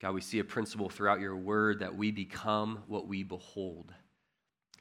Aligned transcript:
God, 0.00 0.14
we 0.14 0.20
see 0.20 0.38
a 0.38 0.44
principle 0.44 0.88
throughout 0.88 1.20
your 1.20 1.36
word 1.36 1.80
that 1.80 1.96
we 1.96 2.10
become 2.12 2.82
what 2.86 3.08
we 3.08 3.22
behold. 3.24 3.92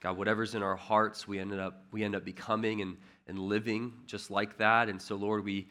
God, 0.02 0.16
whatever's 0.18 0.54
in 0.54 0.62
our 0.62 0.76
hearts, 0.76 1.28
we 1.28 1.40
end 1.40 1.54
up, 1.54 1.86
we 1.92 2.04
end 2.04 2.16
up 2.16 2.24
becoming 2.24 2.82
and, 2.82 2.98
and 3.28 3.40
living 3.40 3.94
just 4.06 4.30
like 4.30 4.58
that. 4.58 4.90
And 4.90 5.02
so, 5.02 5.16
Lord, 5.16 5.44
we 5.44 5.68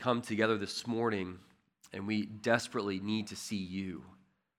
come 0.00 0.20
together 0.20 0.58
this 0.58 0.86
morning 0.86 1.38
and 1.92 2.06
we 2.06 2.26
desperately 2.26 2.98
need 2.98 3.28
to 3.28 3.36
see 3.36 3.56
you. 3.56 4.02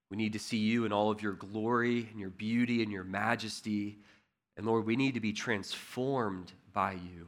We 0.10 0.16
need 0.16 0.34
to 0.34 0.40
see 0.40 0.58
you 0.58 0.86
in 0.86 0.94
all 0.94 1.12
of 1.12 1.22
your 1.22 1.34
glory 1.34 2.08
and 2.12 2.20
your 2.20 2.30
beauty 2.30 2.82
and 2.82 2.92
your 2.92 3.04
majesty. 3.04 3.98
And 4.56 4.66
Lord, 4.66 4.86
we 4.86 4.96
need 4.96 5.16
to 5.16 5.20
be 5.20 5.34
transformed 5.34 6.54
by 6.72 6.94
you. 6.94 7.28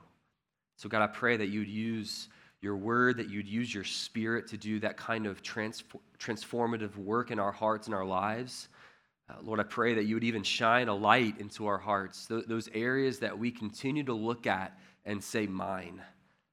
So, 0.78 0.88
God, 0.88 1.02
I 1.02 1.08
pray 1.08 1.36
that 1.36 1.48
you'd 1.48 1.68
use 1.68 2.30
your 2.66 2.76
word, 2.76 3.18
that 3.18 3.30
you'd 3.30 3.48
use 3.48 3.72
your 3.72 3.84
spirit 3.84 4.48
to 4.48 4.58
do 4.58 4.80
that 4.80 4.98
kind 4.98 5.28
of 5.28 5.42
transformative 5.44 6.98
work 6.98 7.30
in 7.30 7.38
our 7.38 7.52
hearts 7.52 7.86
and 7.86 7.94
our 7.94 8.04
lives. 8.04 8.70
Uh, 9.30 9.36
Lord, 9.44 9.60
I 9.60 9.64
pray 9.64 9.94
that 9.94 10.06
you 10.06 10.16
would 10.16 10.24
even 10.24 10.42
shine 10.42 10.88
a 10.88 10.94
light 10.96 11.40
into 11.40 11.68
our 11.68 11.78
hearts, 11.78 12.26
th- 12.26 12.46
those 12.48 12.68
areas 12.74 13.20
that 13.20 13.38
we 13.38 13.52
continue 13.52 14.04
to 14.04 14.14
look 14.14 14.48
at 14.48 14.78
and 15.06 15.24
say, 15.24 15.46
Mine. 15.46 16.02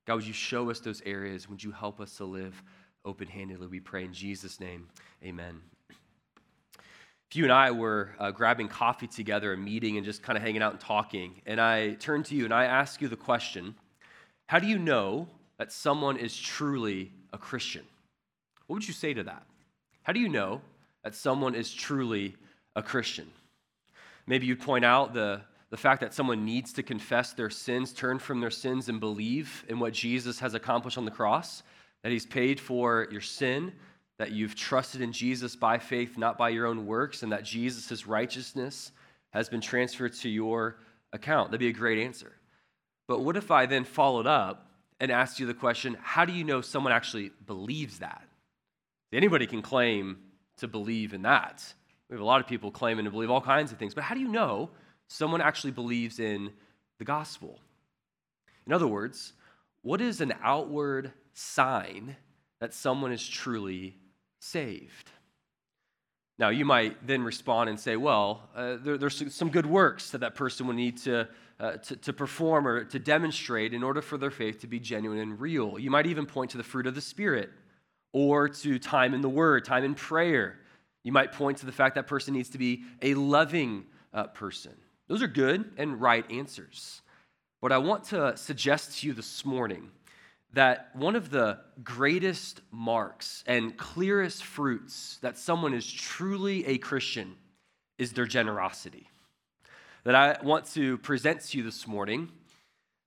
God, 0.07 0.17
would 0.17 0.27
you 0.27 0.35
show 0.35 0.69
us 0.69 0.81
those 0.81 1.01
areas? 1.07 1.49
Would 1.49 1.65
you 1.65 1.71
help 1.71 1.99
us 1.99 2.17
to 2.17 2.25
live 2.25 2.63
open 3.05 3.27
handedly? 3.27 3.67
We 3.67 3.81
pray 3.81 4.05
in 4.05 4.13
Jesus' 4.13 4.61
name. 4.61 4.89
Amen. 5.25 5.63
If 7.31 7.37
you 7.37 7.45
and 7.45 7.53
I 7.53 7.71
were 7.71 8.11
uh, 8.19 8.33
grabbing 8.33 8.69
coffee 8.69 9.07
together, 9.07 9.55
a 9.55 9.57
meeting, 9.57 9.97
and 9.97 10.05
just 10.05 10.23
kind 10.23 10.37
of 10.37 10.43
hanging 10.43 10.61
out 10.61 10.73
and 10.73 10.81
talking, 10.81 11.41
and 11.47 11.59
I 11.59 11.95
turn 11.95 12.23
to 12.25 12.35
you 12.35 12.45
and 12.45 12.53
I 12.53 12.65
ask 12.65 13.01
you 13.01 13.09
the 13.09 13.17
question 13.17 13.75
How 14.49 14.59
do 14.59 14.67
you 14.67 14.79
know 14.79 15.29
that 15.59 15.73
someone 15.73 16.17
is 16.17 16.37
truly 16.37 17.13
a 17.33 17.39
Christian? 17.39 17.83
What 18.67 18.75
would 18.75 18.89
you 18.89 18.95
say 18.95 19.15
to 19.15 19.23
that? 19.25 19.45
How 20.03 20.13
do 20.13 20.21
you 20.21 20.29
know 20.29 20.61
that 21.05 21.15
someone 21.15 21.55
is 21.55 21.73
truly 21.73 22.35
a 22.75 22.83
Christian? 22.83 23.31
Maybe 24.27 24.47
you'd 24.47 24.61
point 24.61 24.85
out 24.85 25.15
the, 25.15 25.43
the 25.71 25.77
fact 25.77 26.01
that 26.01 26.15
someone 26.15 26.45
needs 26.45 26.73
to 26.75 26.83
confess 26.83 27.33
their 27.33 27.51
sins, 27.51 27.93
turn 27.93 28.19
from 28.19 28.41
their 28.41 28.51
sins, 28.51 28.89
and 28.89 29.01
believe 29.01 29.65
in 29.69 29.79
what 29.79 29.93
Jesus 29.93 30.39
has 30.41 30.55
accomplished 30.55 30.99
on 30.99 31.05
the 31.05 31.11
cross, 31.11 31.63
that 32.03 32.13
he's 32.13 32.27
paid 32.27 32.59
for 32.59 33.09
your 33.11 33.21
sin, 33.21 33.73
that 34.19 34.33
you've 34.33 34.55
trusted 34.55 35.01
in 35.01 35.13
Jesus 35.13 35.57
by 35.57 35.79
faith, 35.79 36.17
not 36.17 36.39
by 36.39 36.49
your 36.51 36.67
own 36.67 36.87
works, 36.87 37.23
and 37.23 37.33
that 37.33 37.45
Jesus' 37.45 38.07
righteousness 38.07 38.93
has 39.31 39.49
been 39.49 39.61
transferred 39.61 40.13
to 40.15 40.29
your 40.29 40.77
account. 41.13 41.51
That'd 41.51 41.61
be 41.61 41.69
a 41.69 41.73
great 41.73 41.99
answer. 41.99 42.33
But 43.09 43.21
what 43.21 43.37
if 43.37 43.51
I 43.51 43.67
then 43.67 43.85
followed 43.85 44.27
up 44.27 44.69
and 45.03 45.11
asks 45.11 45.41
you 45.41 45.47
the 45.47 45.53
question 45.53 45.99
how 46.01 46.25
do 46.25 46.33
you 46.33 46.45
know 46.45 46.63
someone 46.63 46.93
actually 46.93 47.33
believes 47.47 47.99
that? 47.99 48.23
Anybody 49.13 49.47
can 49.47 49.61
claim 49.61 50.17
to 50.59 50.69
believe 50.69 51.13
in 51.13 51.23
that. 51.23 51.75
We 52.09 52.15
have 52.15 52.23
a 52.23 52.25
lot 52.25 52.41
of 52.41 52.47
people 52.47 52.71
claiming 52.71 53.05
to 53.05 53.11
believe 53.11 53.31
all 53.31 53.41
kinds 53.41 53.73
of 53.73 53.79
things, 53.79 53.95
but 53.95 54.05
how 54.05 54.15
do 54.15 54.21
you 54.21 54.29
know 54.29 54.71
someone 55.09 55.41
actually 55.41 55.73
believes 55.73 56.21
in 56.21 56.53
the 56.99 57.05
gospel? 57.05 57.59
In 58.65 58.73
other 58.73 58.87
words, 58.87 59.33
what 59.83 60.01
is 60.01 60.21
an 60.21 60.33
outward 60.41 61.13
sign 61.35 62.17
that 62.61 62.73
someone 62.73 63.13
is 63.13 63.27
truly 63.27 63.97
saved? 64.39 65.11
Now, 66.39 66.51
you 66.51 66.65
might 66.65 67.05
then 67.05 67.25
respond 67.25 67.71
and 67.71 67.79
say, 67.79 67.97
well, 67.97 68.49
uh, 68.55 68.77
there, 68.77 68.97
there's 68.97 69.35
some 69.35 69.51
good 69.51 69.67
works 69.67 70.11
that 70.11 70.19
that 70.19 70.37
person 70.37 70.69
would 70.69 70.77
need 70.77 70.99
to 70.99 71.29
uh, 71.61 71.73
to, 71.79 71.97
to 71.97 72.13
perform 72.13 72.67
or 72.67 72.85
to 72.85 72.99
demonstrate 72.99 73.73
in 73.73 73.83
order 73.83 74.03
for 74.03 74.19
their 74.19 74.31
faith 74.31 74.61
to 74.61 74.67
be 74.67 74.81
genuine 74.81 75.19
and 75.19 75.41
real. 75.41 75.79
You 75.79 75.91
might 75.91 76.07
even 76.07 76.27
point 76.27 76.51
to 76.53 76.57
the 76.57 76.65
fruit 76.65 76.87
of 76.87 76.95
the 76.95 77.01
Spirit 77.01 77.51
or 78.13 78.49
to 78.49 78.79
time 78.79 79.15
in 79.15 79.21
the 79.21 79.29
Word, 79.29 79.65
time 79.65 79.85
in 79.85 79.95
prayer. 79.95 80.59
You 81.03 81.13
might 81.13 81.33
point 81.33 81.59
to 81.59 81.67
the 81.67 81.73
fact 81.73 81.95
that 81.95 82.07
person 82.07 82.35
needs 82.35 82.51
to 82.51 82.59
be 82.59 82.85
a 83.01 83.15
loving 83.15 83.85
uh, 84.13 84.25
person. 84.25 84.73
Those 85.09 85.23
are 85.23 85.29
good 85.29 85.71
and 85.77 86.01
right 86.01 86.29
answers. 86.31 87.03
But 87.61 87.73
I 87.73 87.79
want 87.79 88.05
to 88.05 88.37
suggest 88.37 88.99
to 88.99 89.07
you 89.07 89.13
this 89.13 89.45
morning 89.45 89.91
that 90.53 90.91
one 90.95 91.17
of 91.17 91.31
the 91.31 91.59
greatest 91.83 92.61
marks 92.71 93.43
and 93.47 93.77
clearest 93.77 94.45
fruits 94.45 95.19
that 95.23 95.39
someone 95.39 95.73
is 95.73 95.91
truly 95.91 96.67
a 96.67 96.79
Christian 96.79 97.37
is 97.99 98.13
their 98.13 98.27
generosity 98.27 99.09
that 100.05 100.15
I 100.15 100.37
want 100.43 100.67
to 100.73 100.99
present 100.99 101.43
to 101.43 101.59
you 101.59 101.65
this 101.65 101.87
morning 101.87 102.31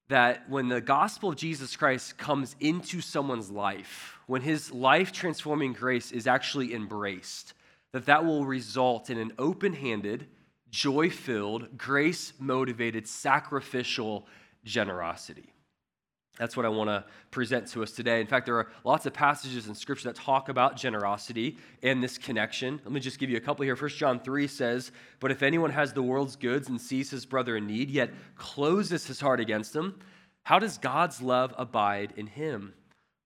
that 0.08 0.50
when 0.50 0.70
the 0.70 0.82
gospel 0.82 1.30
of 1.30 1.36
Jesus 1.36 1.76
Christ 1.76 2.18
comes 2.18 2.56
into 2.60 3.02
someone's 3.02 3.50
life, 3.50 4.18
when 4.28 4.42
his 4.42 4.72
life 4.72 5.12
transforming 5.12 5.74
grace 5.74 6.12
is 6.12 6.28
actually 6.28 6.74
embraced, 6.74 7.54
that 7.92 8.06
that 8.06 8.24
will 8.24 8.46
result 8.46 9.10
in 9.10 9.18
an 9.18 9.32
open-handed, 9.40 10.28
joy-filled, 10.70 11.78
grace-motivated, 11.78 13.08
sacrificial 13.08 14.28
generosity. 14.64 15.55
That's 16.38 16.58
what 16.58 16.66
I 16.66 16.70
want 16.70 16.90
to 16.90 17.06
present 17.32 17.68
to 17.68 17.84
us 17.84 17.92
today. 17.92 18.20
In 18.20 18.28
fact, 18.28 18.46
there 18.46 18.58
are 18.58 18.68
lots 18.84 19.06
of 19.06 19.14
passages 19.14 19.68
in 19.68 19.76
Scripture 19.76 20.10
that 20.10 20.16
talk 20.16 20.50
about 20.50 20.76
generosity 20.76 21.58
and 21.82 22.04
this 22.04 22.18
connection. 22.18 22.82
Let 22.84 22.92
me 22.92 23.00
just 23.00 23.20
give 23.20 23.30
you 23.30 23.38
a 23.38 23.42
couple 23.42 23.64
here. 23.64 23.76
1 23.76 23.90
John 23.92 24.20
3 24.20 24.48
says, 24.48 24.92
But 25.22 25.32
if 25.32 25.44
anyone 25.44 25.70
has 25.70 25.94
the 25.94 26.04
world's 26.04 26.36
goods 26.36 26.68
and 26.68 26.80
sees 26.80 27.10
his 27.10 27.26
brother 27.26 27.56
in 27.56 27.68
need, 27.68 27.90
yet 27.90 28.12
closes 28.36 29.08
his 29.08 29.22
heart 29.22 29.40
against 29.40 29.74
him, 29.74 29.98
how 30.44 30.60
does 30.60 30.78
God's 30.78 31.22
love 31.22 31.56
abide 31.58 32.14
in 32.18 32.28
him? 32.28 32.74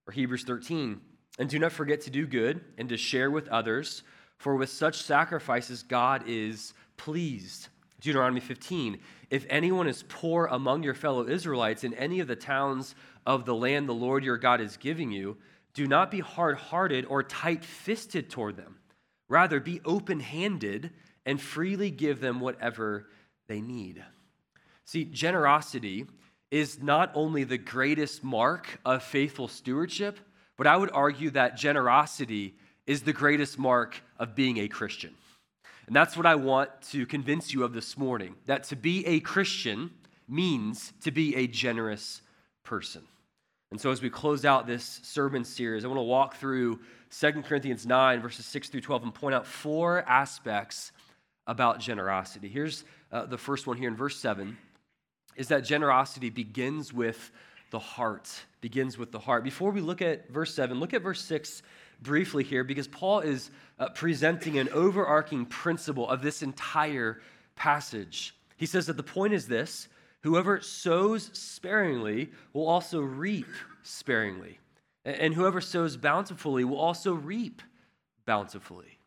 Or 0.06 0.12
Hebrews 0.12 0.44
13, 0.44 1.00
And 1.38 1.48
do 1.48 1.58
not 1.58 1.72
forget 1.72 2.00
to 2.02 2.10
do 2.10 2.26
good 2.26 2.60
and 2.78 2.88
to 2.88 2.96
share 2.96 3.30
with 3.30 3.48
others, 3.48 4.04
for 4.38 4.54
with 4.54 4.70
such 4.70 5.02
sacrifices 5.02 5.82
God 5.82 6.22
is 6.26 6.74
pleased. 6.96 7.68
Deuteronomy 8.00 8.40
15. 8.40 8.98
If 9.30 9.46
anyone 9.48 9.86
is 9.86 10.04
poor 10.08 10.46
among 10.46 10.82
your 10.82 10.94
fellow 10.94 11.26
Israelites 11.26 11.84
in 11.84 11.94
any 11.94 12.18
of 12.20 12.26
the 12.26 12.36
towns 12.36 12.96
of 13.24 13.44
the 13.44 13.54
land 13.54 13.88
the 13.88 13.94
Lord 13.94 14.24
your 14.24 14.36
God 14.36 14.60
is 14.60 14.76
giving 14.76 15.12
you, 15.12 15.36
do 15.72 15.86
not 15.86 16.10
be 16.10 16.18
hard 16.18 16.56
hearted 16.56 17.06
or 17.06 17.22
tight 17.22 17.64
fisted 17.64 18.28
toward 18.28 18.56
them. 18.56 18.76
Rather, 19.28 19.60
be 19.60 19.80
open 19.84 20.18
handed 20.18 20.90
and 21.24 21.40
freely 21.40 21.90
give 21.90 22.20
them 22.20 22.40
whatever 22.40 23.06
they 23.46 23.60
need. 23.60 24.02
See, 24.84 25.04
generosity 25.04 26.06
is 26.50 26.82
not 26.82 27.12
only 27.14 27.44
the 27.44 27.58
greatest 27.58 28.24
mark 28.24 28.80
of 28.84 29.04
faithful 29.04 29.46
stewardship, 29.46 30.18
but 30.56 30.66
I 30.66 30.76
would 30.76 30.90
argue 30.90 31.30
that 31.30 31.56
generosity 31.56 32.56
is 32.86 33.02
the 33.02 33.12
greatest 33.12 33.56
mark 33.56 34.02
of 34.18 34.34
being 34.34 34.58
a 34.58 34.66
Christian. 34.66 35.14
And 35.90 35.96
that's 35.96 36.16
what 36.16 36.24
I 36.24 36.36
want 36.36 36.70
to 36.92 37.04
convince 37.04 37.52
you 37.52 37.64
of 37.64 37.72
this 37.72 37.98
morning 37.98 38.36
that 38.46 38.62
to 38.68 38.76
be 38.76 39.04
a 39.08 39.18
Christian 39.18 39.90
means 40.28 40.92
to 41.00 41.10
be 41.10 41.34
a 41.34 41.48
generous 41.48 42.22
person. 42.62 43.02
And 43.72 43.80
so, 43.80 43.90
as 43.90 44.00
we 44.00 44.08
close 44.08 44.44
out 44.44 44.68
this 44.68 45.00
sermon 45.02 45.42
series, 45.42 45.84
I 45.84 45.88
want 45.88 45.98
to 45.98 46.02
walk 46.02 46.36
through 46.36 46.78
2 47.10 47.42
Corinthians 47.42 47.86
9, 47.86 48.22
verses 48.22 48.46
6 48.46 48.68
through 48.68 48.82
12, 48.82 49.02
and 49.02 49.12
point 49.12 49.34
out 49.34 49.44
four 49.44 50.08
aspects 50.08 50.92
about 51.48 51.80
generosity. 51.80 52.48
Here's 52.48 52.84
uh, 53.10 53.26
the 53.26 53.36
first 53.36 53.66
one 53.66 53.76
here 53.76 53.88
in 53.88 53.96
verse 53.96 54.16
7 54.16 54.56
is 55.34 55.48
that 55.48 55.64
generosity 55.64 56.30
begins 56.30 56.92
with 56.92 57.32
the 57.72 57.80
heart. 57.80 58.30
Begins 58.60 58.96
with 58.96 59.10
the 59.10 59.18
heart. 59.18 59.42
Before 59.42 59.72
we 59.72 59.80
look 59.80 60.02
at 60.02 60.30
verse 60.30 60.54
7, 60.54 60.78
look 60.78 60.94
at 60.94 61.02
verse 61.02 61.24
6 61.24 61.62
briefly 62.02 62.44
here 62.44 62.64
because 62.64 62.88
Paul 62.88 63.20
is 63.20 63.50
uh, 63.78 63.88
presenting 63.90 64.58
an 64.58 64.68
overarching 64.70 65.46
principle 65.46 66.08
of 66.08 66.22
this 66.22 66.42
entire 66.42 67.20
passage. 67.56 68.34
He 68.56 68.66
says 68.66 68.86
that 68.86 68.96
the 68.96 69.02
point 69.02 69.32
is 69.32 69.46
this 69.46 69.88
whoever 70.22 70.60
sows 70.60 71.30
sparingly 71.32 72.30
will 72.52 72.66
also 72.66 73.00
reap 73.00 73.48
sparingly, 73.82 74.58
and 75.04 75.34
whoever 75.34 75.60
sows 75.60 75.96
bountifully 75.96 76.64
will 76.64 76.78
also 76.78 77.12
reap 77.12 77.62
bountifully. 78.26 78.98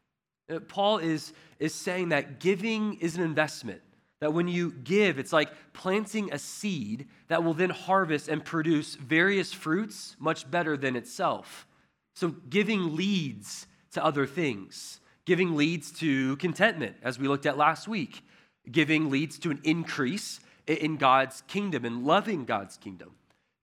Uh, 0.51 0.59
Paul 0.59 0.97
is, 0.97 1.33
is 1.59 1.73
saying 1.73 2.09
that 2.09 2.39
giving 2.39 2.95
is 2.95 3.15
an 3.15 3.23
investment. 3.23 3.81
That 4.19 4.33
when 4.33 4.47
you 4.47 4.71
give, 4.71 5.19
it's 5.19 5.33
like 5.33 5.51
planting 5.73 6.31
a 6.31 6.39
seed 6.39 7.07
that 7.27 7.43
will 7.43 7.53
then 7.53 7.69
harvest 7.69 8.29
and 8.29 8.43
produce 8.43 8.95
various 8.95 9.51
fruits 9.51 10.15
much 10.17 10.49
better 10.49 10.77
than 10.77 10.95
itself. 10.95 11.67
So 12.13 12.29
giving 12.29 12.95
leads 12.95 13.67
to 13.91 14.03
other 14.03 14.25
things. 14.25 14.99
Giving 15.25 15.55
leads 15.55 15.91
to 15.99 16.35
contentment, 16.37 16.95
as 17.01 17.17
we 17.17 17.27
looked 17.27 17.45
at 17.45 17.57
last 17.57 17.87
week. 17.87 18.23
Giving 18.69 19.09
leads 19.09 19.39
to 19.39 19.51
an 19.51 19.61
increase 19.63 20.39
in 20.67 20.97
God's 20.97 21.41
kingdom 21.47 21.85
and 21.85 22.05
loving 22.05 22.45
God's 22.45 22.77
kingdom. 22.77 23.11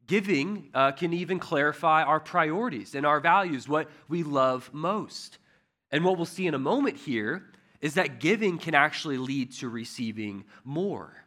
Giving 0.06 0.70
uh, 0.75 0.93
can 0.93 1.12
even 1.12 1.38
clarify 1.38 2.02
our 2.02 2.20
priorities 2.20 2.94
and 2.94 3.06
our 3.06 3.20
values, 3.20 3.69
what 3.69 3.88
we 4.08 4.23
love 4.23 4.70
most. 4.73 5.38
And 5.93 6.05
what 6.05 6.17
we'll 6.17 6.26
see 6.26 6.46
in 6.46 6.55
a 6.55 6.58
moment 6.58 6.96
here 6.96 7.44
is 7.81 7.94
that 7.94 8.20
giving 8.20 8.58
can 8.58 8.75
actually 8.75 9.19
lead 9.19 9.53
to 9.53 9.69
receiving 9.69 10.44
more. 10.64 11.25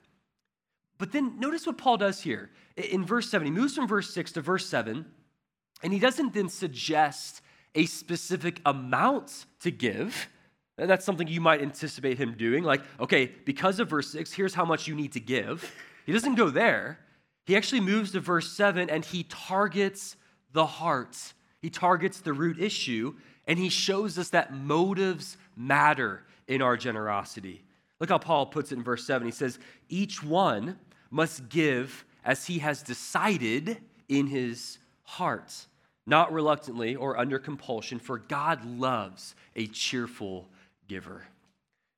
But 0.97 1.11
then 1.11 1.39
notice 1.39 1.65
what 1.65 1.77
Paul 1.77 1.97
does 1.97 2.21
here. 2.21 2.51
In 2.77 3.05
verse 3.05 3.29
7, 3.29 3.45
he 3.45 3.51
moves 3.51 3.75
from 3.75 3.87
verse 3.87 4.13
6 4.13 4.33
to 4.33 4.41
verse 4.41 4.67
7 4.67 5.05
and 5.83 5.93
he 5.93 5.99
doesn't 5.99 6.33
then 6.33 6.49
suggest 6.49 7.41
a 7.75 7.85
specific 7.85 8.61
amount 8.65 9.45
to 9.59 9.71
give. 9.71 10.29
And 10.77 10.89
that's 10.89 11.05
something 11.05 11.27
you 11.27 11.41
might 11.41 11.61
anticipate 11.61 12.17
him 12.17 12.35
doing. 12.37 12.63
Like, 12.63 12.81
okay, 12.99 13.31
because 13.45 13.79
of 13.79 13.89
verse 13.89 14.11
6, 14.11 14.33
here's 14.33 14.53
how 14.53 14.65
much 14.65 14.87
you 14.87 14.95
need 14.95 15.11
to 15.13 15.19
give. 15.19 15.71
He 16.05 16.11
doesn't 16.11 16.35
go 16.35 16.49
there. 16.49 16.99
He 17.45 17.55
actually 17.55 17.81
moves 17.81 18.11
to 18.13 18.19
verse 18.19 18.51
7 18.51 18.89
and 18.89 19.03
he 19.03 19.23
targets 19.23 20.15
the 20.53 20.65
heart. 20.65 21.33
He 21.61 21.69
targets 21.69 22.21
the 22.21 22.33
root 22.33 22.59
issue 22.59 23.15
and 23.45 23.59
he 23.59 23.69
shows 23.69 24.17
us 24.17 24.29
that 24.29 24.53
motives 24.53 25.37
matter 25.55 26.23
in 26.47 26.61
our 26.61 26.77
generosity. 26.77 27.63
Look 27.99 28.09
how 28.09 28.17
Paul 28.17 28.45
puts 28.47 28.71
it 28.71 28.77
in 28.77 28.83
verse 28.83 29.05
7. 29.05 29.25
He 29.25 29.31
says, 29.31 29.59
Each 29.89 30.23
one 30.23 30.79
must 31.11 31.49
give 31.49 32.05
as 32.25 32.45
he 32.45 32.59
has 32.59 32.81
decided 32.81 33.77
in 34.07 34.27
his 34.27 34.79
heart, 35.03 35.67
not 36.05 36.33
reluctantly 36.33 36.95
or 36.95 37.17
under 37.17 37.39
compulsion, 37.39 37.99
for 37.99 38.17
God 38.17 38.65
loves 38.65 39.35
a 39.55 39.67
cheerful 39.67 40.49
giver. 40.87 41.23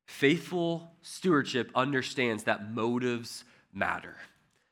Faithful 0.08 0.92
stewardship 1.02 1.72
understands 1.74 2.44
that 2.44 2.72
motives 2.72 3.44
matter 3.74 4.18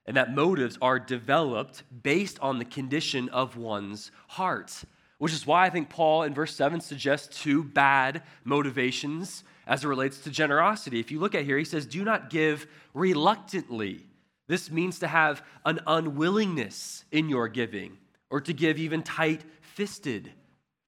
and 0.06 0.18
that 0.18 0.33
motives 0.33 0.77
are 0.81 1.00
developed 1.00 1.83
based 2.03 2.39
on 2.39 2.59
the 2.59 2.65
condition 2.65 3.30
of 3.30 3.57
one's 3.57 4.12
heart, 4.27 4.83
which 5.18 5.33
is 5.33 5.47
why 5.47 5.65
I 5.65 5.69
think 5.69 5.89
Paul 5.89 6.24
in 6.24 6.33
verse 6.33 6.56
7 6.56 6.81
suggests 6.81 7.41
two 7.41 7.63
bad 7.63 8.24
motivations 8.44 9.44
as 9.65 9.83
it 9.83 9.88
relates 9.88 10.19
to 10.19 10.30
generosity. 10.30 11.00
If 11.00 11.09
you 11.09 11.19
look 11.19 11.35
at 11.35 11.45
here, 11.45 11.57
he 11.57 11.63
says, 11.63 11.85
Do 11.85 12.03
not 12.03 12.30
give 12.30 12.68
reluctantly. 12.94 14.06
This 14.47 14.69
means 14.69 15.00
to 15.00 15.07
have 15.07 15.41
an 15.65 15.80
unwillingness 15.88 17.06
in 17.12 17.30
your 17.30 17.47
giving 17.47 17.97
or 18.33 18.41
to 18.41 18.51
give 18.51 18.80
even 18.80 19.03
tight 19.03 19.44
fisted. 19.62 20.31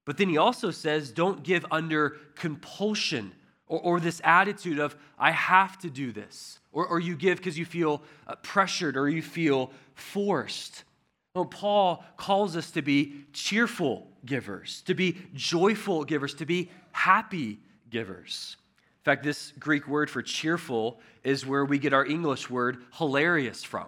But 0.04 0.16
then 0.16 0.28
he 0.28 0.36
also 0.36 0.72
says, 0.72 1.12
Don't 1.12 1.44
give 1.44 1.64
under 1.70 2.16
compulsion 2.34 3.30
or, 3.68 3.78
or 3.78 4.00
this 4.00 4.20
attitude 4.24 4.80
of, 4.80 4.96
I 5.16 5.30
have 5.30 5.78
to 5.78 5.88
do 5.88 6.10
this. 6.10 6.58
Or, 6.72 6.88
or 6.88 6.98
you 6.98 7.14
give 7.14 7.38
because 7.38 7.56
you 7.56 7.64
feel 7.64 8.02
uh, 8.26 8.34
pressured 8.42 8.96
or 8.96 9.08
you 9.08 9.22
feel 9.22 9.70
forced. 9.94 10.82
No, 11.36 11.44
Paul 11.44 12.04
calls 12.16 12.56
us 12.56 12.72
to 12.72 12.82
be 12.82 13.26
cheerful 13.32 14.08
givers, 14.24 14.82
to 14.86 14.94
be 14.94 15.16
joyful 15.32 16.04
givers, 16.04 16.34
to 16.34 16.46
be 16.46 16.68
happy 16.90 17.60
givers. 17.90 18.56
In 18.98 19.04
fact, 19.04 19.22
this 19.22 19.52
Greek 19.60 19.86
word 19.86 20.10
for 20.10 20.20
cheerful 20.20 20.98
is 21.22 21.46
where 21.46 21.64
we 21.64 21.78
get 21.78 21.92
our 21.92 22.04
English 22.04 22.50
word 22.50 22.78
hilarious 22.94 23.62
from. 23.62 23.86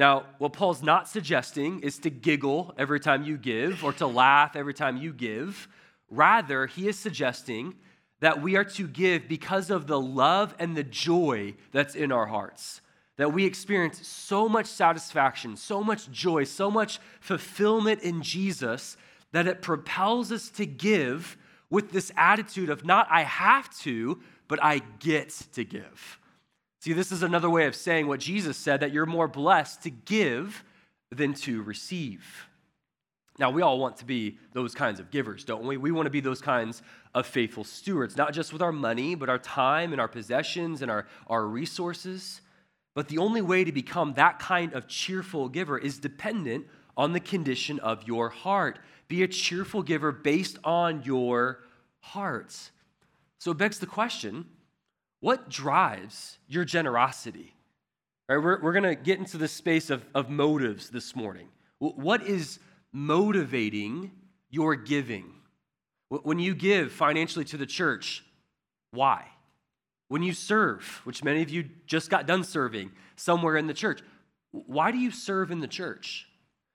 Now, 0.00 0.24
what 0.38 0.54
Paul's 0.54 0.82
not 0.82 1.08
suggesting 1.08 1.80
is 1.80 1.98
to 1.98 2.08
giggle 2.08 2.72
every 2.78 3.00
time 3.00 3.22
you 3.22 3.36
give 3.36 3.84
or 3.84 3.92
to 3.92 4.06
laugh 4.06 4.56
every 4.56 4.72
time 4.72 4.96
you 4.96 5.12
give. 5.12 5.68
Rather, 6.08 6.66
he 6.66 6.88
is 6.88 6.98
suggesting 6.98 7.74
that 8.20 8.40
we 8.40 8.56
are 8.56 8.64
to 8.64 8.88
give 8.88 9.28
because 9.28 9.68
of 9.68 9.86
the 9.86 10.00
love 10.00 10.54
and 10.58 10.74
the 10.74 10.84
joy 10.84 11.54
that's 11.70 11.94
in 11.94 12.12
our 12.12 12.24
hearts. 12.24 12.80
That 13.18 13.34
we 13.34 13.44
experience 13.44 14.08
so 14.08 14.48
much 14.48 14.64
satisfaction, 14.64 15.54
so 15.58 15.84
much 15.84 16.10
joy, 16.10 16.44
so 16.44 16.70
much 16.70 16.98
fulfillment 17.20 18.00
in 18.00 18.22
Jesus 18.22 18.96
that 19.32 19.46
it 19.46 19.60
propels 19.60 20.32
us 20.32 20.48
to 20.52 20.64
give 20.64 21.36
with 21.68 21.92
this 21.92 22.10
attitude 22.16 22.70
of 22.70 22.86
not 22.86 23.06
I 23.10 23.24
have 23.24 23.68
to, 23.80 24.18
but 24.48 24.64
I 24.64 24.80
get 24.98 25.28
to 25.52 25.62
give. 25.62 26.18
See, 26.80 26.94
this 26.94 27.12
is 27.12 27.22
another 27.22 27.50
way 27.50 27.66
of 27.66 27.76
saying 27.76 28.06
what 28.06 28.20
Jesus 28.20 28.56
said 28.56 28.80
that 28.80 28.92
you're 28.92 29.06
more 29.06 29.28
blessed 29.28 29.82
to 29.82 29.90
give 29.90 30.64
than 31.10 31.34
to 31.34 31.62
receive. 31.62 32.46
Now, 33.38 33.50
we 33.50 33.62
all 33.62 33.78
want 33.78 33.98
to 33.98 34.06
be 34.06 34.38
those 34.54 34.74
kinds 34.74 34.98
of 34.98 35.10
givers, 35.10 35.44
don't 35.44 35.66
we? 35.66 35.76
We 35.76 35.92
want 35.92 36.06
to 36.06 36.10
be 36.10 36.20
those 36.20 36.40
kinds 36.40 36.82
of 37.14 37.26
faithful 37.26 37.64
stewards, 37.64 38.16
not 38.16 38.32
just 38.32 38.52
with 38.52 38.62
our 38.62 38.72
money, 38.72 39.14
but 39.14 39.28
our 39.28 39.38
time 39.38 39.92
and 39.92 40.00
our 40.00 40.08
possessions 40.08 40.80
and 40.80 40.90
our, 40.90 41.06
our 41.26 41.46
resources. 41.46 42.40
But 42.94 43.08
the 43.08 43.18
only 43.18 43.42
way 43.42 43.64
to 43.64 43.72
become 43.72 44.14
that 44.14 44.38
kind 44.38 44.72
of 44.72 44.88
cheerful 44.88 45.48
giver 45.48 45.78
is 45.78 45.98
dependent 45.98 46.66
on 46.96 47.12
the 47.12 47.20
condition 47.20 47.78
of 47.80 48.06
your 48.06 48.30
heart. 48.30 48.78
Be 49.08 49.22
a 49.22 49.28
cheerful 49.28 49.82
giver 49.82 50.12
based 50.12 50.58
on 50.64 51.02
your 51.02 51.60
heart. 52.00 52.70
So 53.38 53.50
it 53.50 53.58
begs 53.58 53.78
the 53.78 53.86
question 53.86 54.46
what 55.20 55.48
drives 55.48 56.38
your 56.48 56.64
generosity? 56.64 57.54
Right, 58.28 58.38
we're, 58.38 58.60
we're 58.60 58.72
going 58.72 58.84
to 58.84 58.94
get 58.94 59.18
into 59.18 59.38
the 59.38 59.48
space 59.48 59.90
of, 59.90 60.04
of 60.14 60.30
motives 60.30 60.90
this 60.90 61.14
morning. 61.14 61.48
What 61.78 62.22
is 62.22 62.58
motivating 62.92 64.12
your 64.50 64.76
giving? 64.76 65.32
When 66.08 66.38
you 66.38 66.54
give 66.54 66.92
financially 66.92 67.44
to 67.46 67.56
the 67.56 67.66
church, 67.66 68.24
why? 68.92 69.26
When 70.08 70.22
you 70.22 70.32
serve, 70.32 71.00
which 71.04 71.22
many 71.22 71.42
of 71.42 71.50
you 71.50 71.66
just 71.86 72.10
got 72.10 72.26
done 72.26 72.44
serving 72.44 72.90
somewhere 73.16 73.56
in 73.56 73.66
the 73.66 73.74
church, 73.74 74.00
why 74.50 74.90
do 74.90 74.98
you 74.98 75.10
serve 75.10 75.50
in 75.50 75.60
the 75.60 75.68
church? 75.68 76.26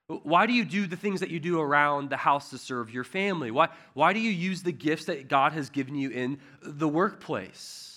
Why 0.07 0.45
do 0.45 0.53
you 0.53 0.63
do 0.63 0.87
the 0.87 0.95
things 0.95 1.19
that 1.19 1.31
you 1.31 1.39
do 1.39 1.59
around 1.59 2.09
the 2.09 2.17
house 2.17 2.51
to 2.51 2.57
serve 2.57 2.93
your 2.93 3.03
family? 3.03 3.49
Why, 3.49 3.69
why 3.93 4.13
do 4.13 4.19
you 4.19 4.29
use 4.29 4.61
the 4.61 4.71
gifts 4.71 5.05
that 5.05 5.27
God 5.27 5.51
has 5.53 5.69
given 5.69 5.95
you 5.95 6.11
in 6.11 6.39
the 6.61 6.87
workplace? 6.87 7.94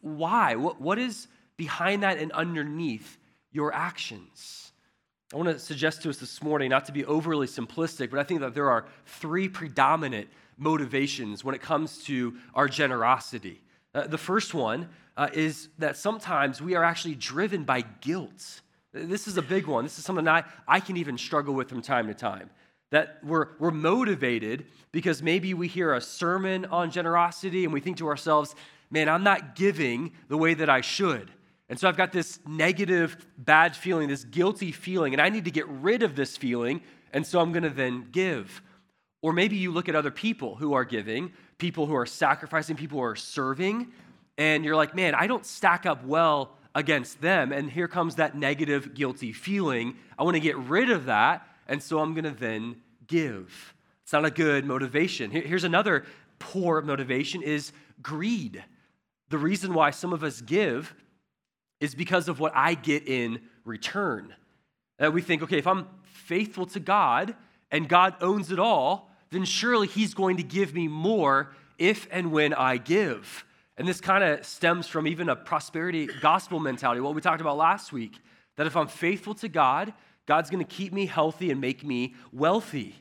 Why? 0.00 0.54
What, 0.56 0.80
what 0.80 0.98
is 0.98 1.28
behind 1.56 2.02
that 2.02 2.18
and 2.18 2.32
underneath 2.32 3.18
your 3.52 3.72
actions? 3.74 4.72
I 5.32 5.36
want 5.36 5.48
to 5.48 5.58
suggest 5.58 6.02
to 6.02 6.10
us 6.10 6.16
this 6.16 6.42
morning, 6.42 6.70
not 6.70 6.86
to 6.86 6.92
be 6.92 7.04
overly 7.04 7.46
simplistic, 7.46 8.10
but 8.10 8.18
I 8.18 8.24
think 8.24 8.40
that 8.40 8.54
there 8.54 8.68
are 8.68 8.86
three 9.06 9.48
predominant 9.48 10.28
motivations 10.56 11.44
when 11.44 11.54
it 11.54 11.60
comes 11.62 12.04
to 12.04 12.36
our 12.54 12.68
generosity. 12.68 13.62
Uh, 13.94 14.06
the 14.06 14.18
first 14.18 14.54
one 14.54 14.88
uh, 15.16 15.28
is 15.32 15.68
that 15.78 15.96
sometimes 15.96 16.60
we 16.60 16.74
are 16.74 16.82
actually 16.82 17.14
driven 17.14 17.64
by 17.64 17.82
guilt. 18.00 18.60
This 18.92 19.28
is 19.28 19.36
a 19.36 19.42
big 19.42 19.66
one. 19.66 19.84
This 19.84 19.98
is 19.98 20.04
something 20.04 20.26
I, 20.26 20.44
I 20.66 20.80
can 20.80 20.96
even 20.96 21.16
struggle 21.16 21.54
with 21.54 21.68
from 21.68 21.80
time 21.80 22.08
to 22.08 22.14
time. 22.14 22.50
That 22.90 23.18
we're, 23.22 23.48
we're 23.60 23.70
motivated 23.70 24.66
because 24.90 25.22
maybe 25.22 25.54
we 25.54 25.68
hear 25.68 25.94
a 25.94 26.00
sermon 26.00 26.64
on 26.66 26.90
generosity 26.90 27.64
and 27.64 27.72
we 27.72 27.80
think 27.80 27.98
to 27.98 28.08
ourselves, 28.08 28.56
man, 28.90 29.08
I'm 29.08 29.22
not 29.22 29.54
giving 29.54 30.12
the 30.28 30.36
way 30.36 30.54
that 30.54 30.68
I 30.68 30.80
should. 30.80 31.30
And 31.68 31.78
so 31.78 31.88
I've 31.88 31.96
got 31.96 32.12
this 32.12 32.40
negative, 32.46 33.16
bad 33.38 33.76
feeling, 33.76 34.08
this 34.08 34.24
guilty 34.24 34.72
feeling, 34.72 35.14
and 35.14 35.22
I 35.22 35.28
need 35.28 35.44
to 35.44 35.52
get 35.52 35.68
rid 35.68 36.02
of 36.02 36.16
this 36.16 36.36
feeling, 36.36 36.82
and 37.12 37.24
so 37.24 37.40
I'm 37.40 37.52
going 37.52 37.62
to 37.62 37.70
then 37.70 38.08
give. 38.10 38.60
Or 39.22 39.32
maybe 39.32 39.56
you 39.56 39.70
look 39.70 39.88
at 39.88 39.94
other 39.94 40.10
people 40.10 40.56
who 40.56 40.72
are 40.72 40.84
giving, 40.84 41.32
people 41.58 41.86
who 41.86 41.94
are 41.94 42.06
sacrificing, 42.06 42.74
people 42.74 42.98
who 42.98 43.04
are 43.04 43.16
serving, 43.16 43.92
and 44.36 44.64
you're 44.64 44.74
like, 44.74 44.96
man, 44.96 45.14
I 45.14 45.26
don't 45.26 45.46
stack 45.46 45.86
up 45.86 46.04
well 46.04 46.56
against 46.74 47.20
them. 47.20 47.52
And 47.52 47.70
here 47.70 47.86
comes 47.86 48.16
that 48.16 48.36
negative, 48.36 48.94
guilty 48.94 49.32
feeling. 49.32 49.96
I 50.18 50.24
want 50.24 50.34
to 50.34 50.40
get 50.40 50.56
rid 50.56 50.90
of 50.90 51.04
that, 51.06 51.46
and 51.68 51.80
so 51.80 52.00
I'm 52.00 52.14
going 52.14 52.24
to 52.24 52.30
then 52.30 52.76
give. 53.06 53.74
It's 54.02 54.12
not 54.12 54.24
a 54.24 54.30
good 54.30 54.64
motivation. 54.64 55.30
Here's 55.30 55.64
another 55.64 56.04
poor 56.40 56.80
motivation 56.82 57.42
is 57.42 57.72
greed. 58.02 58.64
The 59.30 59.38
reason 59.38 59.74
why 59.74 59.90
some 59.90 60.12
of 60.12 60.22
us 60.22 60.40
give 60.40 60.94
is 61.80 61.94
because 61.94 62.28
of 62.28 62.38
what 62.38 62.52
I 62.54 62.74
get 62.74 63.08
in 63.08 63.40
return. 63.64 64.34
That 64.98 65.12
we 65.12 65.22
think, 65.22 65.42
okay, 65.42 65.58
if 65.58 65.66
I'm 65.66 65.86
faithful 66.02 66.66
to 66.66 66.80
God 66.80 67.34
and 67.70 67.88
God 67.88 68.16
owns 68.20 68.52
it 68.52 68.58
all, 68.58 69.10
then 69.30 69.44
surely 69.44 69.86
He's 69.86 70.12
going 70.14 70.36
to 70.36 70.42
give 70.42 70.74
me 70.74 70.88
more 70.88 71.54
if 71.78 72.06
and 72.10 72.32
when 72.32 72.52
I 72.52 72.76
give. 72.76 73.44
And 73.76 73.88
this 73.88 74.00
kind 74.00 74.22
of 74.22 74.44
stems 74.44 74.86
from 74.88 75.06
even 75.06 75.30
a 75.30 75.36
prosperity 75.36 76.06
gospel 76.20 76.60
mentality, 76.60 77.00
what 77.00 77.14
we 77.14 77.22
talked 77.22 77.40
about 77.40 77.56
last 77.56 77.92
week. 77.92 78.18
That 78.56 78.66
if 78.66 78.76
I'm 78.76 78.88
faithful 78.88 79.32
to 79.36 79.48
God, 79.48 79.94
God's 80.26 80.50
going 80.50 80.64
to 80.64 80.70
keep 80.70 80.92
me 80.92 81.06
healthy 81.06 81.50
and 81.50 81.60
make 81.60 81.82
me 81.82 82.14
wealthy. 82.32 82.94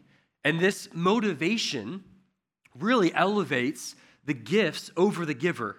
And 0.46 0.60
this 0.60 0.88
motivation 0.94 2.04
really 2.78 3.14
elevates 3.14 3.96
the 4.24 4.34
gifts 4.34 4.90
over 4.96 5.26
the 5.26 5.34
giver. 5.34 5.76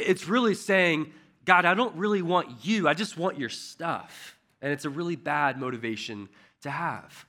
It's 0.00 0.28
really 0.28 0.54
saying, 0.54 1.12
God, 1.44 1.64
I 1.64 1.74
don't 1.74 1.94
really 1.96 2.22
want 2.22 2.64
you, 2.64 2.88
I 2.88 2.94
just 2.94 3.16
want 3.16 3.38
your 3.38 3.48
stuff. 3.48 4.36
And 4.60 4.72
it's 4.72 4.84
a 4.84 4.90
really 4.90 5.16
bad 5.16 5.58
motivation 5.58 6.28
to 6.62 6.70
have. 6.70 7.26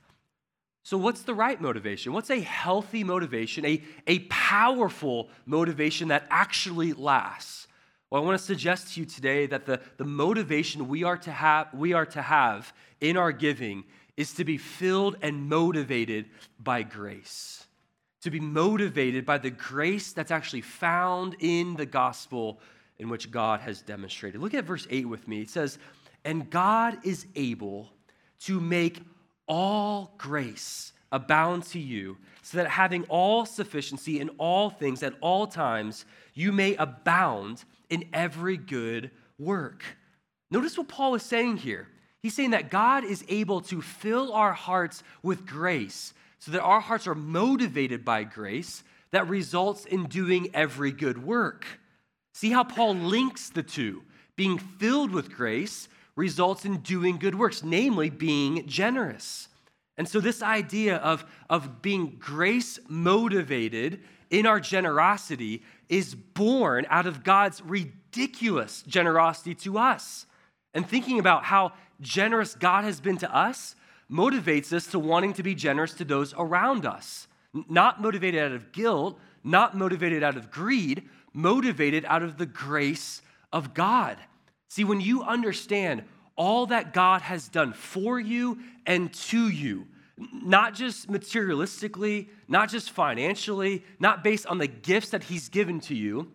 So, 0.82 0.98
what's 0.98 1.22
the 1.22 1.34
right 1.34 1.60
motivation? 1.60 2.12
What's 2.12 2.30
a 2.30 2.40
healthy 2.40 3.04
motivation, 3.04 3.64
a, 3.64 3.82
a 4.06 4.20
powerful 4.30 5.28
motivation 5.46 6.08
that 6.08 6.26
actually 6.30 6.92
lasts? 6.92 7.68
Well, 8.10 8.22
I 8.22 8.26
want 8.26 8.38
to 8.38 8.44
suggest 8.44 8.94
to 8.94 9.00
you 9.00 9.06
today 9.06 9.46
that 9.46 9.66
the, 9.66 9.80
the 9.98 10.04
motivation 10.04 10.88
we 10.88 11.04
are, 11.04 11.16
to 11.18 11.30
have, 11.30 11.72
we 11.72 11.92
are 11.92 12.06
to 12.06 12.22
have 12.22 12.72
in 13.00 13.16
our 13.16 13.30
giving 13.30 13.84
is 14.16 14.32
to 14.34 14.44
be 14.44 14.58
filled 14.58 15.16
and 15.22 15.48
motivated 15.48 16.26
by 16.58 16.82
grace. 16.82 17.64
To 18.22 18.30
be 18.30 18.40
motivated 18.40 19.24
by 19.24 19.38
the 19.38 19.50
grace 19.50 20.12
that's 20.12 20.30
actually 20.30 20.60
found 20.60 21.36
in 21.40 21.74
the 21.76 21.86
gospel 21.86 22.60
in 22.98 23.08
which 23.08 23.30
God 23.30 23.60
has 23.60 23.80
demonstrated. 23.80 24.40
Look 24.40 24.54
at 24.54 24.64
verse 24.64 24.86
8 24.90 25.08
with 25.08 25.26
me. 25.26 25.40
It 25.40 25.50
says, 25.50 25.78
And 26.24 26.50
God 26.50 26.98
is 27.02 27.26
able 27.34 27.88
to 28.40 28.60
make 28.60 29.00
all 29.48 30.14
grace 30.18 30.92
abound 31.12 31.64
to 31.64 31.78
you, 31.78 32.16
so 32.42 32.58
that 32.58 32.68
having 32.68 33.04
all 33.04 33.44
sufficiency 33.44 34.20
in 34.20 34.28
all 34.38 34.70
things 34.70 35.02
at 35.02 35.14
all 35.20 35.46
times, 35.46 36.04
you 36.34 36.52
may 36.52 36.76
abound 36.76 37.64
in 37.88 38.04
every 38.12 38.56
good 38.56 39.10
work. 39.38 39.82
Notice 40.50 40.78
what 40.78 40.88
Paul 40.88 41.14
is 41.14 41.22
saying 41.22 41.58
here. 41.58 41.88
He's 42.22 42.34
saying 42.34 42.50
that 42.50 42.70
God 42.70 43.04
is 43.04 43.24
able 43.28 43.60
to 43.62 43.80
fill 43.80 44.32
our 44.32 44.52
hearts 44.52 45.02
with 45.22 45.46
grace 45.46 46.12
so 46.40 46.50
that 46.52 46.62
our 46.62 46.80
hearts 46.80 47.06
are 47.06 47.14
motivated 47.14 48.04
by 48.04 48.24
grace 48.24 48.82
that 49.12 49.28
results 49.28 49.84
in 49.84 50.06
doing 50.06 50.48
every 50.54 50.90
good 50.90 51.22
work. 51.22 51.66
See 52.32 52.50
how 52.50 52.64
Paul 52.64 52.94
links 52.94 53.50
the 53.50 53.62
two. 53.62 54.02
Being 54.36 54.58
filled 54.58 55.10
with 55.10 55.34
grace 55.34 55.88
results 56.16 56.64
in 56.64 56.78
doing 56.78 57.18
good 57.18 57.34
works, 57.34 57.62
namely 57.62 58.10
being 58.10 58.66
generous. 58.66 59.48
And 59.98 60.08
so, 60.08 60.18
this 60.20 60.42
idea 60.42 60.96
of, 60.96 61.24
of 61.50 61.82
being 61.82 62.16
grace 62.18 62.78
motivated 62.88 64.00
in 64.30 64.46
our 64.46 64.60
generosity 64.60 65.62
is 65.88 66.14
born 66.14 66.86
out 66.88 67.06
of 67.06 67.22
God's 67.22 67.60
ridiculous 67.62 68.82
generosity 68.82 69.54
to 69.56 69.76
us. 69.76 70.24
And 70.72 70.88
thinking 70.88 71.18
about 71.18 71.44
how 71.44 71.72
generous 72.00 72.54
God 72.54 72.84
has 72.84 73.00
been 73.00 73.18
to 73.18 73.36
us 73.36 73.74
motivates 74.10 74.72
us 74.72 74.86
to 74.88 74.98
wanting 74.98 75.32
to 75.34 75.42
be 75.42 75.54
generous 75.54 75.94
to 75.94 76.04
those 76.04 76.34
around 76.36 76.84
us. 76.84 77.28
Not 77.68 78.00
motivated 78.00 78.42
out 78.42 78.52
of 78.52 78.72
guilt, 78.72 79.18
not 79.44 79.76
motivated 79.76 80.22
out 80.22 80.36
of 80.36 80.50
greed, 80.50 81.08
motivated 81.32 82.04
out 82.06 82.22
of 82.22 82.36
the 82.38 82.46
grace 82.46 83.22
of 83.52 83.74
God. 83.74 84.16
See, 84.68 84.84
when 84.84 85.00
you 85.00 85.22
understand 85.22 86.04
all 86.36 86.66
that 86.66 86.92
God 86.92 87.22
has 87.22 87.48
done 87.48 87.72
for 87.72 88.18
you 88.18 88.58
and 88.86 89.12
to 89.12 89.48
you, 89.48 89.86
not 90.32 90.74
just 90.74 91.10
materialistically, 91.10 92.28
not 92.46 92.68
just 92.68 92.90
financially, 92.90 93.84
not 93.98 94.22
based 94.22 94.46
on 94.46 94.58
the 94.58 94.66
gifts 94.66 95.10
that 95.10 95.24
He's 95.24 95.48
given 95.48 95.80
to 95.80 95.94
you, 95.94 96.30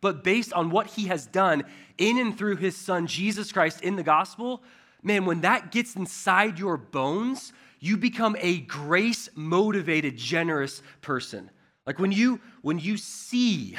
but 0.00 0.24
based 0.24 0.52
on 0.52 0.70
what 0.70 0.86
He 0.88 1.06
has 1.06 1.26
done 1.26 1.64
in 1.98 2.18
and 2.18 2.36
through 2.36 2.56
His 2.56 2.76
Son, 2.76 3.06
Jesus 3.06 3.52
Christ, 3.52 3.82
in 3.82 3.96
the 3.96 4.02
gospel, 4.02 4.62
man, 5.02 5.24
when 5.24 5.40
that 5.42 5.70
gets 5.72 5.96
inside 5.96 6.58
your 6.58 6.76
bones, 6.76 7.52
you 7.80 7.96
become 7.96 8.36
a 8.38 8.60
grace 8.60 9.28
motivated, 9.34 10.16
generous 10.16 10.82
person. 11.00 11.50
Like 11.86 11.98
when 11.98 12.12
you 12.12 12.40
when 12.62 12.78
you 12.78 12.96
see 12.96 13.76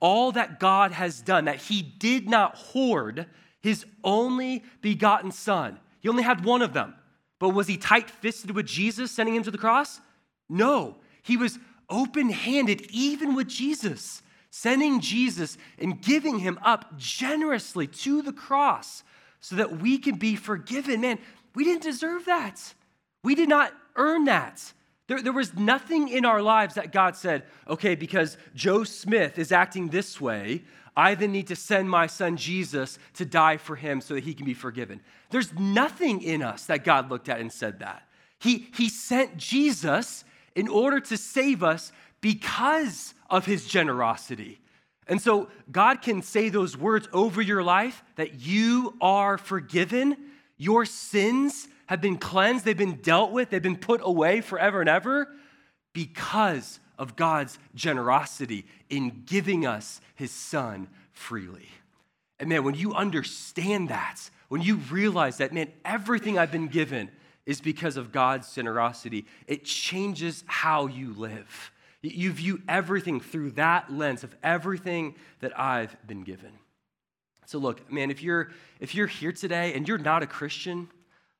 all 0.00 0.32
that 0.32 0.60
God 0.60 0.92
has 0.92 1.20
done, 1.20 1.46
that 1.46 1.56
He 1.56 1.80
did 1.82 2.28
not 2.28 2.56
hoard 2.56 3.26
His 3.60 3.86
only 4.04 4.64
begotten 4.82 5.30
Son. 5.30 5.78
He 6.00 6.08
only 6.08 6.22
had 6.22 6.44
one 6.44 6.62
of 6.62 6.72
them. 6.72 6.94
But 7.38 7.50
was 7.50 7.66
He 7.66 7.76
tight 7.76 8.10
fisted 8.10 8.50
with 8.50 8.66
Jesus 8.66 9.10
sending 9.10 9.34
Him 9.34 9.44
to 9.44 9.50
the 9.50 9.58
cross? 9.58 10.00
No. 10.48 10.96
He 11.22 11.36
was 11.36 11.58
open 11.88 12.30
handed, 12.30 12.82
even 12.90 13.34
with 13.34 13.48
Jesus, 13.48 14.22
sending 14.50 15.00
Jesus 15.00 15.56
and 15.78 16.00
giving 16.00 16.40
Him 16.40 16.58
up 16.62 16.98
generously 16.98 17.86
to 17.86 18.22
the 18.22 18.32
cross 18.32 19.02
so 19.46 19.54
that 19.54 19.78
we 19.78 19.96
can 19.96 20.16
be 20.16 20.34
forgiven. 20.34 21.02
Man, 21.02 21.20
we 21.54 21.62
didn't 21.62 21.84
deserve 21.84 22.24
that. 22.24 22.74
We 23.22 23.36
did 23.36 23.48
not 23.48 23.72
earn 23.94 24.24
that. 24.24 24.72
There, 25.06 25.22
there 25.22 25.32
was 25.32 25.54
nothing 25.54 26.08
in 26.08 26.24
our 26.24 26.42
lives 26.42 26.74
that 26.74 26.90
God 26.90 27.14
said, 27.14 27.44
okay, 27.68 27.94
because 27.94 28.38
Joe 28.56 28.82
Smith 28.82 29.38
is 29.38 29.52
acting 29.52 29.86
this 29.86 30.20
way, 30.20 30.64
I 30.96 31.14
then 31.14 31.30
need 31.30 31.46
to 31.46 31.54
send 31.54 31.88
my 31.88 32.08
son 32.08 32.36
Jesus 32.36 32.98
to 33.14 33.24
die 33.24 33.56
for 33.56 33.76
him 33.76 34.00
so 34.00 34.14
that 34.14 34.24
he 34.24 34.34
can 34.34 34.46
be 34.46 34.52
forgiven. 34.52 35.00
There's 35.30 35.54
nothing 35.54 36.22
in 36.22 36.42
us 36.42 36.66
that 36.66 36.82
God 36.82 37.08
looked 37.08 37.28
at 37.28 37.38
and 37.38 37.52
said 37.52 37.78
that. 37.78 38.02
He, 38.40 38.70
he 38.74 38.88
sent 38.88 39.36
Jesus 39.36 40.24
in 40.56 40.66
order 40.66 40.98
to 40.98 41.16
save 41.16 41.62
us 41.62 41.92
because 42.20 43.14
of 43.30 43.46
his 43.46 43.64
generosity. 43.68 44.58
And 45.06 45.20
so 45.20 45.48
God 45.70 46.02
can 46.02 46.22
say 46.22 46.48
those 46.48 46.76
words 46.76 47.08
over 47.12 47.40
your 47.40 47.62
life 47.62 48.02
that 48.16 48.40
you 48.40 48.96
are 49.00 49.38
forgiven, 49.38 50.16
your 50.56 50.84
sins 50.84 51.68
have 51.86 52.00
been 52.00 52.16
cleansed, 52.16 52.64
they've 52.64 52.76
been 52.76 53.00
dealt 53.00 53.30
with, 53.30 53.50
they've 53.50 53.62
been 53.62 53.76
put 53.76 54.00
away 54.02 54.40
forever 54.40 54.80
and 54.80 54.88
ever 54.88 55.28
because 55.92 56.80
of 56.98 57.14
God's 57.14 57.58
generosity 57.74 58.66
in 58.90 59.22
giving 59.26 59.66
us 59.66 60.00
his 60.14 60.30
son 60.30 60.88
freely. 61.12 61.68
And 62.40 62.48
man, 62.48 62.64
when 62.64 62.74
you 62.74 62.92
understand 62.92 63.88
that, 63.90 64.30
when 64.48 64.62
you 64.62 64.76
realize 64.90 65.38
that, 65.38 65.52
man, 65.52 65.70
everything 65.84 66.38
I've 66.38 66.52
been 66.52 66.68
given 66.68 67.10
is 67.46 67.60
because 67.60 67.96
of 67.96 68.12
God's 68.12 68.52
generosity, 68.54 69.26
it 69.46 69.64
changes 69.64 70.42
how 70.46 70.86
you 70.86 71.14
live. 71.14 71.70
You 72.14 72.32
view 72.32 72.62
everything 72.68 73.20
through 73.20 73.52
that 73.52 73.92
lens 73.92 74.24
of 74.24 74.34
everything 74.42 75.14
that 75.40 75.58
I've 75.58 75.96
been 76.06 76.22
given. 76.22 76.52
So 77.46 77.58
look, 77.58 77.90
man, 77.90 78.10
if 78.10 78.22
you're 78.22 78.50
if 78.80 78.94
you're 78.94 79.06
here 79.06 79.32
today 79.32 79.74
and 79.74 79.86
you're 79.86 79.98
not 79.98 80.22
a 80.22 80.26
Christian, 80.26 80.88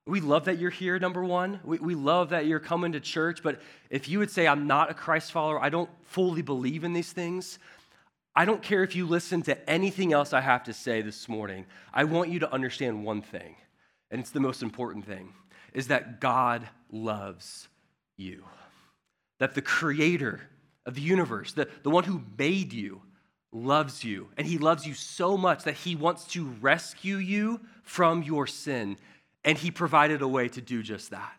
we 0.06 0.20
love 0.20 0.44
that 0.44 0.58
you're 0.58 0.70
here, 0.70 0.98
number 0.98 1.24
one. 1.24 1.58
We, 1.64 1.78
we 1.78 1.94
love 1.96 2.30
that 2.30 2.46
you're 2.46 2.60
coming 2.60 2.92
to 2.92 3.00
church, 3.00 3.42
but 3.42 3.60
if 3.90 4.08
you 4.08 4.20
would 4.20 4.30
say, 4.30 4.46
I'm 4.46 4.68
not 4.68 4.90
a 4.90 4.94
Christ 4.94 5.32
follower, 5.32 5.60
I 5.60 5.68
don't 5.68 5.90
fully 6.04 6.42
believe 6.42 6.84
in 6.84 6.92
these 6.92 7.12
things, 7.12 7.58
I 8.34 8.44
don't 8.44 8.62
care 8.62 8.84
if 8.84 8.94
you 8.94 9.06
listen 9.06 9.42
to 9.42 9.68
anything 9.70 10.12
else 10.12 10.32
I 10.32 10.42
have 10.42 10.64
to 10.64 10.72
say 10.72 11.02
this 11.02 11.28
morning. 11.28 11.66
I 11.92 12.04
want 12.04 12.30
you 12.30 12.38
to 12.40 12.52
understand 12.52 13.04
one 13.04 13.22
thing, 13.22 13.56
and 14.10 14.20
it's 14.20 14.30
the 14.30 14.40
most 14.40 14.62
important 14.62 15.06
thing, 15.06 15.32
is 15.72 15.88
that 15.88 16.20
God 16.20 16.68
loves 16.92 17.66
you. 18.16 18.44
That 19.38 19.54
the 19.54 19.62
creator 19.62 20.40
of 20.86 20.94
the 20.94 21.02
universe, 21.02 21.52
the, 21.52 21.68
the 21.82 21.90
one 21.90 22.04
who 22.04 22.22
made 22.38 22.72
you, 22.72 23.02
loves 23.52 24.04
you. 24.04 24.28
And 24.36 24.46
he 24.46 24.58
loves 24.58 24.86
you 24.86 24.94
so 24.94 25.36
much 25.36 25.64
that 25.64 25.74
he 25.74 25.96
wants 25.96 26.24
to 26.28 26.46
rescue 26.60 27.16
you 27.16 27.60
from 27.82 28.22
your 28.22 28.46
sin. 28.46 28.96
And 29.44 29.58
he 29.58 29.70
provided 29.70 30.22
a 30.22 30.28
way 30.28 30.48
to 30.48 30.60
do 30.60 30.82
just 30.82 31.10
that. 31.10 31.32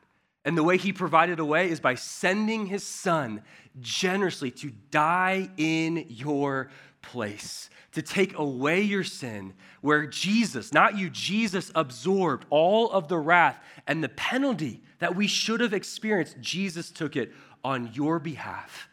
And 0.46 0.58
the 0.58 0.64
way 0.64 0.78
he 0.78 0.94
provided 0.94 1.40
a 1.40 1.46
way 1.46 1.70
is 1.70 1.80
by 1.80 1.96
sending 1.96 2.68
his 2.68 2.84
son 2.84 3.42
generously 3.82 4.52
to 4.52 4.72
die 4.92 5.50
in 5.58 6.06
your 6.08 6.70
place, 7.02 7.70
to 7.92 8.02
take 8.02 8.38
away 8.38 8.82
your 8.82 9.04
sin, 9.04 9.54
where 9.82 10.08
Jesus, 10.08 10.74
not 10.74 10.98
you, 10.98 11.10
Jesus 11.10 11.72
absorbed 11.76 12.46
all 12.50 12.90
of 12.92 13.08
the 13.10 13.18
wrath 13.18 13.60
and 13.88 14.04
the 14.04 14.10
penalty 14.10 14.82
that 15.00 15.16
we 15.16 15.28
should 15.28 15.60
have 15.60 15.74
experienced. 15.74 16.40
Jesus 16.40 16.92
took 16.92 17.16
it 17.16 17.34
on 17.64 17.92
your 17.94 18.18
behalf. 18.18 18.88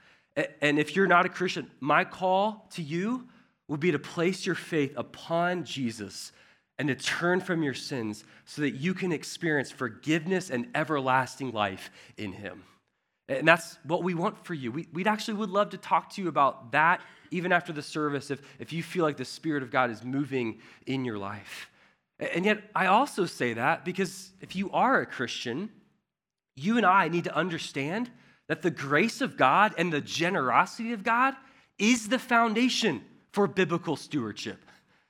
And 0.60 0.78
if 0.78 0.96
you're 0.96 1.06
not 1.06 1.26
a 1.26 1.28
Christian, 1.28 1.70
my 1.80 2.04
call 2.04 2.66
to 2.72 2.82
you 2.82 3.28
would 3.68 3.80
be 3.80 3.92
to 3.92 3.98
place 3.98 4.44
your 4.44 4.54
faith 4.54 4.92
upon 4.96 5.64
Jesus 5.64 6.32
and 6.78 6.88
to 6.88 6.94
turn 6.94 7.40
from 7.40 7.62
your 7.62 7.74
sins 7.74 8.24
so 8.44 8.62
that 8.62 8.72
you 8.72 8.94
can 8.94 9.12
experience 9.12 9.70
forgiveness 9.70 10.50
and 10.50 10.66
everlasting 10.74 11.52
life 11.52 11.90
in 12.16 12.32
Him. 12.32 12.64
And 13.28 13.46
that's 13.46 13.78
what 13.84 14.02
we 14.02 14.14
want 14.14 14.44
for 14.44 14.54
you. 14.54 14.72
We, 14.72 14.88
would 14.92 15.06
actually 15.06 15.34
would 15.34 15.50
love 15.50 15.70
to 15.70 15.78
talk 15.78 16.10
to 16.14 16.22
you 16.22 16.28
about 16.28 16.72
that 16.72 17.00
even 17.30 17.52
after 17.52 17.72
the 17.72 17.82
service 17.82 18.30
if, 18.30 18.42
if 18.58 18.72
you 18.72 18.82
feel 18.82 19.04
like 19.04 19.16
the 19.16 19.24
Spirit 19.24 19.62
of 19.62 19.70
God 19.70 19.90
is 19.90 20.04
moving 20.04 20.58
in 20.86 21.04
your 21.04 21.16
life. 21.16 21.70
And 22.18 22.44
yet, 22.44 22.62
I 22.74 22.86
also 22.86 23.26
say 23.26 23.54
that 23.54 23.84
because 23.84 24.30
if 24.40 24.54
you 24.54 24.70
are 24.70 25.00
a 25.00 25.06
Christian, 25.06 25.70
you 26.54 26.76
and 26.76 26.86
I 26.86 27.08
need 27.08 27.24
to 27.24 27.34
understand 27.34 28.10
that 28.48 28.62
the 28.62 28.70
grace 28.70 29.20
of 29.20 29.36
God 29.36 29.74
and 29.78 29.92
the 29.92 30.00
generosity 30.00 30.92
of 30.92 31.02
God 31.02 31.34
is 31.78 32.08
the 32.08 32.18
foundation 32.18 33.02
for 33.32 33.46
biblical 33.46 33.96
stewardship. 33.96 34.64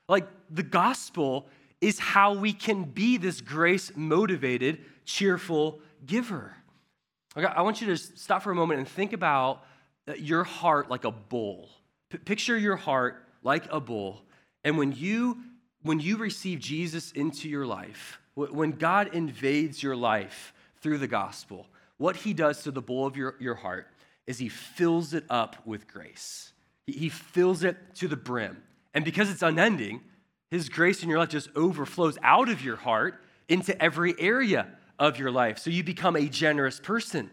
Like 0.09 0.27
the 0.51 0.63
gospel 0.63 1.49
is 1.81 1.99
how 1.99 2.35
we 2.35 2.53
can 2.53 2.85
be 2.85 3.17
this 3.17 3.41
grace 3.41 3.93
motivated, 3.95 4.81
cheerful 5.05 5.81
giver. 6.07 6.55
Okay, 7.37 7.47
I 7.47 7.63
want 7.63 7.81
you 7.81 7.89
to 7.89 7.97
stop 7.97 8.43
for 8.43 8.53
a 8.53 8.55
moment 8.55 8.79
and 8.79 8.89
think 8.89 9.13
about 9.13 9.65
uh, 10.07 10.15
your 10.15 10.45
heart 10.45 10.89
like 10.89 11.05
a 11.05 11.11
bowl. 11.11 11.69
P- 12.11 12.19
picture 12.19 12.57
your 12.57 12.77
heart 12.77 13.23
like 13.43 13.71
a 13.71 13.81
bowl. 13.81 14.23
And 14.63 14.79
when 14.79 14.93
you 14.93 15.39
when 15.83 16.01
you 16.01 16.17
receive 16.17 16.61
Jesus 16.61 17.13
into 17.13 17.47
your 17.47 17.67
life, 17.67 18.19
when 18.35 18.71
God 18.73 19.15
invades 19.15 19.83
your 19.83 19.95
life 19.95 20.55
through 20.81 20.97
the 20.97 21.07
gospel, 21.07 21.67
what 21.99 22.17
he 22.17 22.33
does 22.33 22.63
to 22.65 22.71
the 22.71 22.83
bowl 22.83 23.07
of 23.07 23.17
your, 23.17 23.37
your 23.41 23.55
heart 23.55 23.89
is 24.27 24.39
he 24.39 24.49
fills 24.49 25.15
it 25.15 25.25
up 25.29 25.57
with 25.67 25.87
grace. 25.87 26.53
He, 26.87 26.93
he 26.93 27.09
fills 27.09 27.63
it 27.63 27.77
to 27.97 28.09
the 28.09 28.17
brim. 28.17 28.63
And 28.95 29.05
because 29.05 29.31
it's 29.31 29.43
unending, 29.43 30.01
his 30.51 30.69
grace 30.69 31.03
in 31.03 31.09
your 31.09 31.19
life 31.19 31.31
just 31.31 31.51
overflows 31.57 32.17
out 32.23 32.49
of 32.49 32.65
your 32.65 32.77
heart 32.77 33.23
into 33.49 33.81
every 33.83 34.15
area 34.19 34.69
of 34.99 35.19
your 35.19 35.31
life. 35.31 35.59
So 35.59 35.71
you 35.71 35.83
become 35.83 36.17
a 36.17 36.27
generous 36.27 36.81
person. 36.81 37.31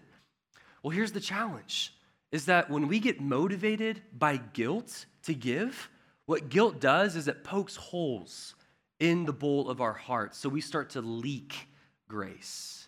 Well, 0.83 0.91
here's 0.91 1.11
the 1.11 1.19
challenge 1.19 1.93
is 2.31 2.45
that 2.45 2.69
when 2.69 2.87
we 2.87 2.99
get 2.99 3.19
motivated 3.19 4.01
by 4.17 4.37
guilt 4.37 5.05
to 5.23 5.33
give, 5.33 5.89
what 6.25 6.49
guilt 6.49 6.79
does 6.79 7.15
is 7.15 7.27
it 7.27 7.43
pokes 7.43 7.75
holes 7.75 8.55
in 8.99 9.25
the 9.25 9.33
bowl 9.33 9.69
of 9.69 9.81
our 9.81 9.93
heart. 9.93 10.33
So 10.35 10.47
we 10.47 10.61
start 10.61 10.91
to 10.91 11.01
leak 11.01 11.67
grace. 12.07 12.80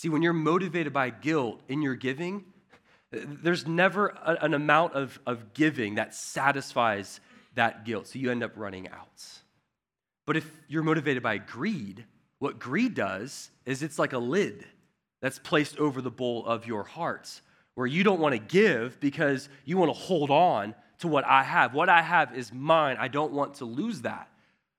See, 0.00 0.08
when 0.08 0.22
you're 0.22 0.32
motivated 0.32 0.94
by 0.94 1.10
guilt 1.10 1.60
in 1.68 1.82
your 1.82 1.94
giving, 1.94 2.46
there's 3.12 3.66
never 3.66 4.06
a, 4.06 4.38
an 4.40 4.54
amount 4.54 4.94
of, 4.94 5.20
of 5.26 5.52
giving 5.52 5.96
that 5.96 6.14
satisfies 6.14 7.20
that 7.54 7.84
guilt. 7.84 8.06
So 8.06 8.18
you 8.18 8.30
end 8.30 8.42
up 8.42 8.52
running 8.56 8.88
out. 8.88 9.22
But 10.26 10.38
if 10.38 10.50
you're 10.68 10.82
motivated 10.82 11.22
by 11.22 11.36
greed, 11.36 12.06
what 12.38 12.58
greed 12.58 12.94
does 12.94 13.50
is 13.66 13.82
it's 13.82 13.98
like 13.98 14.14
a 14.14 14.18
lid 14.18 14.64
that's 15.20 15.38
placed 15.38 15.76
over 15.76 16.00
the 16.00 16.10
bowl 16.10 16.46
of 16.46 16.66
your 16.66 16.84
heart, 16.84 17.42
where 17.74 17.86
you 17.86 18.02
don't 18.02 18.20
want 18.20 18.32
to 18.32 18.38
give 18.38 18.98
because 19.00 19.50
you 19.66 19.76
want 19.76 19.90
to 19.90 20.00
hold 20.00 20.30
on 20.30 20.74
to 21.00 21.08
what 21.08 21.26
I 21.26 21.42
have. 21.42 21.74
What 21.74 21.90
I 21.90 22.00
have 22.00 22.34
is 22.34 22.54
mine. 22.54 22.96
I 22.98 23.08
don't 23.08 23.32
want 23.32 23.56
to 23.56 23.66
lose 23.66 24.00
that. 24.00 24.30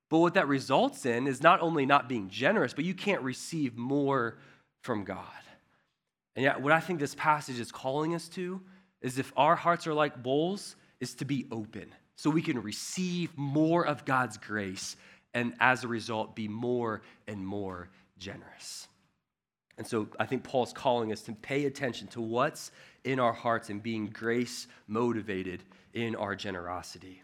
But 0.09 0.17
what 0.17 0.33
that 0.33 0.47
results 0.47 1.05
in 1.05 1.27
is 1.27 1.43
not 1.43 1.61
only 1.61 1.85
not 1.85 2.09
being 2.09 2.27
generous, 2.27 2.73
but 2.73 2.85
you 2.85 2.95
can't 2.95 3.21
receive 3.21 3.77
more 3.77 4.39
from 4.81 5.03
God. 5.03 5.25
And 6.35 6.43
yet, 6.43 6.61
what 6.61 6.71
I 6.71 6.79
think 6.79 6.99
this 6.99 7.15
passage 7.15 7.59
is 7.59 7.71
calling 7.71 8.15
us 8.15 8.27
to 8.29 8.61
is 9.01 9.17
if 9.17 9.33
our 9.35 9.55
hearts 9.55 9.87
are 9.87 9.93
like 9.93 10.21
bowls, 10.21 10.75
is 10.99 11.15
to 11.15 11.25
be 11.25 11.47
open 11.51 11.93
so 12.15 12.29
we 12.29 12.41
can 12.41 12.61
receive 12.61 13.35
more 13.35 13.85
of 13.85 14.05
God's 14.05 14.37
grace 14.37 14.95
and 15.33 15.53
as 15.59 15.83
a 15.83 15.87
result 15.87 16.35
be 16.35 16.47
more 16.47 17.01
and 17.27 17.45
more 17.45 17.89
generous. 18.19 18.87
And 19.77 19.87
so 19.87 20.07
I 20.19 20.25
think 20.25 20.43
Paul's 20.43 20.73
calling 20.73 21.11
us 21.11 21.21
to 21.23 21.33
pay 21.33 21.65
attention 21.65 22.07
to 22.09 22.21
what's 22.21 22.71
in 23.03 23.19
our 23.19 23.33
hearts 23.33 23.71
and 23.71 23.81
being 23.81 24.07
grace 24.07 24.67
motivated 24.87 25.63
in 25.93 26.15
our 26.15 26.35
generosity. 26.35 27.23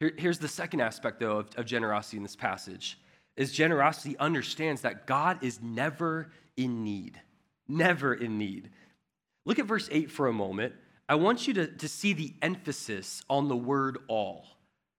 Here, 0.00 0.12
here's 0.16 0.38
the 0.38 0.48
second 0.48 0.80
aspect, 0.80 1.20
though, 1.20 1.38
of, 1.38 1.48
of 1.56 1.66
generosity 1.66 2.16
in 2.16 2.24
this 2.24 2.36
passage 2.36 2.98
is 3.38 3.52
generosity 3.52 4.18
understands 4.18 4.82
that 4.82 5.06
God 5.06 5.42
is 5.42 5.62
never 5.62 6.30
in 6.56 6.82
need, 6.82 7.20
never 7.68 8.12
in 8.12 8.36
need. 8.36 8.68
Look 9.46 9.58
at 9.58 9.64
verse 9.64 9.88
8 9.90 10.10
for 10.10 10.26
a 10.26 10.32
moment. 10.32 10.74
I 11.08 11.14
want 11.14 11.46
you 11.46 11.54
to, 11.54 11.68
to 11.68 11.88
see 11.88 12.12
the 12.12 12.34
emphasis 12.42 13.22
on 13.30 13.48
the 13.48 13.56
word 13.56 13.98
all. 14.08 14.44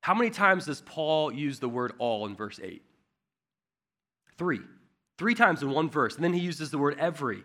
How 0.01 0.15
many 0.15 0.29
times 0.29 0.65
does 0.65 0.81
Paul 0.81 1.33
use 1.33 1.59
the 1.59 1.69
word 1.69 1.91
all 1.99 2.25
in 2.25 2.35
verse 2.35 2.59
8? 2.63 2.81
Three. 4.37 4.61
Three 5.17 5.35
times 5.35 5.61
in 5.61 5.69
one 5.69 5.89
verse. 5.89 6.15
And 6.15 6.23
then 6.23 6.33
he 6.33 6.39
uses 6.39 6.71
the 6.71 6.77
word 6.77 6.95
every. 6.97 7.43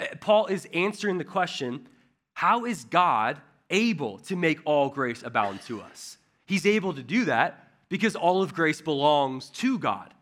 Eh, 0.00 0.08
Paul 0.20 0.46
is 0.46 0.66
answering 0.74 1.18
the 1.18 1.24
question 1.24 1.86
how 2.34 2.64
is 2.64 2.84
God 2.84 3.40
able 3.70 4.18
to 4.20 4.34
make 4.34 4.58
all 4.64 4.88
grace 4.88 5.22
abound 5.22 5.62
to 5.62 5.80
us? 5.80 6.18
He's 6.46 6.66
able 6.66 6.94
to 6.94 7.02
do 7.02 7.26
that 7.26 7.68
because 7.88 8.16
all 8.16 8.42
of 8.42 8.54
grace 8.54 8.80
belongs 8.80 9.50
to 9.50 9.78
God. 9.78 10.12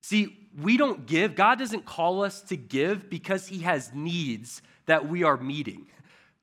See, 0.00 0.48
we 0.60 0.76
don't 0.76 1.06
give, 1.06 1.34
God 1.34 1.58
doesn't 1.58 1.84
call 1.86 2.24
us 2.24 2.40
to 2.42 2.56
give 2.56 3.08
because 3.08 3.46
he 3.46 3.60
has 3.60 3.92
needs 3.94 4.62
that 4.86 5.08
we 5.08 5.22
are 5.22 5.36
meeting. 5.36 5.86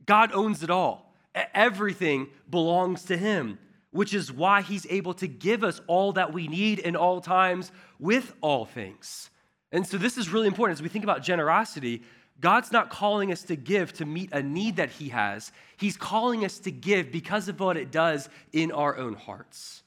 God 0.05 0.31
owns 0.33 0.63
it 0.63 0.69
all. 0.69 1.13
Everything 1.53 2.27
belongs 2.49 3.03
to 3.05 3.17
him, 3.17 3.59
which 3.91 4.13
is 4.13 4.31
why 4.31 4.61
he's 4.61 4.87
able 4.89 5.13
to 5.15 5.27
give 5.27 5.63
us 5.63 5.81
all 5.87 6.13
that 6.13 6.33
we 6.33 6.47
need 6.47 6.79
in 6.79 6.95
all 6.95 7.21
times 7.21 7.71
with 7.99 8.33
all 8.41 8.65
things. 8.65 9.29
And 9.71 9.85
so, 9.85 9.97
this 9.97 10.17
is 10.17 10.29
really 10.29 10.47
important 10.47 10.79
as 10.79 10.81
we 10.81 10.89
think 10.89 11.03
about 11.03 11.21
generosity. 11.21 12.03
God's 12.39 12.71
not 12.71 12.89
calling 12.89 13.31
us 13.31 13.43
to 13.43 13.55
give 13.55 13.93
to 13.93 14.05
meet 14.05 14.31
a 14.31 14.41
need 14.41 14.77
that 14.77 14.91
He 14.91 15.09
has. 15.09 15.51
He's 15.75 15.97
calling 15.97 16.45
us 16.45 16.59
to 16.59 16.71
give 16.71 17.11
because 17.11 17.49
of 17.49 17.59
what 17.59 17.77
it 17.77 17.91
does 17.91 18.29
in 18.53 18.71
our 18.71 18.97
own 18.97 19.15
hearts. 19.15 19.83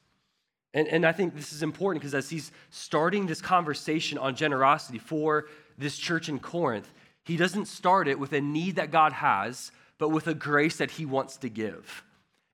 And, 0.73 0.87
and 0.89 1.05
I 1.05 1.13
think 1.13 1.35
this 1.35 1.53
is 1.53 1.63
important 1.63 2.01
because 2.01 2.15
as 2.15 2.31
He's 2.31 2.53
starting 2.71 3.27
this 3.27 3.41
conversation 3.41 4.19
on 4.19 4.37
generosity 4.37 4.99
for 4.99 5.47
this 5.77 5.99
church 5.99 6.29
in 6.29 6.39
Corinth, 6.39 6.93
He 7.25 7.37
doesn't 7.37 7.67
start 7.67 8.09
it 8.09 8.19
with 8.19 8.33
a 8.33 8.41
need 8.41 8.77
that 8.77 8.91
God 8.91 9.13
has, 9.13 9.73
but 9.99 10.11
with 10.11 10.27
a 10.27 10.35
grace 10.35 10.77
that 10.77 10.93
He 10.93 11.07
wants 11.07 11.37
to 11.39 11.49
give. 11.49 12.05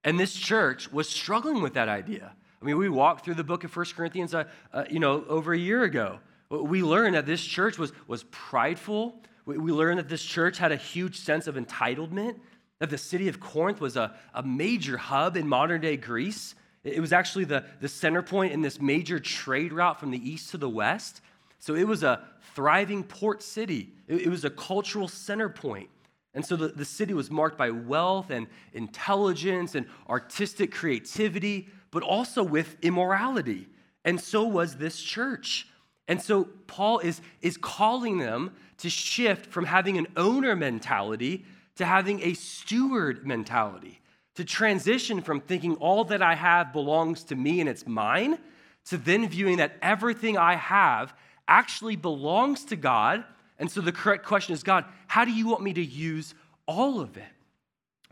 And 0.03 0.19
this 0.19 0.35
church 0.35 0.91
was 0.93 1.09
struggling 1.09 1.63
with 1.63 1.75
that 1.75 1.89
idea. 1.89 2.33
I 2.61 2.65
mean, 2.65 2.79
we 2.79 2.89
walked 2.89 3.25
through 3.25 3.35
the 3.35 3.45
book 3.45 3.65
of 3.65 3.71
First 3.71 3.95
Corinthians, 3.97 4.35
uh, 4.35 4.45
uh, 4.73 4.85
you 4.89 4.99
know, 4.99 5.25
over 5.29 5.53
a 5.53 5.59
year 5.59 5.83
ago. 5.83 6.21
We 6.49 6.83
learned 6.83 7.17
that 7.17 7.27
this 7.27 7.45
church 7.45 7.77
was, 7.77 7.93
was 8.07 8.25
prideful. 8.31 9.21
We, 9.45 9.59
we 9.59 9.73
learned 9.73 9.99
that 9.99 10.09
this 10.09 10.23
church 10.23 10.59
had 10.59 10.73
a 10.73 10.77
huge 10.77 11.19
sense 11.19 11.49
of 11.49 11.57
entitlement, 11.57 12.39
that 12.79 12.89
the 12.89 12.99
city 12.99 13.29
of 13.29 13.41
Corinth 13.41 13.81
was 13.81 13.97
a, 13.97 14.15
a 14.33 14.43
major 14.43 14.97
hub 14.97 15.37
in 15.37 15.47
modern 15.47 15.81
day 15.81 15.97
Greece. 15.97 16.55
It 16.87 17.01
was 17.01 17.13
actually 17.13 17.45
the, 17.45 17.65
the 17.81 17.89
center 17.89 18.23
point 18.23 18.53
in 18.53 18.63
this 18.63 18.81
major 18.81 19.19
trade 19.19 19.73
route 19.73 19.99
from 19.99 20.11
the 20.11 20.31
east 20.31 20.51
to 20.53 20.59
the 20.59 20.69
west. 20.69 21.21
So 21.59 21.75
it 21.75 21.87
was 21.87 22.03
a 22.03 22.23
thriving 22.55 23.03
port 23.03 23.43
city, 23.43 23.93
it, 24.07 24.23
it 24.23 24.29
was 24.29 24.45
a 24.45 24.51
cultural 24.51 25.09
center 25.09 25.49
point. 25.49 25.91
And 26.33 26.45
so 26.45 26.55
the, 26.55 26.69
the 26.69 26.85
city 26.85 27.15
was 27.15 27.31
marked 27.31 27.57
by 27.57 27.71
wealth 27.71 28.31
and 28.31 28.47
intelligence 28.75 29.75
and 29.75 29.87
artistic 30.09 30.71
creativity, 30.71 31.69
but 31.91 32.03
also 32.03 32.43
with 32.43 32.77
immorality. 32.83 33.69
And 34.05 34.21
so 34.21 34.45
was 34.45 34.77
this 34.77 35.01
church. 35.01 35.67
And 36.09 36.21
so 36.21 36.45
Paul 36.67 36.99
is, 36.99 37.21
is 37.41 37.57
calling 37.57 38.19
them 38.19 38.55
to 38.79 38.91
shift 38.91 39.47
from 39.47 39.65
having 39.65 39.97
an 39.97 40.07
owner 40.17 40.55
mentality 40.55 41.47
to 41.77 41.85
having 41.85 42.21
a 42.23 42.35
steward 42.35 43.27
mentality, 43.27 44.01
to 44.37 44.45
transition 44.45 45.21
from 45.21 45.41
thinking 45.41 45.77
all 45.77 46.05
that 46.05 46.23
I 46.23 46.35
have 46.35 46.73
belongs 46.73 47.25
to 47.25 47.35
me 47.35 47.61
and 47.61 47.69
it's 47.69 47.87
mine, 47.87 48.39
to 48.87 48.97
then 48.97 49.29
viewing 49.29 49.57
that 49.57 49.77
everything 49.83 50.39
I 50.39 50.55
have 50.55 51.15
actually 51.49 51.97
belongs 51.97 52.65
to 52.67 52.77
God. 52.77 53.25
And 53.59 53.71
so 53.71 53.81
the 53.81 53.93
correct 53.93 54.25
question 54.25 54.55
is 54.55 54.63
God, 54.63 54.85
how 55.07 55.25
do 55.25 55.33
you 55.33 55.49
want 55.49 55.63
me 55.63 55.73
to 55.75 55.85
use 55.85 56.35
all 56.67 57.01
of 57.01 57.17
it? 57.17 57.25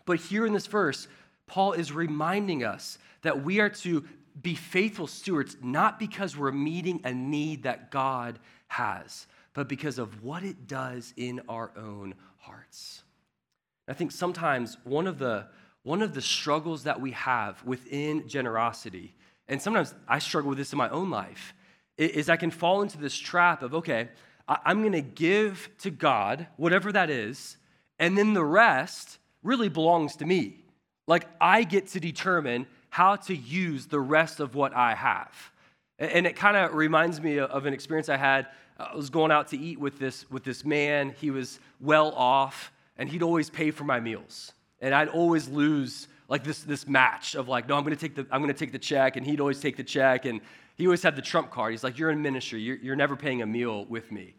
But 0.07 0.19
here 0.19 0.47
in 0.47 0.53
this 0.53 0.67
verse, 0.67 1.09
Paul 1.47 1.73
is 1.73 1.93
reminding 1.93 2.65
us 2.65 2.99
that 3.23 3.45
we 3.45 3.61
are 3.61 3.71
to 3.71 4.05
be 4.41 4.55
faithful 4.55 5.07
stewards 5.07 5.57
not 5.63 5.99
because 5.99 6.37
we're 6.37 6.53
meeting 6.53 7.01
a 7.05 7.13
need 7.13 7.63
that 7.65 7.91
God 7.91 8.39
has, 8.69 9.27
but 9.53 9.69
because 9.69 9.99
of 9.99 10.25
what 10.25 10.43
it 10.43 10.67
does 10.67 11.15
in 11.17 11.41
our 11.49 11.71
own 11.77 12.15
hearts. 12.39 13.03
I 13.87 13.93
think 13.93 14.11
sometimes 14.11 14.79
one 14.85 15.07
of 15.07 15.19
the 15.19 15.47
one 15.85 16.03
of 16.03 16.15
the 16.15 16.21
struggles 16.21 16.83
that 16.85 17.01
we 17.01 17.13
have 17.13 17.63
within 17.65 18.27
generosity, 18.29 19.15
and 19.49 19.63
sometimes 19.63 19.95
I 20.09 20.19
struggle 20.19 20.49
with 20.49 20.59
this 20.59 20.73
in 20.73 20.79
my 20.79 20.89
own 20.89 21.11
life, 21.11 21.55
is 21.97 22.29
I 22.29 22.37
can 22.37 22.51
fall 22.51 22.83
into 22.83 22.99
this 22.99 23.17
trap 23.17 23.63
of, 23.63 23.75
okay, 23.75 24.09
I'm 24.49 24.83
gonna 24.83 25.01
give 25.01 25.71
to 25.79 25.91
God 25.91 26.49
whatever 26.57 26.91
that 26.93 27.09
is, 27.09 27.57
and 27.99 28.19
then 28.19 28.35
the 28.35 28.45
rest 28.45 29.19
really 29.43 29.69
belongs 29.69 30.17
to 30.17 30.25
me. 30.25 30.65
Like 31.07 31.29
I 31.41 31.63
get 31.63 31.87
to 31.89 32.01
determine 32.01 32.67
how 32.91 33.17
to 33.17 33.35
use 33.35 33.87
the 33.87 34.01
rest 34.01 34.41
of 34.41 34.55
what 34.55 34.75
I 34.75 34.95
have. 34.95 35.53
And 35.99 36.27
it 36.27 36.35
kind 36.35 36.57
of 36.57 36.75
reminds 36.75 37.21
me 37.21 37.39
of 37.39 37.67
an 37.67 37.75
experience 37.75 38.09
I 38.09 38.17
had. 38.17 38.49
I 38.79 38.97
was 38.97 39.11
going 39.11 39.31
out 39.31 39.49
to 39.49 39.59
eat 39.59 39.79
with 39.79 39.99
this, 39.99 40.29
with 40.31 40.45
this 40.45 40.65
man. 40.65 41.15
He 41.21 41.31
was 41.31 41.61
well 41.81 42.13
off, 42.13 42.73
and 42.97 43.09
he'd 43.09 43.23
always 43.23 43.51
pay 43.51 43.71
for 43.71 43.85
my 43.85 44.01
meals. 44.01 44.53
And 44.81 44.95
I'd 44.95 45.09
always 45.09 45.49
lose 45.49 46.09
like 46.29 46.45
this, 46.45 46.63
this 46.63 46.87
match 46.87 47.35
of 47.35 47.49
like, 47.49 47.69
no, 47.69 47.77
I'm 47.77 47.85
gonna 47.85 47.97
take 47.97 48.15
the 48.15 48.27
I'm 48.31 48.41
gonna 48.41 48.55
take 48.55 48.73
the 48.73 48.79
check, 48.79 49.17
and 49.17 49.27
he'd 49.27 49.41
always 49.41 49.61
take 49.61 49.77
the 49.77 49.85
check, 49.85 50.25
and 50.25 50.41
he 50.77 50.87
always 50.87 51.03
had 51.03 51.17
the 51.17 51.23
trump 51.23 51.51
card. 51.51 51.73
He's 51.73 51.85
like, 51.85 51.99
You're 51.99 52.11
in 52.11 52.23
ministry, 52.23 52.61
you're, 52.61 52.77
you're 52.77 52.97
never 52.97 53.17
paying 53.17 53.43
a 53.43 53.47
meal 53.47 53.85
with 53.87 54.11
me. 54.11 54.35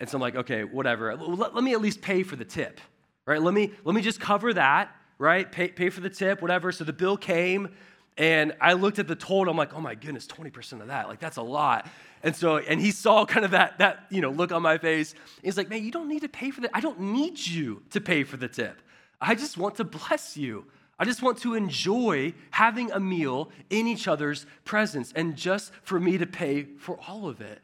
And 0.00 0.08
so 0.08 0.16
I'm 0.16 0.22
like, 0.22 0.36
okay, 0.36 0.64
whatever. 0.64 1.14
Let, 1.16 1.54
let 1.54 1.64
me 1.64 1.72
at 1.72 1.80
least 1.80 2.02
pay 2.02 2.22
for 2.22 2.36
the 2.36 2.44
tip. 2.44 2.80
Right? 3.26 3.40
Let 3.40 3.54
me 3.54 3.72
let 3.84 3.94
me 3.94 4.02
just 4.02 4.20
cover 4.20 4.52
that, 4.52 4.94
right? 5.18 5.50
Pay, 5.50 5.68
pay 5.68 5.88
for 5.88 6.00
the 6.00 6.10
tip, 6.10 6.42
whatever. 6.42 6.72
So 6.72 6.84
the 6.84 6.92
bill 6.92 7.16
came. 7.16 7.70
And 8.16 8.54
I 8.60 8.74
looked 8.74 9.00
at 9.00 9.08
the 9.08 9.16
total, 9.16 9.50
I'm 9.50 9.56
like, 9.56 9.74
oh 9.74 9.80
my 9.80 9.96
goodness, 9.96 10.26
20% 10.28 10.80
of 10.80 10.86
that. 10.86 11.08
Like, 11.08 11.18
that's 11.18 11.36
a 11.36 11.42
lot. 11.42 11.88
And 12.22 12.34
so, 12.36 12.58
and 12.58 12.80
he 12.80 12.92
saw 12.92 13.26
kind 13.26 13.44
of 13.44 13.50
that, 13.50 13.78
that 13.78 14.06
you 14.08 14.20
know, 14.20 14.30
look 14.30 14.52
on 14.52 14.62
my 14.62 14.78
face. 14.78 15.14
He's 15.42 15.56
like, 15.56 15.68
man, 15.68 15.82
you 15.82 15.90
don't 15.90 16.08
need 16.08 16.20
to 16.20 16.28
pay 16.28 16.50
for 16.50 16.60
that. 16.60 16.70
I 16.72 16.80
don't 16.80 17.00
need 17.00 17.44
you 17.44 17.82
to 17.90 18.00
pay 18.00 18.22
for 18.22 18.36
the 18.36 18.46
tip. 18.46 18.80
I 19.26 19.34
just 19.34 19.56
want 19.56 19.76
to 19.76 19.84
bless 19.84 20.36
you. 20.36 20.66
I 20.98 21.04
just 21.04 21.22
want 21.22 21.38
to 21.38 21.54
enjoy 21.54 22.34
having 22.50 22.92
a 22.92 23.00
meal 23.00 23.50
in 23.70 23.86
each 23.86 24.06
other's 24.06 24.46
presence 24.64 25.12
and 25.16 25.34
just 25.34 25.72
for 25.82 25.98
me 25.98 26.18
to 26.18 26.26
pay 26.26 26.64
for 26.64 26.98
all 27.08 27.28
of 27.28 27.40
it. 27.40 27.60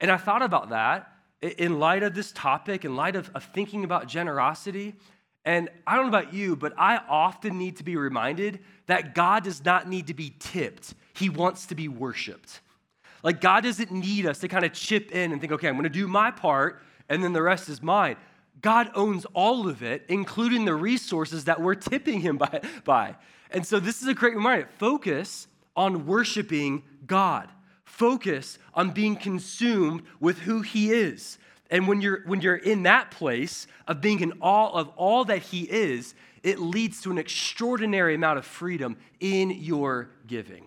And 0.00 0.10
I 0.10 0.16
thought 0.16 0.42
about 0.42 0.70
that 0.70 1.12
in 1.42 1.78
light 1.78 2.02
of 2.02 2.14
this 2.14 2.32
topic, 2.32 2.84
in 2.84 2.96
light 2.96 3.16
of, 3.16 3.30
of 3.34 3.44
thinking 3.44 3.84
about 3.84 4.06
generosity. 4.06 4.94
And 5.44 5.68
I 5.86 5.96
don't 5.96 6.04
know 6.04 6.16
about 6.16 6.32
you, 6.32 6.54
but 6.54 6.72
I 6.78 6.98
often 7.08 7.58
need 7.58 7.76
to 7.78 7.84
be 7.84 7.96
reminded 7.96 8.60
that 8.86 9.14
God 9.14 9.44
does 9.44 9.64
not 9.64 9.88
need 9.88 10.06
to 10.06 10.14
be 10.14 10.34
tipped, 10.38 10.94
He 11.14 11.28
wants 11.28 11.66
to 11.66 11.74
be 11.74 11.88
worshiped. 11.88 12.60
Like, 13.24 13.40
God 13.40 13.64
doesn't 13.64 13.92
need 13.92 14.26
us 14.26 14.38
to 14.38 14.48
kind 14.48 14.64
of 14.64 14.72
chip 14.72 15.12
in 15.12 15.32
and 15.32 15.40
think, 15.40 15.52
okay, 15.52 15.68
I'm 15.68 15.76
gonna 15.76 15.88
do 15.88 16.08
my 16.08 16.30
part, 16.30 16.82
and 17.08 17.22
then 17.22 17.32
the 17.32 17.42
rest 17.42 17.68
is 17.68 17.82
mine. 17.82 18.16
God 18.62 18.90
owns 18.94 19.26
all 19.34 19.68
of 19.68 19.82
it, 19.82 20.04
including 20.08 20.64
the 20.64 20.74
resources 20.74 21.44
that 21.44 21.60
we're 21.60 21.74
tipping 21.74 22.20
Him 22.20 22.38
by. 22.38 22.60
by. 22.84 23.16
And 23.50 23.66
so, 23.66 23.78
this 23.78 24.00
is 24.00 24.08
a 24.08 24.14
great 24.14 24.34
reminder 24.34 24.68
focus 24.78 25.48
on 25.76 26.06
worshiping 26.06 26.82
God, 27.06 27.48
focus 27.84 28.58
on 28.74 28.90
being 28.90 29.16
consumed 29.16 30.02
with 30.20 30.38
who 30.38 30.62
He 30.62 30.90
is. 30.90 31.38
And 31.70 31.88
when 31.88 32.00
you're, 32.00 32.22
when 32.26 32.40
you're 32.40 32.56
in 32.56 32.82
that 32.84 33.10
place 33.10 33.66
of 33.88 34.00
being 34.00 34.20
in 34.20 34.34
awe 34.40 34.70
of 34.72 34.88
all 34.96 35.24
that 35.26 35.42
He 35.42 35.62
is, 35.62 36.14
it 36.42 36.58
leads 36.58 37.02
to 37.02 37.10
an 37.10 37.18
extraordinary 37.18 38.14
amount 38.14 38.38
of 38.38 38.44
freedom 38.44 38.96
in 39.20 39.50
your 39.50 40.10
giving. 40.26 40.66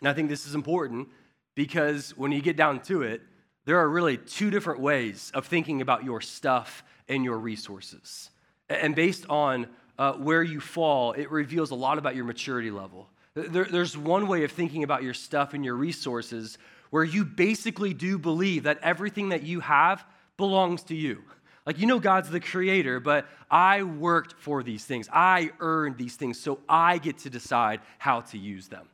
And 0.00 0.08
I 0.08 0.12
think 0.12 0.28
this 0.28 0.46
is 0.46 0.54
important 0.54 1.08
because 1.54 2.16
when 2.16 2.32
you 2.32 2.40
get 2.40 2.56
down 2.56 2.80
to 2.82 3.02
it, 3.02 3.22
there 3.64 3.78
are 3.78 3.88
really 3.88 4.16
two 4.16 4.50
different 4.50 4.80
ways 4.80 5.30
of 5.34 5.46
thinking 5.46 5.80
about 5.80 6.04
your 6.04 6.20
stuff 6.20 6.82
and 7.10 7.24
your 7.24 7.36
resources. 7.38 8.30
And 8.70 8.94
based 8.94 9.26
on 9.28 9.66
uh, 9.98 10.14
where 10.14 10.42
you 10.42 10.60
fall, 10.60 11.12
it 11.12 11.30
reveals 11.30 11.72
a 11.72 11.74
lot 11.74 11.98
about 11.98 12.16
your 12.16 12.24
maturity 12.24 12.70
level. 12.70 13.08
There, 13.34 13.66
there's 13.66 13.96
one 13.96 14.28
way 14.28 14.44
of 14.44 14.52
thinking 14.52 14.82
about 14.82 15.02
your 15.02 15.12
stuff 15.12 15.52
and 15.52 15.64
your 15.64 15.74
resources 15.74 16.56
where 16.88 17.04
you 17.04 17.24
basically 17.24 17.92
do 17.92 18.18
believe 18.18 18.62
that 18.62 18.78
everything 18.82 19.28
that 19.28 19.42
you 19.42 19.60
have 19.60 20.04
belongs 20.36 20.84
to 20.84 20.94
you. 20.94 21.22
Like, 21.66 21.78
you 21.78 21.86
know, 21.86 22.00
God's 22.00 22.30
the 22.30 22.40
creator, 22.40 22.98
but 22.98 23.26
I 23.50 23.82
worked 23.82 24.32
for 24.40 24.62
these 24.62 24.84
things. 24.84 25.08
I 25.12 25.50
earned 25.60 25.98
these 25.98 26.16
things, 26.16 26.40
so 26.40 26.60
I 26.68 26.98
get 26.98 27.18
to 27.18 27.30
decide 27.30 27.80
how 27.98 28.22
to 28.22 28.38
use 28.38 28.68
them. 28.68 28.88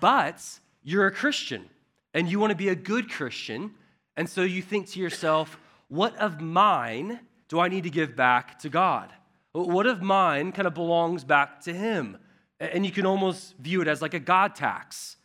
But 0.00 0.42
you're 0.82 1.06
a 1.06 1.10
Christian 1.10 1.68
and 2.12 2.30
you 2.30 2.38
want 2.38 2.50
to 2.50 2.56
be 2.56 2.68
a 2.68 2.74
good 2.74 3.10
Christian. 3.10 3.72
And 4.16 4.28
so 4.28 4.42
you 4.42 4.62
think 4.62 4.90
to 4.90 5.00
yourself, 5.00 5.58
what 5.88 6.16
of 6.16 6.40
mine 6.40 7.20
do 7.48 7.60
I 7.60 7.68
need 7.68 7.84
to 7.84 7.90
give 7.90 8.16
back 8.16 8.58
to 8.60 8.68
God? 8.68 9.12
What 9.52 9.86
if 9.86 10.00
mine 10.00 10.52
kind 10.52 10.66
of 10.66 10.74
belongs 10.74 11.24
back 11.24 11.60
to 11.62 11.72
Him? 11.72 12.18
And 12.58 12.84
you 12.84 12.92
can 12.92 13.06
almost 13.06 13.56
view 13.58 13.82
it 13.82 13.88
as 13.88 14.02
like 14.02 14.14
a 14.14 14.20
God 14.20 14.54
tax. 14.54 15.16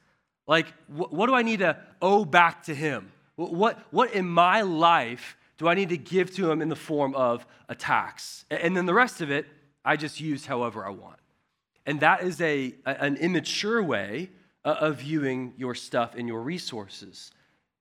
Like, 0.48 0.68
what 0.88 1.28
do 1.28 1.36
I 1.36 1.42
need 1.42 1.60
to 1.60 1.78
owe 2.02 2.26
back 2.26 2.64
to 2.64 2.76
Him? 2.76 3.12
What, 3.36 3.80
what 3.92 4.14
in 4.14 4.28
my 4.28 4.62
life 4.62 5.38
do 5.58 5.68
I 5.68 5.74
need 5.74 5.90
to 5.90 5.98
give 5.98 6.34
to 6.36 6.52
Him 6.52 6.62
in 6.62 6.70
the 6.70 6.76
form 6.76 7.16
of 7.16 7.46
a 7.68 7.76
tax? 7.76 8.46
And 8.50 8.76
then 8.76 8.86
the 8.86 8.94
rest 8.94 9.22
of 9.22 9.32
it, 9.32 9.46
I 9.86 9.96
just 9.96 10.20
use 10.20 10.46
however 10.46 10.86
I 10.86 10.90
want. 10.90 11.20
And 11.86 12.00
that 12.02 12.22
is 12.22 12.40
a, 12.42 12.76
an 12.86 13.18
immature 13.18 13.82
way 13.82 14.30
uh, 14.64 14.76
of 14.80 14.98
viewing 14.98 15.54
your 15.58 15.74
stuff 15.74 16.14
and 16.16 16.28
your 16.28 16.42
resources. 16.42 17.32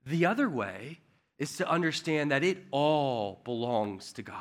The 0.07 0.25
other 0.25 0.49
way 0.49 1.01
is 1.39 1.57
to 1.57 1.69
understand 1.69 2.31
that 2.31 2.43
it 2.43 2.59
all 2.71 3.41
belongs 3.45 4.13
to 4.15 4.23
God, 4.23 4.37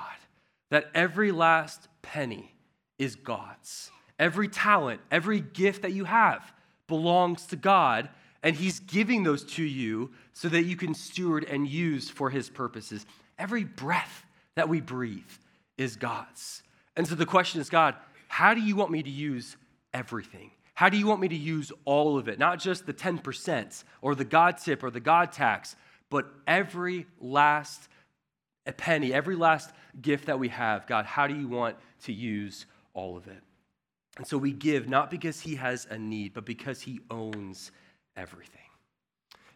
that 0.70 0.90
every 0.94 1.32
last 1.32 1.88
penny 2.02 2.54
is 2.98 3.16
God's. 3.16 3.92
Every 4.20 4.48
talent, 4.48 5.02
every 5.12 5.40
gift 5.40 5.84
that 5.84 5.92
you 5.92 6.06
have 6.06 6.52
belongs 6.88 7.46
to 7.48 7.56
God, 7.56 8.10
and 8.42 8.56
He's 8.56 8.80
giving 8.80 9.24
those 9.24 9.44
to 9.44 9.64
you 9.64 10.12
so 10.34 10.50
that 10.50 10.64
you 10.64 10.76
can 10.76 10.94
steward 10.94 11.44
and 11.44 11.68
use 11.68 12.10
for 12.10 12.30
His 12.30 12.50
purposes. 12.50 13.06
Every 13.38 13.64
breath 13.64 14.26
that 14.56 14.70
we 14.70 14.82
breathe 14.82 15.22
is 15.78 15.96
God's. 15.96 16.64
And 16.96 17.08
so 17.08 17.14
the 17.14 17.26
question 17.26 17.62
is 17.62 17.70
God, 17.70 17.96
how 18.28 18.54
do 18.54 18.62
you 18.62 18.76
want 18.76 18.92
me 18.92 19.04
to 19.04 19.10
use 19.10 19.56
everything? 19.94 20.52
How 20.74 20.90
do 20.90 20.98
you 20.98 21.08
want 21.08 21.22
me 21.22 21.28
to 21.28 21.36
use 21.36 21.72
all 21.86 22.18
of 22.18 22.28
it? 22.28 22.38
Not 22.38 22.60
just 22.60 22.86
the 22.86 22.94
10% 22.94 23.84
or 24.02 24.16
the 24.16 24.26
God 24.26 24.58
tip 24.58 24.84
or 24.84 24.92
the 24.92 25.00
God 25.00 25.32
tax, 25.32 25.76
but 26.10 26.28
every 26.46 27.06
last 27.20 27.88
penny, 28.78 29.14
every 29.14 29.36
last 29.36 29.72
gift 30.02 30.26
that 30.26 30.40
we 30.40 30.50
have. 30.50 30.88
God, 30.88 31.06
how 31.06 31.28
do 31.28 31.36
you 31.36 31.48
want 31.48 31.78
to 32.04 32.14
use 32.14 32.66
all 32.94 33.16
of 33.18 33.28
it? 33.28 33.42
And 34.18 34.26
so 34.26 34.38
we 34.38 34.52
give 34.52 34.90
not 34.90 35.12
because 35.12 35.40
He 35.40 35.56
has 35.56 35.88
a 35.90 35.98
need, 35.98 36.34
but 36.34 36.46
because 36.46 36.82
He 36.82 37.00
owns 37.10 37.72
everything. 38.16 38.62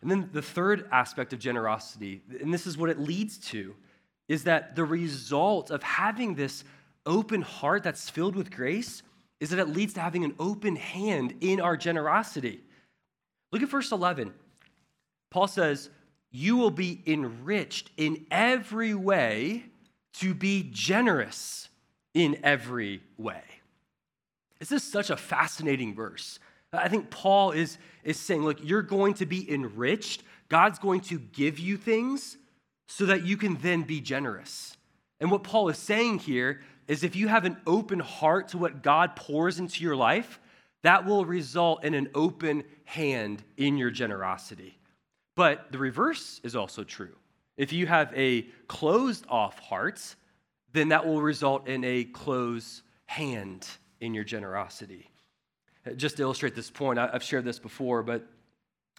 And 0.02 0.10
then 0.10 0.30
the 0.34 0.42
third 0.42 0.88
aspect 0.92 1.34
of 1.34 1.40
generosity, 1.40 2.22
and 2.40 2.54
this 2.54 2.66
is 2.66 2.78
what 2.78 2.90
it 2.90 3.00
leads 3.00 3.38
to, 3.50 3.76
is 4.28 4.44
that 4.46 4.76
the 4.76 4.86
result 4.86 5.72
of 5.72 5.84
having 5.84 6.36
this 6.36 6.64
open 7.06 7.42
heart 7.42 7.84
that's 7.84 8.10
filled 8.10 8.36
with 8.36 8.52
grace 8.52 9.04
is 9.40 9.50
that 9.50 9.60
it 9.60 9.70
leads 9.70 9.94
to 9.94 10.00
having 10.00 10.24
an 10.24 10.36
open 10.40 10.76
hand 10.76 11.36
in 11.42 11.60
our 11.60 11.76
generosity. 11.76 12.62
Look 13.52 13.62
at 13.62 13.70
verse 13.70 13.92
11. 13.92 14.34
Paul 15.32 15.48
says, 15.48 15.90
You 16.32 16.58
will 16.58 16.72
be 16.72 17.02
enriched 17.06 17.92
in 17.98 18.26
every 18.32 18.94
way 18.94 19.66
to 20.16 20.34
be 20.34 20.70
generous 20.72 21.70
in 22.14 22.40
every 22.44 23.02
way. 23.18 23.44
This 24.60 24.72
is 24.72 24.84
such 24.84 25.10
a 25.10 25.18
fascinating 25.18 25.96
verse. 25.96 26.40
I 26.74 26.88
think 26.88 27.10
Paul 27.10 27.52
is, 27.52 27.78
is 28.04 28.18
saying, 28.18 28.44
Look, 28.44 28.60
you're 28.64 28.82
going 28.82 29.16
to 29.16 29.26
be 29.26 29.52
enriched. 29.52 30.24
God's 30.50 30.80
going 30.80 31.02
to 31.02 31.20
give 31.20 31.60
you 31.60 31.78
things 31.78 32.38
so 32.88 33.06
that 33.06 33.26
you 33.26 33.38
can 33.38 33.56
then 33.58 33.84
be 33.84 34.02
generous. 34.02 34.78
And 35.20 35.32
what 35.32 35.44
Paul 35.44 35.70
is 35.70 35.78
saying 35.78 36.20
here 36.20 36.62
is 36.88 37.04
if 37.04 37.16
you 37.16 37.28
have 37.28 37.46
an 37.46 37.58
open 37.66 38.00
heart 38.00 38.50
to 38.50 38.58
what 38.58 38.84
God 38.84 39.16
pours 39.16 39.60
into 39.60 39.84
your 39.84 39.96
life, 39.96 40.40
that 40.84 41.06
will 41.06 41.26
result 41.26 41.84
in 41.84 41.94
an 41.94 42.10
open 42.16 42.64
hand 42.86 43.44
in 43.58 43.78
your 43.78 43.92
generosity. 43.92 44.78
But 45.42 45.72
the 45.72 45.80
reverse 45.80 46.40
is 46.44 46.56
also 46.56 46.84
true. 46.84 47.16
If 47.58 47.74
you 47.74 47.88
have 47.88 48.14
a 48.16 48.44
closed 48.68 49.26
off 49.28 49.58
heart, 49.58 50.16
then 50.72 50.90
that 50.90 51.04
will 51.04 51.20
result 51.20 51.68
in 51.68 51.84
a 51.84 52.04
closed 52.04 52.84
hand 53.08 53.68
in 54.00 54.14
your 54.14 54.24
generosity. 54.24 55.10
Just 55.96 56.18
to 56.18 56.22
illustrate 56.22 56.54
this 56.54 56.70
point, 56.70 57.00
I've 57.00 57.24
shared 57.24 57.44
this 57.44 57.58
before, 57.58 58.04
but 58.04 58.24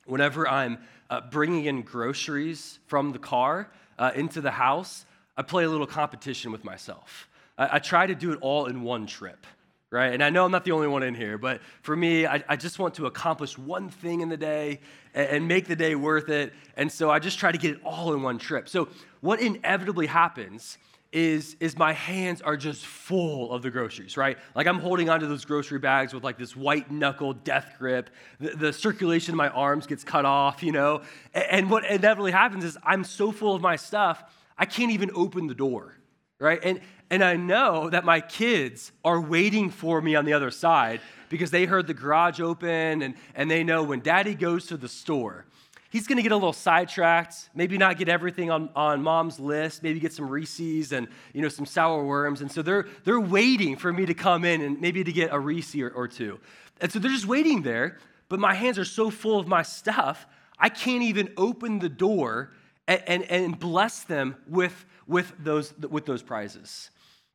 whenever 0.04 0.48
I'm 0.48 0.78
uh, 1.10 1.20
bringing 1.30 1.66
in 1.66 1.82
groceries 1.82 2.80
from 2.88 3.12
the 3.12 3.20
car 3.20 3.70
uh, 3.96 4.10
into 4.16 4.40
the 4.40 4.50
house, 4.50 5.06
I 5.36 5.42
play 5.42 5.62
a 5.62 5.68
little 5.68 5.86
competition 5.86 6.50
with 6.50 6.64
myself. 6.64 7.28
I, 7.56 7.76
I 7.76 7.78
try 7.78 8.08
to 8.08 8.16
do 8.16 8.32
it 8.32 8.40
all 8.40 8.66
in 8.66 8.82
one 8.82 9.06
trip, 9.06 9.46
right? 9.92 10.14
And 10.14 10.24
I 10.24 10.30
know 10.30 10.46
I'm 10.46 10.50
not 10.50 10.64
the 10.64 10.72
only 10.72 10.88
one 10.88 11.02
in 11.02 11.14
here, 11.14 11.36
but 11.36 11.60
for 11.82 11.94
me, 11.94 12.26
I, 12.26 12.42
I 12.48 12.56
just 12.56 12.78
want 12.78 12.94
to 12.94 13.04
accomplish 13.06 13.58
one 13.58 13.90
thing 13.90 14.22
in 14.22 14.30
the 14.30 14.38
day 14.38 14.80
and, 15.14 15.28
and 15.28 15.48
make 15.48 15.68
the 15.68 15.76
day 15.76 15.94
worth 15.94 16.30
it. 16.30 16.54
And 16.78 16.90
so 16.90 17.10
I 17.10 17.18
just 17.18 17.38
try 17.38 17.52
to 17.52 17.58
get 17.58 17.72
it 17.72 17.80
all 17.84 18.14
in 18.14 18.22
one 18.22 18.38
trip. 18.38 18.70
So 18.70 18.88
what 19.20 19.40
inevitably 19.40 20.06
happens 20.06 20.78
is, 21.12 21.56
is 21.60 21.76
my 21.76 21.92
hands 21.92 22.40
are 22.40 22.56
just 22.56 22.86
full 22.86 23.52
of 23.52 23.60
the 23.60 23.70
groceries, 23.70 24.16
right? 24.16 24.38
Like 24.54 24.66
I'm 24.66 24.78
holding 24.78 25.10
onto 25.10 25.28
those 25.28 25.44
grocery 25.44 25.78
bags 25.78 26.14
with 26.14 26.24
like 26.24 26.38
this 26.38 26.56
white 26.56 26.90
knuckle 26.90 27.34
death 27.34 27.74
grip. 27.78 28.08
The, 28.40 28.56
the 28.56 28.72
circulation 28.72 29.32
in 29.32 29.36
my 29.36 29.50
arms 29.50 29.86
gets 29.86 30.04
cut 30.04 30.24
off, 30.24 30.62
you 30.62 30.72
know? 30.72 31.02
And, 31.34 31.44
and 31.50 31.70
what 31.70 31.84
inevitably 31.84 32.32
happens 32.32 32.64
is 32.64 32.78
I'm 32.82 33.04
so 33.04 33.30
full 33.30 33.54
of 33.54 33.60
my 33.60 33.76
stuff, 33.76 34.24
I 34.56 34.64
can't 34.64 34.90
even 34.90 35.10
open 35.14 35.48
the 35.48 35.54
door, 35.54 35.98
right? 36.38 36.60
And, 36.64 36.80
and 37.12 37.22
I 37.22 37.36
know 37.36 37.90
that 37.90 38.06
my 38.06 38.22
kids 38.22 38.90
are 39.04 39.20
waiting 39.20 39.68
for 39.68 40.00
me 40.00 40.14
on 40.14 40.24
the 40.24 40.32
other 40.32 40.50
side 40.50 41.02
because 41.28 41.50
they 41.50 41.66
heard 41.66 41.86
the 41.86 41.92
garage 41.92 42.40
open 42.40 43.02
and, 43.02 43.14
and 43.34 43.50
they 43.50 43.62
know 43.62 43.82
when 43.82 44.00
daddy 44.00 44.34
goes 44.34 44.68
to 44.68 44.78
the 44.78 44.88
store, 44.88 45.44
he's 45.90 46.06
going 46.06 46.16
to 46.16 46.22
get 46.22 46.32
a 46.32 46.36
little 46.36 46.54
sidetracked, 46.54 47.50
maybe 47.54 47.76
not 47.76 47.98
get 47.98 48.08
everything 48.08 48.50
on, 48.50 48.70
on 48.74 49.02
mom's 49.02 49.38
list, 49.38 49.82
maybe 49.82 50.00
get 50.00 50.14
some 50.14 50.26
Reese's 50.26 50.92
and, 50.92 51.06
you 51.34 51.42
know, 51.42 51.50
some 51.50 51.66
sour 51.66 52.02
worms. 52.02 52.40
And 52.40 52.50
so 52.50 52.62
they're, 52.62 52.86
they're 53.04 53.20
waiting 53.20 53.76
for 53.76 53.92
me 53.92 54.06
to 54.06 54.14
come 54.14 54.46
in 54.46 54.62
and 54.62 54.80
maybe 54.80 55.04
to 55.04 55.12
get 55.12 55.34
a 55.34 55.38
Reese 55.38 55.76
or, 55.76 55.90
or 55.90 56.08
two. 56.08 56.40
And 56.80 56.90
so 56.90 56.98
they're 56.98 57.10
just 57.10 57.26
waiting 57.26 57.60
there, 57.60 57.98
but 58.30 58.40
my 58.40 58.54
hands 58.54 58.78
are 58.78 58.86
so 58.86 59.10
full 59.10 59.38
of 59.38 59.46
my 59.46 59.64
stuff, 59.64 60.26
I 60.58 60.70
can't 60.70 61.02
even 61.02 61.30
open 61.36 61.78
the 61.78 61.90
door 61.90 62.52
and, 62.88 63.02
and, 63.06 63.22
and 63.24 63.58
bless 63.60 64.02
them 64.04 64.36
with, 64.48 64.86
with, 65.06 65.30
those, 65.38 65.74
with 65.78 66.06
those 66.06 66.22
prizes. 66.22 66.88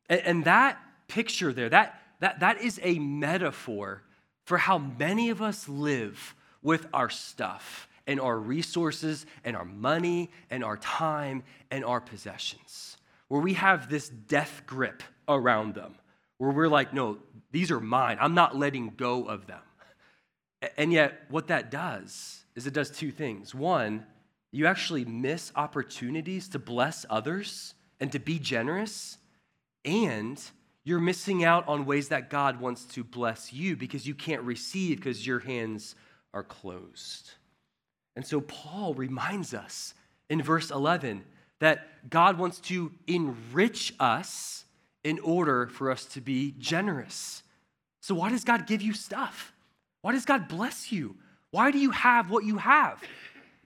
And, 0.08 0.20
and 0.20 0.44
that 0.44 0.78
picture 1.08 1.52
there, 1.52 1.68
that, 1.68 2.00
that, 2.20 2.40
that 2.40 2.60
is 2.60 2.80
a 2.82 2.98
metaphor 2.98 4.02
for 4.44 4.58
how 4.58 4.78
many 4.78 5.30
of 5.30 5.42
us 5.42 5.68
live 5.68 6.34
with 6.62 6.86
our 6.92 7.10
stuff 7.10 7.88
and 8.06 8.18
our 8.20 8.38
resources 8.38 9.26
and 9.44 9.54
our 9.54 9.64
money 9.64 10.30
and 10.50 10.64
our 10.64 10.78
time 10.78 11.42
and 11.70 11.84
our 11.84 12.00
possessions, 12.00 12.96
where 13.28 13.42
we 13.42 13.54
have 13.54 13.90
this 13.90 14.08
death 14.08 14.62
grip 14.66 15.02
around 15.28 15.74
them, 15.74 15.94
where 16.38 16.50
we're 16.50 16.68
like, 16.68 16.94
no, 16.94 17.18
these 17.52 17.70
are 17.70 17.80
mine. 17.80 18.16
I'm 18.20 18.34
not 18.34 18.56
letting 18.56 18.94
go 18.96 19.24
of 19.24 19.46
them. 19.46 19.60
And 20.76 20.92
yet, 20.92 21.20
what 21.28 21.48
that 21.48 21.70
does 21.70 22.44
is 22.56 22.66
it 22.66 22.72
does 22.74 22.90
two 22.90 23.10
things. 23.10 23.54
One, 23.54 24.06
you 24.50 24.66
actually 24.66 25.04
miss 25.04 25.52
opportunities 25.54 26.48
to 26.48 26.58
bless 26.58 27.04
others 27.10 27.74
and 28.00 28.10
to 28.12 28.18
be 28.18 28.38
generous 28.38 29.17
and 29.84 30.40
you're 30.84 31.00
missing 31.00 31.44
out 31.44 31.68
on 31.68 31.84
ways 31.84 32.08
that 32.08 32.30
God 32.30 32.60
wants 32.60 32.84
to 32.86 33.04
bless 33.04 33.52
you 33.52 33.76
because 33.76 34.06
you 34.06 34.14
can't 34.14 34.42
receive 34.42 34.96
because 34.96 35.26
your 35.26 35.40
hands 35.40 35.94
are 36.32 36.42
closed. 36.42 37.32
And 38.16 38.26
so 38.26 38.40
Paul 38.40 38.94
reminds 38.94 39.54
us 39.54 39.94
in 40.30 40.42
verse 40.42 40.70
11 40.70 41.24
that 41.60 42.08
God 42.08 42.38
wants 42.38 42.58
to 42.60 42.92
enrich 43.06 43.92
us 44.00 44.64
in 45.04 45.18
order 45.20 45.66
for 45.68 45.90
us 45.90 46.04
to 46.06 46.20
be 46.20 46.54
generous. 46.58 47.42
So, 48.00 48.14
why 48.14 48.30
does 48.30 48.44
God 48.44 48.66
give 48.66 48.82
you 48.82 48.92
stuff? 48.92 49.52
Why 50.02 50.12
does 50.12 50.24
God 50.24 50.48
bless 50.48 50.92
you? 50.92 51.16
Why 51.50 51.70
do 51.70 51.78
you 51.78 51.90
have 51.90 52.30
what 52.30 52.44
you 52.44 52.58
have? 52.58 53.02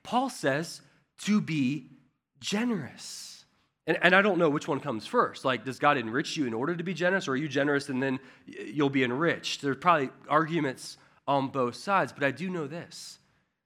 Paul 0.02 0.30
says 0.30 0.80
to 1.20 1.40
be 1.40 1.86
generous. 2.40 3.31
And, 3.86 3.98
and 4.02 4.14
I 4.14 4.22
don't 4.22 4.38
know 4.38 4.48
which 4.48 4.68
one 4.68 4.80
comes 4.80 5.06
first. 5.06 5.44
Like, 5.44 5.64
does 5.64 5.78
God 5.78 5.96
enrich 5.96 6.36
you 6.36 6.46
in 6.46 6.54
order 6.54 6.76
to 6.76 6.84
be 6.84 6.94
generous, 6.94 7.26
or 7.26 7.32
are 7.32 7.36
you 7.36 7.48
generous 7.48 7.88
and 7.88 8.02
then 8.02 8.20
you'll 8.46 8.90
be 8.90 9.04
enriched? 9.04 9.62
There's 9.62 9.76
probably 9.76 10.10
arguments 10.28 10.98
on 11.26 11.48
both 11.48 11.74
sides, 11.74 12.12
but 12.12 12.24
I 12.24 12.30
do 12.30 12.50
know 12.50 12.66
this 12.66 13.18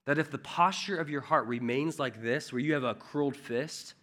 that 0.07 0.18
if 0.18 0.31
the 0.31 0.38
posture 0.38 0.96
of 0.96 1.11
your 1.11 1.20
heart 1.20 1.46
remains 1.48 1.98
like 1.98 2.22
this, 2.22 2.52
where 2.52 2.61
you 2.61 2.74
have 2.74 2.85
a 2.85 2.94
curled 2.94 3.37
fist, 3.37 3.94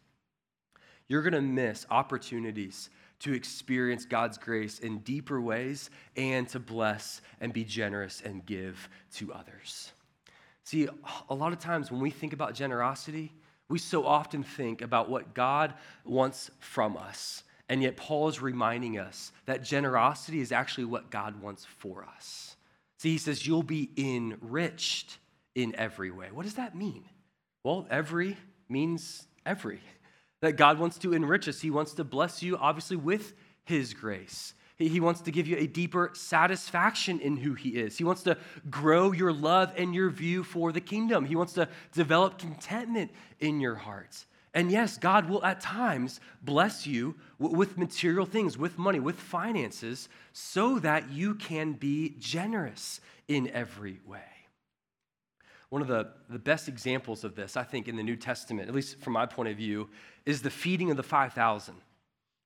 you're 1.08 1.22
going 1.22 1.34
to 1.34 1.42
miss 1.42 1.86
opportunities 1.90 2.90
to 3.20 3.34
experience 3.34 4.04
God's 4.04 4.38
grace 4.38 4.80
in 4.80 4.98
deeper 5.00 5.40
ways 5.40 5.90
and 6.18 6.48
to 6.50 6.60
bless 6.60 7.22
and 7.40 7.54
be 7.54 7.64
generous 7.64 8.22
and 8.26 8.46
give 8.46 8.90
to 9.14 9.32
others. 9.32 9.94
See, 10.66 10.90
a 11.30 11.34
lot 11.34 11.54
of 11.54 11.60
times 11.60 11.90
when 11.90 12.02
we 12.02 12.10
think 12.10 12.34
about 12.34 12.54
generosity, 12.54 13.32
we 13.70 13.80
so 13.80 14.06
often 14.06 14.44
think 14.44 14.82
about 14.82 15.10
what 15.10 15.34
God 15.34 15.74
wants 16.06 16.52
from 16.60 16.98
us. 16.98 17.44
And 17.70 17.82
yet, 17.82 17.98
Paul 17.98 18.28
is 18.28 18.42
reminding 18.42 19.00
us 19.00 19.32
that 19.46 19.64
generosity 19.64 20.42
is 20.42 20.52
actually 20.52 20.86
what 20.86 21.10
God 21.10 21.42
wants 21.42 21.66
for 21.66 22.06
us. 22.16 22.56
See, 23.00 23.12
he 23.12 23.18
says, 23.18 23.48
You'll 23.48 23.64
be 23.64 23.90
enriched 23.98 25.18
in 25.56 25.76
every 25.76 26.12
way. 26.12 26.28
What 26.32 26.44
does 26.44 26.56
that 26.56 26.76
mean? 26.76 27.06
Well, 27.64 27.88
every 27.90 28.38
means 28.70 29.28
every. 29.46 29.80
That 30.42 30.58
God 30.58 30.78
wants 30.78 30.98
to 31.00 31.14
enrich 31.14 31.48
us, 31.48 31.62
He 31.62 31.70
wants 31.70 31.94
to 31.94 32.04
bless 32.04 32.44
you, 32.44 32.58
obviously, 32.58 32.98
with 32.98 33.34
His 33.64 33.94
grace. 33.94 34.54
He 34.90 35.00
wants 35.00 35.22
to 35.22 35.32
give 35.32 35.48
you 35.48 35.58
a 35.58 35.68
deeper 35.68 36.12
satisfaction 36.14 37.20
in 37.20 37.38
who 37.38 37.54
He 37.54 37.70
is. 37.70 37.98
He 37.98 38.04
wants 38.04 38.24
to 38.24 38.38
grow 38.70 39.12
your 39.12 39.34
love 39.34 39.74
and 39.78 39.94
your 39.94 40.10
view 40.10 40.44
for 40.44 40.72
the 40.72 40.82
kingdom. 40.82 41.26
He 41.26 41.36
wants 41.36 41.54
to 41.54 41.68
develop 41.94 42.38
contentment 42.38 43.12
in 43.40 43.60
your 43.60 43.76
heart. 43.76 44.26
And 44.54 44.72
yes, 44.72 44.98
God 44.98 45.28
will 45.30 45.44
at 45.44 45.62
times 45.62 46.20
bless 46.44 46.86
you 46.86 47.16
with 47.40 47.78
material 47.78 48.26
things, 48.26 48.58
with 48.58 48.78
money, 48.78 49.00
with 49.00 49.20
finances, 49.20 50.10
so 50.32 50.78
that 50.80 51.10
you 51.10 51.34
can 51.36 51.74
be 51.74 52.16
generous 52.20 53.02
in 53.28 53.50
every 53.50 54.00
way. 54.06 54.22
One 55.70 55.82
of 55.82 55.88
the, 55.88 56.10
the 56.30 56.38
best 56.38 56.68
examples 56.68 57.24
of 57.24 57.34
this, 57.34 57.58
I 57.58 57.64
think, 57.64 57.88
in 57.88 57.96
the 57.96 58.04
New 58.04 58.16
Testament, 58.16 58.70
at 58.70 58.76
least 58.76 59.00
from 59.00 59.14
my 59.14 59.26
point 59.26 59.50
of 59.50 59.58
view, 59.58 59.90
is 60.24 60.44
the 60.44 60.52
feeding 60.52 60.92
of 60.92 60.98
the 60.98 61.04
5,000. 61.04 61.74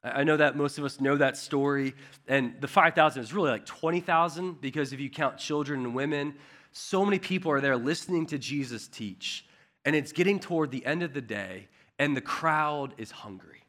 I 0.04 0.24
know 0.24 0.38
that 0.38 0.56
most 0.56 0.78
of 0.78 0.86
us 0.86 1.02
know 1.02 1.18
that 1.18 1.38
story, 1.38 1.96
and 2.28 2.56
the 2.62 2.68
5,000 2.68 3.22
is 3.22 3.34
really 3.34 3.50
like 3.50 3.66
20,000 3.66 4.62
because 4.62 4.94
if 4.94 5.00
you 5.00 5.10
count 5.10 5.38
children 5.38 5.84
and 5.84 5.96
women, 5.96 6.36
so 6.72 7.04
many 7.04 7.20
people 7.20 7.52
are 7.52 7.62
there 7.62 7.76
listening 7.76 8.26
to 8.28 8.38
Jesus 8.38 8.88
teach. 8.88 9.46
And 9.86 9.96
it's 9.96 10.12
getting 10.12 10.40
toward 10.40 10.72
the 10.72 10.86
end 10.86 11.02
of 11.02 11.14
the 11.14 11.22
day, 11.22 11.68
and 11.98 12.16
the 12.16 12.22
crowd 12.22 12.94
is 12.98 13.10
hungry. 13.10 13.64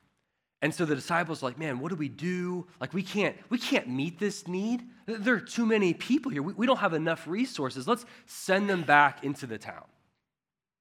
And 0.60 0.74
so 0.74 0.84
the 0.84 0.96
disciples 0.96 1.42
are 1.42 1.46
like, 1.46 1.58
man, 1.58 1.78
what 1.78 1.90
do 1.90 1.96
we 1.96 2.08
do? 2.08 2.66
Like, 2.80 2.92
we 2.92 3.02
can't, 3.02 3.36
we 3.48 3.58
can't 3.58 3.88
meet 3.88 4.18
this 4.18 4.48
need. 4.48 4.82
There 5.06 5.34
are 5.34 5.40
too 5.40 5.64
many 5.64 5.94
people 5.94 6.32
here. 6.32 6.42
We, 6.42 6.52
we 6.52 6.66
don't 6.66 6.78
have 6.78 6.94
enough 6.94 7.26
resources. 7.28 7.86
Let's 7.86 8.04
send 8.26 8.68
them 8.68 8.82
back 8.82 9.22
into 9.22 9.46
the 9.46 9.56
town. 9.56 9.84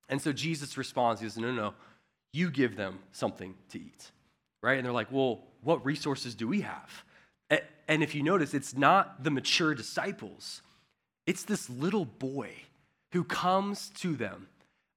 And 0.10 0.19
so 0.19 0.33
Jesus 0.33 0.77
responds, 0.77 1.21
he 1.21 1.27
says, 1.27 1.38
no, 1.38 1.51
no, 1.51 1.62
no, 1.62 1.73
you 2.33 2.49
give 2.49 2.75
them 2.75 2.99
something 3.12 3.53
to 3.69 3.79
eat 3.79 4.12
right? 4.62 4.78
And 4.78 4.86
they're 4.86 4.93
like, 4.93 5.12
well, 5.12 5.43
what 5.62 5.86
resources 5.86 6.36
do 6.36 6.48
we 6.48 6.62
have? 6.62 7.04
And 7.88 8.04
if 8.04 8.13
you 8.13 8.24
notice, 8.24 8.54
it's 8.54 8.76
not 8.76 9.24
the 9.24 9.32
mature 9.32 9.74
disciples, 9.74 10.62
it's 11.26 11.43
this 11.43 11.70
little 11.70 12.06
boy 12.06 12.52
who 13.13 13.24
comes 13.24 13.89
to 13.89 14.15
them 14.15 14.48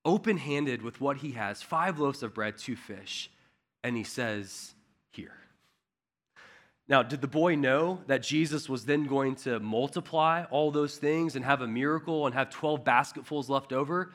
open 0.04 0.38
handed 0.38 0.82
with 0.82 1.00
what 1.00 1.18
he 1.18 1.32
has 1.32 1.62
five 1.62 1.98
loaves 1.98 2.22
of 2.22 2.34
bread, 2.34 2.58
two 2.58 2.76
fish, 2.76 3.30
and 3.84 3.96
he 3.96 4.04
says, 4.04 4.74
Here. 5.12 5.34
Now, 6.88 7.04
did 7.04 7.20
the 7.20 7.28
boy 7.28 7.54
know 7.54 8.00
that 8.08 8.22
Jesus 8.22 8.68
was 8.68 8.84
then 8.84 9.04
going 9.04 9.36
to 9.36 9.60
multiply 9.60 10.44
all 10.50 10.72
those 10.72 10.96
things 10.96 11.36
and 11.36 11.44
have 11.44 11.60
a 11.60 11.68
miracle 11.68 12.26
and 12.26 12.34
have 12.34 12.50
12 12.50 12.84
basketfuls 12.84 13.48
left 13.48 13.72
over? 13.72 14.12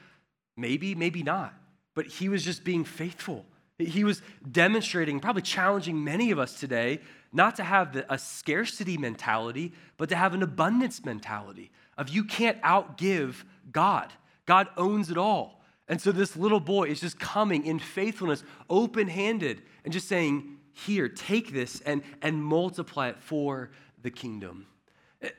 Maybe, 0.57 0.93
maybe 0.93 1.23
not. 1.23 1.53
But 1.93 2.07
he 2.07 2.27
was 2.27 2.43
just 2.43 2.65
being 2.65 2.83
faithful. 2.83 3.45
He 3.77 4.03
was 4.03 4.21
demonstrating, 4.49 5.19
probably 5.19 5.41
challenging 5.41 6.03
many 6.03 6.31
of 6.31 6.39
us 6.39 6.59
today, 6.59 7.01
not 7.33 7.55
to 7.57 7.63
have 7.63 8.05
a 8.09 8.17
scarcity 8.17 8.97
mentality, 8.97 9.73
but 9.97 10.09
to 10.09 10.15
have 10.15 10.33
an 10.33 10.41
abundance 10.41 11.03
mentality 11.03 11.71
of 11.97 12.09
you 12.09 12.23
can't 12.23 12.61
outgive 12.61 13.43
God. 13.71 14.13
God 14.45 14.67
owns 14.77 15.09
it 15.11 15.17
all. 15.17 15.61
And 15.87 16.01
so 16.01 16.11
this 16.11 16.35
little 16.35 16.59
boy 16.59 16.85
is 16.85 16.99
just 16.99 17.19
coming 17.19 17.65
in 17.65 17.79
faithfulness, 17.79 18.43
open 18.69 19.07
handed, 19.07 19.61
and 19.83 19.93
just 19.93 20.07
saying, 20.07 20.57
Here, 20.71 21.07
take 21.07 21.51
this 21.53 21.81
and, 21.81 22.01
and 22.21 22.43
multiply 22.43 23.09
it 23.09 23.19
for 23.19 23.71
the 24.01 24.09
kingdom. 24.09 24.67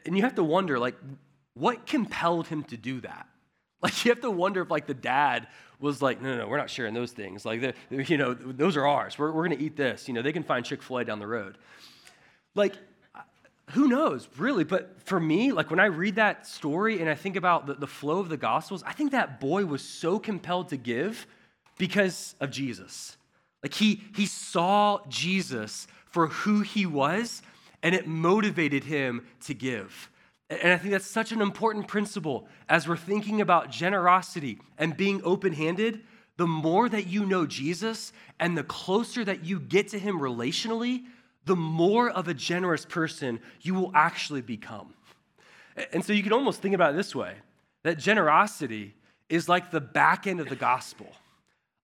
And 0.04 0.16
you 0.16 0.22
have 0.22 0.34
to 0.36 0.44
wonder, 0.44 0.78
like, 0.78 0.96
what 1.54 1.86
compelled 1.86 2.48
him 2.48 2.64
to 2.64 2.76
do 2.76 3.00
that? 3.00 3.26
Like, 3.82 4.04
you 4.04 4.10
have 4.10 4.22
to 4.22 4.30
wonder 4.30 4.62
if, 4.62 4.70
like, 4.70 4.86
the 4.86 4.94
dad 4.94 5.48
was 5.78 6.00
like, 6.00 6.22
no, 6.22 6.30
no, 6.30 6.38
no, 6.38 6.48
we're 6.48 6.56
not 6.56 6.70
sharing 6.70 6.94
those 6.94 7.12
things. 7.12 7.44
Like, 7.44 7.74
you 7.90 8.16
know, 8.16 8.34
those 8.34 8.76
are 8.76 8.86
ours. 8.86 9.18
We're, 9.18 9.32
we're 9.32 9.46
going 9.46 9.58
to 9.58 9.64
eat 9.64 9.76
this. 9.76 10.08
You 10.08 10.14
know, 10.14 10.22
they 10.22 10.32
can 10.32 10.42
find 10.42 10.64
Chick 10.64 10.82
fil 10.82 10.98
A 10.98 11.04
down 11.04 11.18
the 11.18 11.26
road. 11.26 11.58
Like, 12.54 12.74
who 13.70 13.88
knows, 13.88 14.28
really? 14.38 14.64
But 14.64 15.00
for 15.02 15.18
me, 15.18 15.52
like 15.52 15.70
when 15.70 15.80
I 15.80 15.86
read 15.86 16.16
that 16.16 16.46
story 16.46 17.00
and 17.00 17.10
I 17.10 17.14
think 17.14 17.36
about 17.36 17.66
the, 17.66 17.74
the 17.74 17.86
flow 17.86 18.20
of 18.20 18.28
the 18.28 18.36
Gospels, 18.36 18.82
I 18.86 18.92
think 18.92 19.12
that 19.12 19.40
boy 19.40 19.64
was 19.64 19.82
so 19.82 20.18
compelled 20.18 20.68
to 20.68 20.76
give 20.76 21.26
because 21.76 22.34
of 22.40 22.50
Jesus. 22.50 23.16
Like 23.62 23.74
he, 23.74 24.02
he 24.14 24.26
saw 24.26 25.00
Jesus 25.08 25.88
for 26.06 26.28
who 26.28 26.60
he 26.60 26.86
was, 26.86 27.42
and 27.82 27.94
it 27.94 28.06
motivated 28.06 28.84
him 28.84 29.26
to 29.46 29.54
give. 29.54 30.10
And 30.48 30.72
I 30.72 30.78
think 30.78 30.92
that's 30.92 31.06
such 31.06 31.32
an 31.32 31.40
important 31.40 31.88
principle 31.88 32.46
as 32.68 32.86
we're 32.86 32.96
thinking 32.96 33.40
about 33.40 33.70
generosity 33.70 34.58
and 34.78 34.96
being 34.96 35.20
open 35.24 35.52
handed. 35.52 36.02
The 36.36 36.46
more 36.46 36.88
that 36.88 37.06
you 37.06 37.26
know 37.26 37.46
Jesus 37.46 38.12
and 38.38 38.56
the 38.56 38.62
closer 38.62 39.24
that 39.24 39.44
you 39.44 39.58
get 39.58 39.88
to 39.88 39.98
him 39.98 40.20
relationally, 40.20 41.04
the 41.46 41.56
more 41.56 42.10
of 42.10 42.28
a 42.28 42.34
generous 42.34 42.84
person 42.84 43.40
you 43.62 43.74
will 43.74 43.90
actually 43.94 44.42
become. 44.42 44.94
And 45.92 46.04
so 46.04 46.12
you 46.12 46.22
can 46.22 46.32
almost 46.32 46.60
think 46.60 46.74
about 46.74 46.94
it 46.94 46.96
this 46.96 47.14
way 47.14 47.34
that 47.82 47.98
generosity 47.98 48.94
is 49.28 49.48
like 49.48 49.70
the 49.70 49.80
back 49.80 50.26
end 50.26 50.40
of 50.40 50.48
the 50.48 50.56
gospel. 50.56 51.06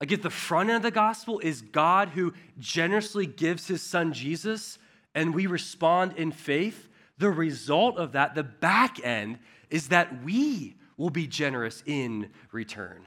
Like 0.01 0.11
if 0.11 0.22
the 0.22 0.31
front 0.31 0.68
end 0.68 0.79
of 0.79 0.83
the 0.83 0.90
gospel 0.90 1.38
is 1.40 1.62
God 1.62 2.11
who 2.11 2.33
generously 2.59 3.27
gives 3.27 3.68
his 3.68 3.83
son 3.83 4.12
Jesus 4.12 4.79
and 5.14 5.35
we 5.35 5.46
respond 5.46 6.14
in 6.16 6.33
faith, 6.33 6.88
the 7.23 7.31
result 7.31 7.99
of 7.99 8.13
that, 8.13 8.35
the 8.35 8.43
back 8.43 9.05
end, 9.05 9.39
is 9.71 9.89
that 9.89 10.25
we 10.25 10.75
will 10.97 11.09
be 11.09 11.29
generous 11.29 11.85
in 11.87 12.31
return. 12.51 13.07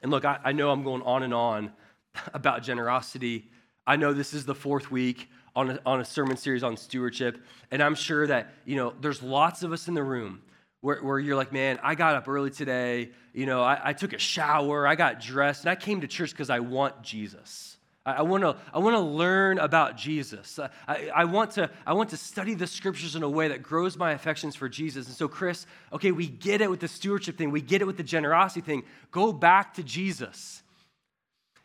And 0.00 0.12
look, 0.12 0.24
I, 0.24 0.38
I 0.44 0.52
know 0.52 0.70
I'm 0.70 0.84
going 0.84 1.02
on 1.02 1.24
and 1.24 1.34
on 1.34 1.72
about 2.34 2.62
generosity. 2.62 3.50
I 3.84 3.96
know 3.96 4.12
this 4.12 4.32
is 4.32 4.46
the 4.46 4.54
fourth 4.54 4.92
week 4.92 5.28
on 5.56 5.70
a, 5.70 5.80
on 5.84 6.00
a 6.00 6.04
sermon 6.04 6.36
series 6.36 6.62
on 6.62 6.76
stewardship, 6.76 7.38
and 7.72 7.82
I'm 7.82 7.96
sure 7.96 8.28
that, 8.28 8.54
you 8.64 8.76
know, 8.76 8.94
there's 9.00 9.22
lots 9.22 9.64
of 9.64 9.72
us 9.72 9.88
in 9.88 9.94
the 9.94 10.04
room 10.04 10.42
where, 10.82 11.02
where, 11.02 11.18
you're 11.18 11.34
like, 11.34 11.52
man, 11.52 11.80
I 11.82 11.96
got 11.96 12.14
up 12.14 12.28
early 12.28 12.50
today, 12.50 13.10
you 13.32 13.46
know, 13.46 13.60
I, 13.60 13.80
I 13.82 13.92
took 13.92 14.12
a 14.12 14.18
shower, 14.18 14.86
I 14.86 14.94
got 14.94 15.20
dressed, 15.20 15.64
and 15.64 15.70
I 15.70 15.74
came 15.74 16.02
to 16.02 16.06
church 16.06 16.30
because 16.30 16.50
I 16.50 16.60
want 16.60 17.02
Jesus. 17.02 17.75
I, 18.06 18.22
want 18.22 18.44
to 18.44 18.56
I 18.72 18.78
want 18.78 18.94
to 18.94 19.00
learn 19.00 19.58
about 19.58 19.96
Jesus. 19.96 20.60
I, 20.86 21.10
I, 21.12 21.24
want 21.24 21.50
to 21.52 21.68
I 21.84 21.92
want 21.92 22.10
to 22.10 22.16
study 22.16 22.54
the 22.54 22.68
scriptures 22.68 23.16
in 23.16 23.24
a 23.24 23.28
way 23.28 23.48
that 23.48 23.64
grows 23.64 23.96
my 23.96 24.12
affections 24.12 24.54
for 24.54 24.68
Jesus. 24.68 25.08
And 25.08 25.16
so, 25.16 25.26
Chris, 25.26 25.66
okay, 25.92 26.12
we 26.12 26.28
get 26.28 26.60
it 26.60 26.70
with 26.70 26.78
the 26.78 26.86
stewardship 26.88 27.36
thing, 27.36 27.50
we 27.50 27.60
get 27.60 27.82
it 27.82 27.84
with 27.84 27.96
the 27.96 28.04
generosity 28.04 28.60
thing. 28.60 28.84
Go 29.10 29.32
back 29.32 29.74
to 29.74 29.82
Jesus. 29.82 30.62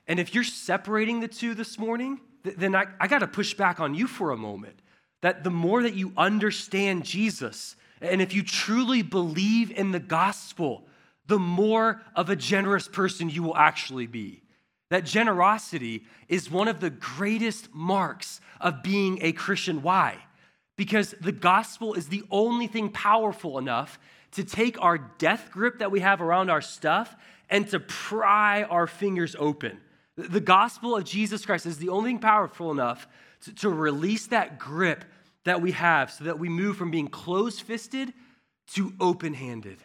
And 0.08 0.20
if 0.20 0.34
you're 0.34 0.44
separating 0.44 1.20
the 1.20 1.28
two 1.28 1.54
this 1.54 1.78
morning, 1.78 2.20
then 2.44 2.76
I, 2.76 2.86
I 3.00 3.08
got 3.08 3.20
to 3.20 3.28
push 3.28 3.54
back 3.54 3.80
on 3.80 3.94
you 3.94 4.08
for 4.08 4.32
a 4.32 4.38
moment. 4.38 4.82
That 5.22 5.44
the 5.44 5.52
more 5.52 5.84
that 5.84 5.94
you 5.94 6.12
understand 6.18 7.06
Jesus, 7.06 7.76
and 8.02 8.20
if 8.20 8.34
you 8.34 8.42
truly 8.42 9.04
believe 9.04 9.70
in 9.70 9.92
the 9.92 10.00
gospel, 10.00 10.88
the 11.28 11.38
more 11.38 12.02
of 12.16 12.32
a 12.32 12.36
generous 12.36 12.88
person 12.88 13.30
you 13.30 13.44
will 13.44 13.56
actually 13.56 14.08
be. 14.08 14.41
That 14.92 15.06
generosity 15.06 16.04
is 16.28 16.52
one 16.52 16.68
of 16.68 16.82
the 16.82 16.90
greatest 16.90 17.74
marks 17.74 18.42
of 18.60 18.84
being 18.84 19.20
a 19.22 19.32
Christian. 19.32 19.82
Why? 19.82 20.18
Because 20.76 21.16
the 21.22 21.32
gospel 21.32 21.94
is 21.94 22.10
the 22.10 22.24
only 22.30 22.68
thing 22.68 22.90
powerful 22.90 23.58
enough 23.58 23.98
to 24.32 24.44
take 24.44 24.82
our 24.82 24.98
death 24.98 25.50
grip 25.50 25.80
that 25.80 25.92
we 25.92 26.02
have 26.02 26.22
around 26.22 26.50
our 26.50 26.60
stuff 26.60 27.16
and 27.50 27.70
to 27.70 27.80
pry 27.80 28.64
our 28.64 28.86
fingers 28.86 29.34
open. 29.40 29.80
The 30.18 30.42
gospel 30.42 30.98
of 30.98 31.06
Jesus 31.06 31.46
Christ 31.46 31.66
is 31.66 31.78
the 31.78 31.88
only 31.88 32.10
thing 32.10 32.20
powerful 32.20 32.70
enough 32.70 33.08
to, 33.46 33.56
to 33.56 33.70
release 33.70 34.28
that 34.28 34.60
grip 34.60 35.06
that 35.46 35.62
we 35.62 35.72
have 35.72 36.12
so 36.12 36.26
that 36.26 36.38
we 36.38 36.50
move 36.50 36.76
from 36.76 36.92
being 36.92 37.08
closed 37.08 37.62
fisted 37.62 38.12
to 38.74 38.94
open 39.00 39.36
handed. 39.36 39.78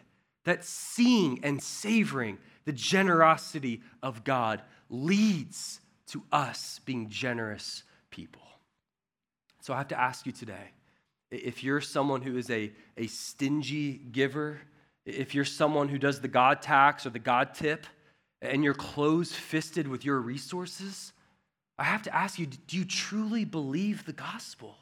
That 0.43 0.65
seeing 0.65 1.39
and 1.45 1.63
savoring 1.63 2.39
the 2.65 2.73
generosity 2.73 3.81
of 4.03 4.25
God 4.25 4.61
leads 4.89 5.79
to 6.07 6.23
us 6.31 6.79
being 6.85 7.09
generous 7.09 7.83
people. 8.09 8.41
So 9.61 9.73
I 9.73 9.77
have 9.77 9.89
to 9.89 9.99
ask 9.99 10.25
you 10.25 10.31
today 10.31 10.71
if 11.29 11.63
you're 11.63 11.81
someone 11.81 12.21
who 12.21 12.37
is 12.37 12.49
a, 12.49 12.71
a 12.95 13.07
stingy 13.07 13.93
giver, 13.93 14.61
if 15.05 15.35
you're 15.35 15.45
someone 15.45 15.89
who 15.89 15.97
does 15.97 16.21
the 16.21 16.27
God 16.27 16.61
tax 16.61 17.05
or 17.05 17.09
the 17.09 17.19
God 17.19 17.53
tip, 17.53 17.85
and 18.41 18.63
you're 18.63 18.73
close 18.73 19.33
fisted 19.33 19.87
with 19.87 20.05
your 20.05 20.19
resources, 20.19 21.11
I 21.77 21.83
have 21.83 22.03
to 22.03 22.15
ask 22.15 22.39
you 22.39 22.45
do 22.45 22.77
you 22.77 22.85
truly 22.85 23.45
believe 23.45 24.05
the 24.05 24.13
gospel? 24.13 24.75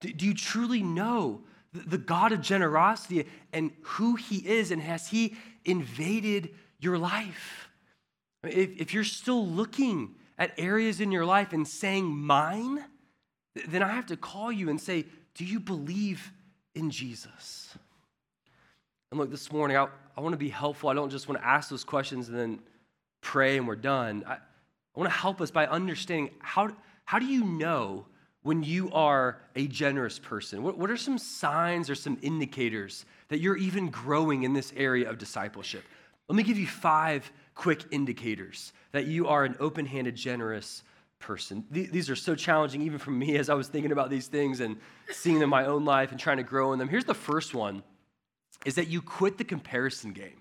Do, 0.00 0.12
do 0.12 0.26
you 0.26 0.34
truly 0.34 0.82
know 0.82 1.42
the, 1.72 1.80
the 1.80 1.98
God 1.98 2.32
of 2.32 2.40
generosity 2.40 3.26
and 3.52 3.72
who 3.82 4.16
he 4.16 4.36
is, 4.36 4.70
and 4.70 4.80
has 4.80 5.08
he 5.08 5.34
invaded 5.64 6.50
your 6.78 6.98
life? 6.98 7.68
If, 8.46 8.80
if 8.80 8.94
you're 8.94 9.04
still 9.04 9.46
looking 9.46 10.14
at 10.38 10.52
areas 10.58 11.00
in 11.00 11.12
your 11.12 11.24
life 11.24 11.52
and 11.52 11.66
saying, 11.66 12.04
mine, 12.04 12.84
then 13.68 13.82
I 13.82 13.88
have 13.88 14.06
to 14.06 14.16
call 14.16 14.50
you 14.50 14.68
and 14.68 14.80
say, 14.80 15.04
do 15.34 15.44
you 15.44 15.60
believe 15.60 16.32
in 16.74 16.90
Jesus? 16.90 17.76
And 19.10 19.20
look, 19.20 19.30
this 19.30 19.52
morning, 19.52 19.76
I, 19.76 19.88
I 20.16 20.20
want 20.20 20.32
to 20.32 20.38
be 20.38 20.48
helpful. 20.48 20.88
I 20.88 20.94
don't 20.94 21.10
just 21.10 21.28
want 21.28 21.40
to 21.40 21.46
ask 21.46 21.70
those 21.70 21.84
questions 21.84 22.28
and 22.28 22.38
then 22.38 22.58
pray 23.20 23.56
and 23.56 23.66
we're 23.66 23.76
done. 23.76 24.24
I, 24.26 24.34
I 24.34 24.38
want 24.98 25.10
to 25.10 25.16
help 25.16 25.40
us 25.40 25.50
by 25.50 25.66
understanding 25.66 26.30
how, 26.40 26.70
how 27.04 27.18
do 27.18 27.26
you 27.26 27.44
know 27.44 28.06
when 28.42 28.62
you 28.62 28.90
are 28.92 29.38
a 29.56 29.66
generous 29.66 30.18
person? 30.18 30.62
What, 30.62 30.78
what 30.78 30.90
are 30.90 30.96
some 30.96 31.18
signs 31.18 31.88
or 31.88 31.94
some 31.94 32.18
indicators 32.22 33.04
that 33.28 33.40
you're 33.40 33.56
even 33.56 33.88
growing 33.88 34.42
in 34.42 34.52
this 34.52 34.72
area 34.76 35.08
of 35.08 35.18
discipleship? 35.18 35.84
Let 36.28 36.36
me 36.36 36.42
give 36.42 36.58
you 36.58 36.66
five 36.66 37.30
quick 37.54 37.84
indicators 37.90 38.72
that 38.92 39.06
you 39.06 39.28
are 39.28 39.44
an 39.44 39.56
open 39.60 39.86
handed, 39.86 40.16
generous 40.16 40.82
person. 41.18 41.64
These 41.70 42.10
are 42.10 42.16
so 42.16 42.34
challenging, 42.34 42.82
even 42.82 42.98
for 42.98 43.10
me, 43.10 43.36
as 43.38 43.48
I 43.48 43.54
was 43.54 43.68
thinking 43.68 43.92
about 43.92 44.10
these 44.10 44.26
things 44.26 44.60
and 44.60 44.76
seeing 45.10 45.36
them 45.36 45.44
in 45.44 45.50
my 45.50 45.66
own 45.66 45.84
life 45.84 46.10
and 46.10 46.20
trying 46.20 46.36
to 46.36 46.42
grow 46.42 46.72
in 46.72 46.78
them. 46.78 46.88
Here's 46.88 47.04
the 47.04 47.14
first 47.14 47.54
one 47.54 47.82
is 48.64 48.76
that 48.76 48.88
you 48.88 49.02
quit 49.02 49.36
the 49.36 49.44
comparison 49.44 50.12
game. 50.12 50.40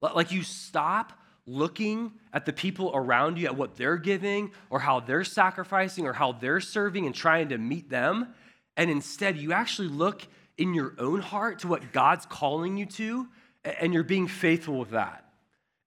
Like 0.00 0.30
you 0.30 0.42
stop 0.42 1.12
looking 1.46 2.12
at 2.32 2.46
the 2.46 2.52
people 2.52 2.92
around 2.94 3.38
you, 3.38 3.46
at 3.46 3.56
what 3.56 3.76
they're 3.76 3.96
giving, 3.96 4.52
or 4.70 4.78
how 4.78 5.00
they're 5.00 5.24
sacrificing, 5.24 6.06
or 6.06 6.12
how 6.12 6.32
they're 6.32 6.60
serving 6.60 7.06
and 7.06 7.14
trying 7.14 7.48
to 7.48 7.58
meet 7.58 7.88
them. 7.88 8.28
And 8.76 8.90
instead, 8.90 9.36
you 9.36 9.52
actually 9.52 9.88
look 9.88 10.22
in 10.56 10.74
your 10.74 10.94
own 10.98 11.20
heart 11.20 11.60
to 11.60 11.68
what 11.68 11.92
God's 11.92 12.26
calling 12.26 12.76
you 12.76 12.86
to, 12.86 13.28
and 13.64 13.92
you're 13.92 14.04
being 14.04 14.28
faithful 14.28 14.78
with 14.78 14.90
that. 14.90 15.27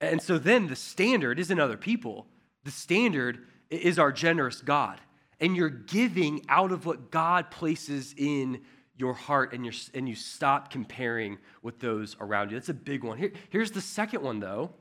And 0.02 0.22
so 0.22 0.38
then 0.40 0.68
the 0.68 0.76
standard 0.76 1.40
isn't 1.40 1.60
other 1.60 1.78
people, 1.78 2.26
the 2.64 2.72
standard 2.72 3.46
is 3.70 3.98
our 3.98 4.12
generous 4.12 4.62
God. 4.62 5.00
And 5.40 5.56
you're 5.56 5.70
giving 5.70 6.46
out 6.50 6.72
of 6.72 6.86
what 6.86 7.10
God 7.10 7.50
places 7.50 8.14
in 8.18 8.62
your 8.98 9.14
heart 9.14 9.54
and, 9.54 9.66
you 9.66 9.72
and 9.94 10.08
you 10.08 10.16
stop 10.16 10.72
comparing 10.72 11.40
with 11.64 11.80
those 11.80 12.16
around 12.20 12.52
you. 12.52 12.58
That's 12.58 12.70
a 12.70 12.74
big 12.74 13.04
one. 13.04 13.18
Here, 13.18 13.32
here's 13.50 13.72
the 13.72 13.82
second 13.82 14.22
one, 14.22 14.40
though, 14.40 14.72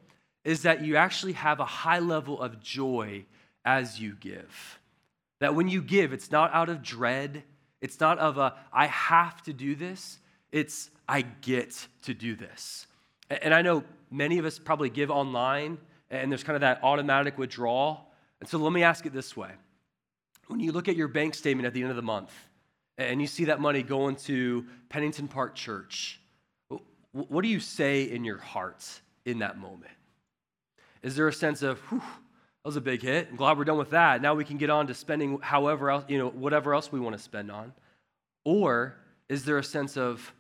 is 0.45 0.63
that 0.63 0.83
you 0.83 0.97
actually 0.97 1.33
have 1.35 1.61
a 1.61 1.65
high 1.65 1.99
level 1.99 2.41
of 2.41 2.61
joy 2.61 3.25
as 3.65 4.01
you 4.01 4.17
give. 4.21 4.79
That 5.39 5.55
when 5.55 5.69
you 5.69 5.81
give, 5.81 6.13
it's 6.13 6.31
not 6.31 6.53
out 6.53 6.69
of 6.69 6.83
dread, 6.83 7.45
it's 7.81 8.01
not 8.01 8.19
of 8.19 8.37
a, 8.37 8.55
I 8.73 8.87
have 8.87 9.43
to 9.45 9.55
do 9.55 9.75
this, 9.75 10.19
it's, 10.53 10.91
I 11.09 11.23
get 11.23 11.87
to 12.03 12.13
do 12.13 12.37
this. 12.37 12.87
And 13.31 13.55
I 13.55 13.63
know 13.63 13.85
many 14.11 14.39
of 14.39 14.45
us 14.45 14.59
probably 14.59 14.91
give 14.91 15.11
online, 15.11 15.79
and 16.11 16.31
there's 16.31 16.45
kind 16.45 16.57
of 16.57 16.61
that 16.61 16.81
automatic 16.83 17.39
withdrawal. 17.39 18.13
And 18.41 18.49
so 18.49 18.59
let 18.59 18.73
me 18.73 18.83
ask 18.83 19.07
it 19.07 19.13
this 19.13 19.37
way 19.37 19.51
when 20.49 20.61
you 20.61 20.73
look 20.73 20.89
at 20.89 20.97
your 20.97 21.09
bank 21.09 21.35
statement 21.35 21.67
at 21.67 21.75
the 21.75 21.81
end 21.81 21.91
of 21.91 21.97
the 21.97 22.03
month 22.03 22.33
and 22.99 23.21
you 23.21 23.27
see 23.29 23.45
that 23.45 23.61
money 23.61 23.85
going 23.85 24.17
to 24.17 24.67
Pennington 24.89 25.29
Park 25.29 25.55
Church, 25.55 26.21
what 27.13 27.43
do 27.43 27.49
you 27.49 27.61
say 27.61 28.03
in 28.03 28.25
your 28.25 28.39
heart 28.39 28.85
in 29.25 29.39
that 29.39 29.59
moment? 29.59 29.93
Is 31.03 31.15
there 31.15 31.29
a 31.29 31.33
sense 31.33 31.63
of, 31.63 31.79
whew, 31.83 31.99
that 32.01 32.69
was 32.69 32.77
a 32.77 32.81
big 32.81 33.01
hit. 33.01 33.29
I'm 33.31 33.37
glad 33.37 33.57
we're 33.57 33.65
done 33.65 33.79
with 33.79 33.91
that. 33.91 34.21
Now 34.21 34.35
we 34.35 34.45
can 34.45 34.59
get 34.59 34.69
on 34.69 34.87
to 34.89 34.95
spending 34.95 35.39
however 35.41 35.91
else, 35.91 36.05
you 36.09 36.19
know, 36.19 36.29
whatever 36.29 36.75
else 36.75 36.93
we 36.93 37.01
want 37.01 37.17
to 37.17 37.23
spend 37.23 37.51
on. 37.51 37.73
Or 38.45 38.97
is 39.29 39.45
there 39.45 39.57
a 39.57 39.65
sense 39.65 39.97
of, 39.97 40.33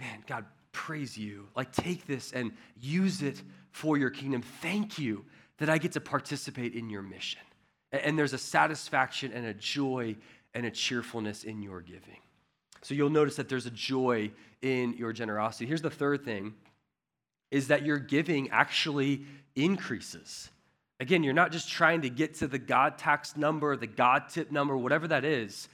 man, 0.00 0.24
God, 0.26 0.46
praise 0.76 1.16
you. 1.16 1.48
Like, 1.56 1.72
take 1.72 2.06
this 2.06 2.32
and 2.32 2.52
use 2.78 3.22
it 3.22 3.42
for 3.72 3.96
your 3.96 4.10
kingdom. 4.10 4.42
Thank 4.60 4.98
you 4.98 5.24
that 5.56 5.70
I 5.70 5.78
get 5.78 5.92
to 5.92 6.00
participate 6.02 6.74
in 6.74 6.90
your 6.90 7.00
mission. 7.00 7.40
And 7.92 8.18
there's 8.18 8.34
a 8.34 8.38
satisfaction 8.38 9.32
and 9.32 9.46
a 9.46 9.54
joy 9.54 10.16
and 10.52 10.66
a 10.66 10.70
cheerfulness 10.70 11.44
in 11.44 11.62
your 11.62 11.80
giving. 11.80 12.20
So 12.82 12.92
you'll 12.92 13.08
notice 13.08 13.36
that 13.36 13.48
there's 13.48 13.64
a 13.64 13.70
joy 13.70 14.30
in 14.60 14.92
your 14.98 15.14
generosity. 15.14 15.64
Here's 15.64 15.80
the 15.80 15.90
third 15.90 16.24
thing 16.24 16.54
is 17.50 17.68
that 17.68 17.86
your 17.86 17.98
giving 17.98 18.50
actually 18.50 19.24
increases. 19.54 20.50
Again, 21.00 21.22
you're 21.22 21.32
not 21.32 21.52
just 21.52 21.70
trying 21.70 22.02
to 22.02 22.10
get 22.10 22.34
to 22.34 22.48
the 22.48 22.58
God 22.58 22.98
tax 22.98 23.34
number, 23.34 23.76
the 23.76 23.86
God 23.86 24.28
tip 24.28 24.52
number, 24.52 24.76
whatever 24.76 25.08
that 25.08 25.24
is, 25.24 25.68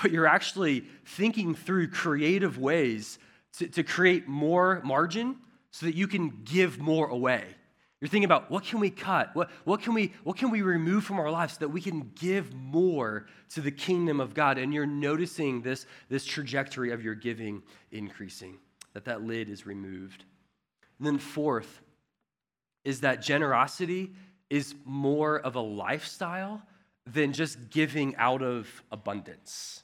but 0.00 0.12
you're 0.12 0.26
actually 0.26 0.84
thinking 1.04 1.54
through 1.54 1.88
creative 1.88 2.58
ways 2.58 3.18
to, 3.58 3.68
to 3.68 3.82
create 3.82 4.28
more 4.28 4.80
margin 4.84 5.36
so 5.70 5.86
that 5.86 5.94
you 5.94 6.06
can 6.06 6.40
give 6.44 6.78
more 6.78 7.08
away. 7.08 7.44
You're 8.00 8.08
thinking 8.08 8.26
about 8.26 8.50
what 8.50 8.64
can 8.64 8.78
we 8.78 8.90
cut? 8.90 9.34
What, 9.34 9.50
what, 9.64 9.80
can 9.80 9.94
we, 9.94 10.12
what 10.22 10.36
can 10.36 10.50
we 10.50 10.60
remove 10.60 11.04
from 11.04 11.18
our 11.18 11.30
lives 11.30 11.54
so 11.54 11.60
that 11.60 11.70
we 11.70 11.80
can 11.80 12.12
give 12.14 12.54
more 12.54 13.26
to 13.54 13.62
the 13.62 13.70
kingdom 13.70 14.20
of 14.20 14.34
God? 14.34 14.58
And 14.58 14.72
you're 14.72 14.86
noticing 14.86 15.62
this, 15.62 15.86
this 16.10 16.26
trajectory 16.26 16.92
of 16.92 17.02
your 17.02 17.14
giving 17.14 17.62
increasing, 17.90 18.58
that 18.92 19.06
that 19.06 19.22
lid 19.22 19.48
is 19.48 19.64
removed. 19.64 20.24
And 20.98 21.06
then 21.06 21.18
fourth 21.18 21.80
is 22.84 23.00
that 23.00 23.22
generosity 23.22 24.12
is 24.50 24.74
more 24.84 25.38
of 25.40 25.56
a 25.56 25.60
lifestyle 25.60 26.62
than 27.06 27.32
just 27.32 27.70
giving 27.70 28.14
out 28.16 28.42
of 28.42 28.68
abundance. 28.92 29.82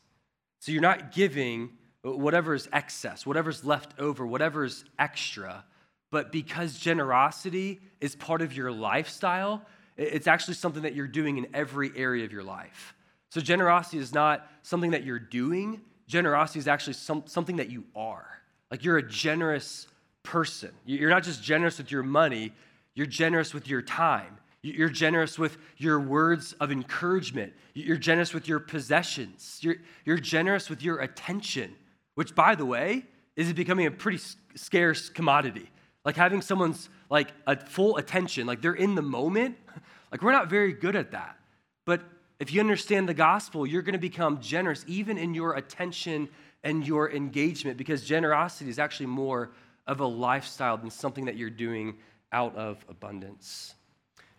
So 0.61 0.71
you're 0.71 0.83
not 0.83 1.13
giving 1.13 1.71
whatever's 2.03 2.69
excess, 2.73 3.25
whatever's 3.25 3.65
left 3.65 3.99
over, 3.99 4.27
whatever's 4.27 4.85
extra 4.99 5.65
but 6.13 6.31
because 6.31 6.79
generosity 6.79 7.81
is 8.01 8.15
part 8.15 8.43
of 8.43 8.53
your 8.53 8.71
lifestyle, 8.71 9.63
it's 9.97 10.27
actually 10.27 10.55
something 10.55 10.83
that 10.83 10.95
you're 10.95 11.09
doing 11.09 11.39
in 11.39 11.49
every 11.55 11.91
area 11.97 12.25
of 12.25 12.33
your 12.33 12.45
life. 12.45 12.95
So, 13.31 13.41
generosity 13.41 13.97
is 13.97 14.13
not 14.13 14.47
something 14.63 14.91
that 14.91 15.05
you're 15.05 15.19
doing, 15.19 15.81
generosity 16.07 16.59
is 16.59 16.69
actually 16.69 16.93
some, 16.93 17.25
something 17.27 17.57
that 17.57 17.71
you 17.71 17.85
are. 17.97 18.29
Like, 18.71 18.85
you're 18.85 18.99
a 18.99 19.09
generous 19.09 19.89
person. 20.23 20.71
You're 20.85 21.11
not 21.11 21.23
just 21.23 21.43
generous 21.43 21.79
with 21.79 21.91
your 21.91 22.03
money, 22.03 22.53
you're 22.95 23.07
generous 23.07 23.55
with 23.55 23.67
your 23.67 23.83
time. 23.83 24.37
You're 24.65 24.91
generous 24.91 25.41
with 25.41 25.57
your 25.77 25.99
words 25.99 26.53
of 26.61 26.71
encouragement. 26.71 27.53
You're 27.75 27.97
generous 27.97 28.33
with 28.33 28.47
your 28.47 28.61
possessions. 28.61 29.59
You're, 29.61 29.77
you're 30.05 30.19
generous 30.19 30.71
with 30.71 30.85
your 30.85 31.01
attention, 31.01 31.75
which, 32.15 32.35
by 32.35 32.55
the 32.55 32.67
way, 32.67 33.05
is 33.37 33.53
becoming 33.53 33.87
a 33.87 33.91
pretty 33.91 34.21
scarce 34.55 35.09
commodity. 35.09 35.71
Like 36.05 36.17
having 36.17 36.43
someone's 36.43 36.89
like 37.11 37.29
a 37.47 37.57
full 37.57 37.97
attention, 37.97 38.47
like 38.47 38.61
they're 38.61 38.75
in 38.75 38.95
the 38.95 39.03
moment. 39.03 39.57
Like 40.11 40.21
we're 40.21 40.33
not 40.33 40.51
very 40.51 40.75
good 40.75 40.95
at 40.95 41.13
that. 41.13 41.39
But 41.87 42.03
if 42.39 42.53
you 42.53 42.61
understand 42.61 43.09
the 43.09 43.15
gospel, 43.15 43.67
you're 43.67 43.81
going 43.81 43.95
to 43.95 43.99
become 43.99 44.43
generous 44.43 44.85
even 44.87 45.17
in 45.17 45.33
your 45.33 45.55
attention 45.55 46.29
and 46.63 46.87
your 46.87 47.11
engagement 47.11 47.79
because 47.79 48.05
generosity 48.05 48.69
is 48.69 48.79
actually 48.79 49.07
more 49.07 49.53
of 49.87 50.01
a 50.01 50.07
lifestyle 50.07 50.77
than 50.77 50.91
something 50.91 51.25
that 51.25 51.37
you're 51.37 51.49
doing 51.49 51.95
out 52.33 52.55
of 52.57 52.85
abundance. 52.89 53.75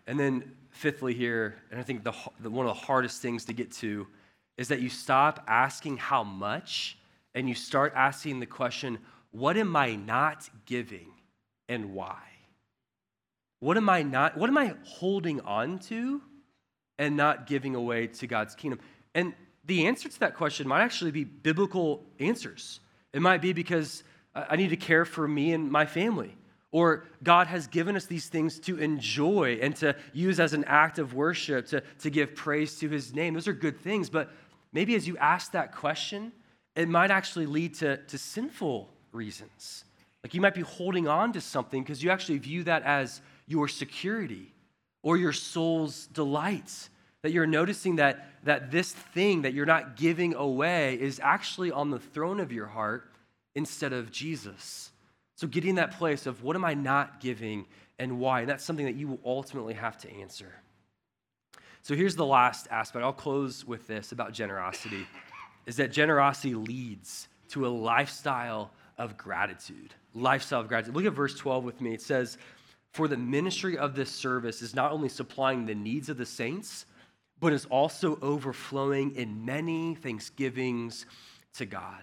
And 0.06 0.18
then, 0.18 0.52
fifthly, 0.70 1.14
here, 1.14 1.56
and 1.70 1.80
I 1.80 1.82
think 1.82 2.04
the, 2.04 2.12
the, 2.40 2.50
one 2.50 2.66
of 2.66 2.76
the 2.76 2.80
hardest 2.80 3.22
things 3.22 3.44
to 3.46 3.52
get 3.52 3.72
to 3.72 4.06
is 4.56 4.68
that 4.68 4.80
you 4.80 4.88
stop 4.88 5.42
asking 5.48 5.96
how 5.96 6.22
much 6.22 6.98
and 7.34 7.48
you 7.48 7.54
start 7.54 7.92
asking 7.96 8.40
the 8.40 8.46
question, 8.46 8.98
what 9.30 9.56
am 9.56 9.74
I 9.74 9.96
not 9.96 10.48
giving? 10.66 11.14
and 11.68 11.94
why? 11.94 12.18
What 13.60 13.76
am 13.76 13.88
I 13.88 14.02
not, 14.02 14.36
what 14.36 14.50
am 14.50 14.58
I 14.58 14.74
holding 14.84 15.40
on 15.40 15.78
to 15.80 16.20
and 16.98 17.16
not 17.16 17.46
giving 17.46 17.74
away 17.74 18.08
to 18.08 18.26
God's 18.26 18.54
kingdom? 18.54 18.80
And 19.14 19.34
the 19.64 19.86
answer 19.86 20.08
to 20.08 20.20
that 20.20 20.36
question 20.36 20.68
might 20.68 20.82
actually 20.82 21.10
be 21.10 21.24
biblical 21.24 22.04
answers. 22.20 22.80
It 23.12 23.22
might 23.22 23.40
be 23.40 23.52
because 23.52 24.02
uh, 24.34 24.44
I 24.50 24.56
need 24.56 24.68
to 24.70 24.76
care 24.76 25.04
for 25.04 25.26
me 25.26 25.52
and 25.52 25.70
my 25.70 25.86
family. 25.86 26.36
Or 26.72 27.04
God 27.22 27.46
has 27.46 27.68
given 27.68 27.94
us 27.96 28.06
these 28.06 28.28
things 28.28 28.58
to 28.60 28.78
enjoy 28.78 29.60
and 29.62 29.76
to 29.76 29.94
use 30.12 30.40
as 30.40 30.54
an 30.54 30.64
act 30.64 30.98
of 30.98 31.14
worship, 31.14 31.66
to, 31.68 31.82
to 32.00 32.10
give 32.10 32.34
praise 32.34 32.78
to 32.80 32.88
his 32.88 33.14
name. 33.14 33.32
Those 33.32 33.46
are 33.46 33.52
good 33.52 33.78
things. 33.80 34.10
But 34.10 34.30
maybe 34.72 34.96
as 34.96 35.06
you 35.06 35.16
ask 35.18 35.52
that 35.52 35.72
question, 35.72 36.32
it 36.76 36.88
might 36.88 37.10
actually 37.10 37.46
lead 37.46 37.74
to, 37.74 37.98
to 37.98 38.18
sinful 38.18 38.88
reasons. 39.12 39.84
Like 40.22 40.34
you 40.34 40.40
might 40.40 40.54
be 40.54 40.62
holding 40.62 41.06
on 41.06 41.32
to 41.34 41.40
something 41.40 41.82
because 41.82 42.02
you 42.02 42.10
actually 42.10 42.38
view 42.38 42.64
that 42.64 42.82
as 42.82 43.20
your 43.46 43.68
security 43.68 44.52
or 45.02 45.16
your 45.16 45.32
soul's 45.32 46.06
delights. 46.08 46.90
That 47.22 47.32
you're 47.32 47.46
noticing 47.46 47.96
that, 47.96 48.26
that 48.44 48.70
this 48.70 48.92
thing 48.92 49.42
that 49.42 49.54
you're 49.54 49.64
not 49.64 49.96
giving 49.96 50.34
away 50.34 51.00
is 51.00 51.20
actually 51.22 51.70
on 51.70 51.90
the 51.90 51.98
throne 51.98 52.40
of 52.40 52.52
your 52.52 52.66
heart 52.66 53.10
instead 53.54 53.92
of 53.92 54.10
Jesus. 54.10 54.90
So, 55.36 55.46
getting 55.46 55.76
that 55.76 55.92
place 55.92 56.26
of 56.26 56.42
what 56.42 56.54
am 56.54 56.64
I 56.64 56.74
not 56.74 57.20
giving 57.20 57.66
and 57.98 58.18
why? 58.18 58.40
And 58.40 58.48
that's 58.48 58.64
something 58.64 58.84
that 58.84 58.94
you 58.94 59.08
will 59.08 59.20
ultimately 59.24 59.74
have 59.74 59.96
to 59.98 60.12
answer. 60.12 60.52
So, 61.80 61.94
here's 61.94 62.14
the 62.14 62.26
last 62.26 62.68
aspect. 62.70 63.02
I'll 63.04 63.12
close 63.12 63.64
with 63.64 63.86
this 63.86 64.12
about 64.12 64.32
generosity 64.32 65.06
is 65.66 65.76
that 65.76 65.92
generosity 65.92 66.54
leads 66.54 67.28
to 67.48 67.66
a 67.66 67.68
lifestyle 67.68 68.70
of 68.98 69.16
gratitude. 69.16 69.94
Lifestyle 70.14 70.60
of 70.60 70.68
gratitude. 70.68 70.94
Look 70.94 71.04
at 71.04 71.12
verse 71.12 71.36
12 71.36 71.64
with 71.64 71.80
me. 71.80 71.94
It 71.94 72.02
says, 72.02 72.38
For 72.92 73.08
the 73.08 73.16
ministry 73.16 73.76
of 73.76 73.94
this 73.94 74.10
service 74.10 74.62
is 74.62 74.74
not 74.74 74.92
only 74.92 75.08
supplying 75.08 75.66
the 75.66 75.74
needs 75.74 76.08
of 76.08 76.16
the 76.16 76.26
saints, 76.26 76.86
but 77.40 77.52
is 77.52 77.66
also 77.66 78.18
overflowing 78.22 79.14
in 79.16 79.44
many 79.44 79.94
thanksgivings 79.94 81.06
to 81.54 81.66
God. 81.66 82.02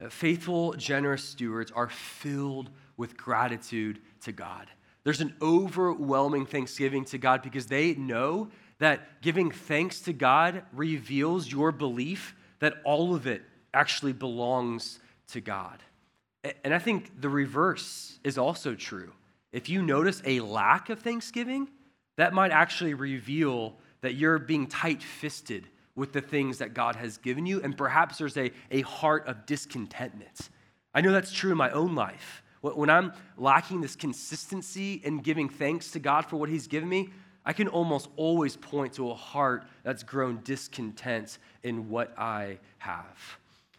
Uh, 0.00 0.08
faithful, 0.08 0.74
generous 0.74 1.24
stewards 1.24 1.72
are 1.72 1.88
filled 1.88 2.70
with 2.96 3.16
gratitude 3.16 4.00
to 4.22 4.32
God. 4.32 4.66
There's 5.04 5.20
an 5.20 5.34
overwhelming 5.40 6.46
thanksgiving 6.46 7.04
to 7.06 7.18
God 7.18 7.42
because 7.42 7.66
they 7.66 7.94
know 7.94 8.50
that 8.78 9.22
giving 9.22 9.50
thanks 9.50 10.00
to 10.02 10.12
God 10.12 10.62
reveals 10.72 11.50
your 11.50 11.72
belief 11.72 12.34
that 12.60 12.74
all 12.84 13.14
of 13.14 13.26
it 13.26 13.42
actually 13.74 14.12
belongs 14.12 15.00
to 15.28 15.40
God. 15.40 15.82
And 16.64 16.72
I 16.72 16.78
think 16.78 17.20
the 17.20 17.28
reverse 17.28 18.18
is 18.24 18.38
also 18.38 18.74
true. 18.74 19.12
If 19.52 19.68
you 19.68 19.82
notice 19.82 20.22
a 20.24 20.40
lack 20.40 20.90
of 20.90 21.00
thanksgiving, 21.00 21.68
that 22.16 22.32
might 22.32 22.50
actually 22.50 22.94
reveal 22.94 23.76
that 24.00 24.14
you're 24.14 24.38
being 24.38 24.66
tight 24.66 25.02
fisted 25.02 25.68
with 25.94 26.12
the 26.12 26.20
things 26.20 26.58
that 26.58 26.74
God 26.74 26.94
has 26.96 27.18
given 27.18 27.44
you, 27.44 27.60
and 27.62 27.76
perhaps 27.76 28.18
there's 28.18 28.36
a, 28.36 28.52
a 28.70 28.82
heart 28.82 29.26
of 29.26 29.46
discontentment. 29.46 30.50
I 30.94 31.00
know 31.00 31.10
that's 31.10 31.32
true 31.32 31.50
in 31.50 31.56
my 31.56 31.70
own 31.70 31.94
life. 31.94 32.42
When 32.60 32.90
I'm 32.90 33.12
lacking 33.36 33.80
this 33.80 33.96
consistency 33.96 34.94
in 35.04 35.18
giving 35.18 35.48
thanks 35.48 35.90
to 35.92 35.98
God 35.98 36.24
for 36.26 36.36
what 36.36 36.48
He's 36.48 36.66
given 36.66 36.88
me, 36.88 37.10
I 37.48 37.54
can 37.54 37.66
almost 37.66 38.10
always 38.16 38.58
point 38.58 38.92
to 38.94 39.10
a 39.10 39.14
heart 39.14 39.64
that's 39.82 40.02
grown 40.02 40.40
discontent 40.44 41.38
in 41.62 41.88
what 41.88 42.12
I 42.18 42.58
have. 42.76 43.38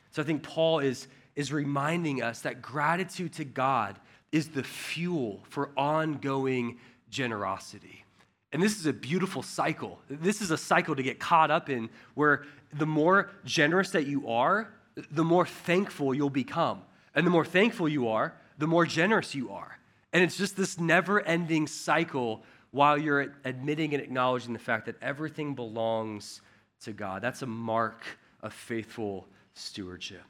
So 0.10 0.24
I 0.24 0.26
think 0.26 0.42
Paul 0.42 0.80
is, 0.80 1.08
is 1.36 1.54
reminding 1.54 2.24
us 2.24 2.42
that 2.42 2.64
gratitude 2.64 3.32
to 3.34 3.46
God 3.46 4.00
is 4.32 4.50
the 4.50 4.64
fuel 4.64 5.44
for 5.50 5.70
ongoing 5.78 6.80
generosity. 7.12 8.04
And 8.52 8.64
this 8.64 8.80
is 8.80 8.88
a 8.88 8.94
beautiful 8.94 9.44
cycle. 9.44 10.00
This 10.10 10.42
is 10.42 10.50
a 10.50 10.58
cycle 10.58 10.96
to 10.96 11.04
get 11.04 11.20
caught 11.20 11.52
up 11.52 11.70
in 11.70 11.92
where 12.16 12.46
the 12.74 12.88
more 12.88 13.30
generous 13.46 13.92
that 13.92 14.08
you 14.08 14.30
are, 14.30 14.74
the 15.12 15.24
more 15.24 15.46
thankful 15.46 16.16
you'll 16.16 16.32
become. 16.32 16.82
And 17.14 17.24
the 17.24 17.32
more 17.32 17.46
thankful 17.46 17.88
you 17.88 18.08
are, 18.08 18.34
the 18.58 18.66
more 18.66 18.88
generous 18.88 19.36
you 19.36 19.52
are. 19.52 19.78
And 20.12 20.24
it's 20.24 20.38
just 20.38 20.58
this 20.58 20.80
never 20.80 21.22
ending 21.22 21.68
cycle 21.68 22.44
while 22.72 22.98
you're 22.98 23.34
admitting 23.46 23.94
and 23.94 24.04
acknowledging 24.04 24.54
the 24.54 24.60
fact 24.60 24.86
that 24.86 24.96
everything 25.02 25.56
belongs 25.56 26.42
to 26.82 26.94
God. 26.94 27.22
That's 27.22 27.42
a 27.42 27.48
mark 27.48 28.04
of 28.42 28.54
faithful 28.54 29.28
stewardship. 29.54 30.24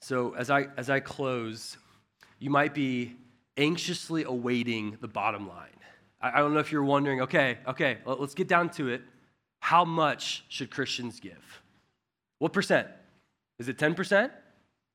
So, 0.00 0.34
as 0.34 0.50
I, 0.50 0.68
as 0.76 0.90
I 0.90 1.00
close, 1.00 1.76
you 2.38 2.50
might 2.50 2.74
be 2.74 3.16
anxiously 3.56 4.24
awaiting 4.24 4.98
the 5.00 5.08
bottom 5.08 5.48
line. 5.48 5.68
I, 6.20 6.32
I 6.32 6.38
don't 6.38 6.52
know 6.52 6.60
if 6.60 6.72
you're 6.72 6.84
wondering, 6.84 7.22
okay, 7.22 7.58
okay, 7.66 7.98
let's 8.04 8.34
get 8.34 8.48
down 8.48 8.70
to 8.70 8.88
it. 8.88 9.02
How 9.60 9.84
much 9.84 10.44
should 10.48 10.70
Christians 10.70 11.20
give? 11.20 11.62
What 12.38 12.52
percent? 12.52 12.88
Is 13.58 13.68
it 13.68 13.78
10%? 13.78 14.30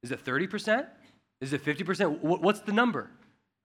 Is 0.04 0.12
it 0.12 0.24
30%? 0.24 0.86
Is 1.42 1.54
it 1.54 1.64
50%? 1.64 2.20
What's 2.22 2.60
the 2.60 2.74
number? 2.74 3.10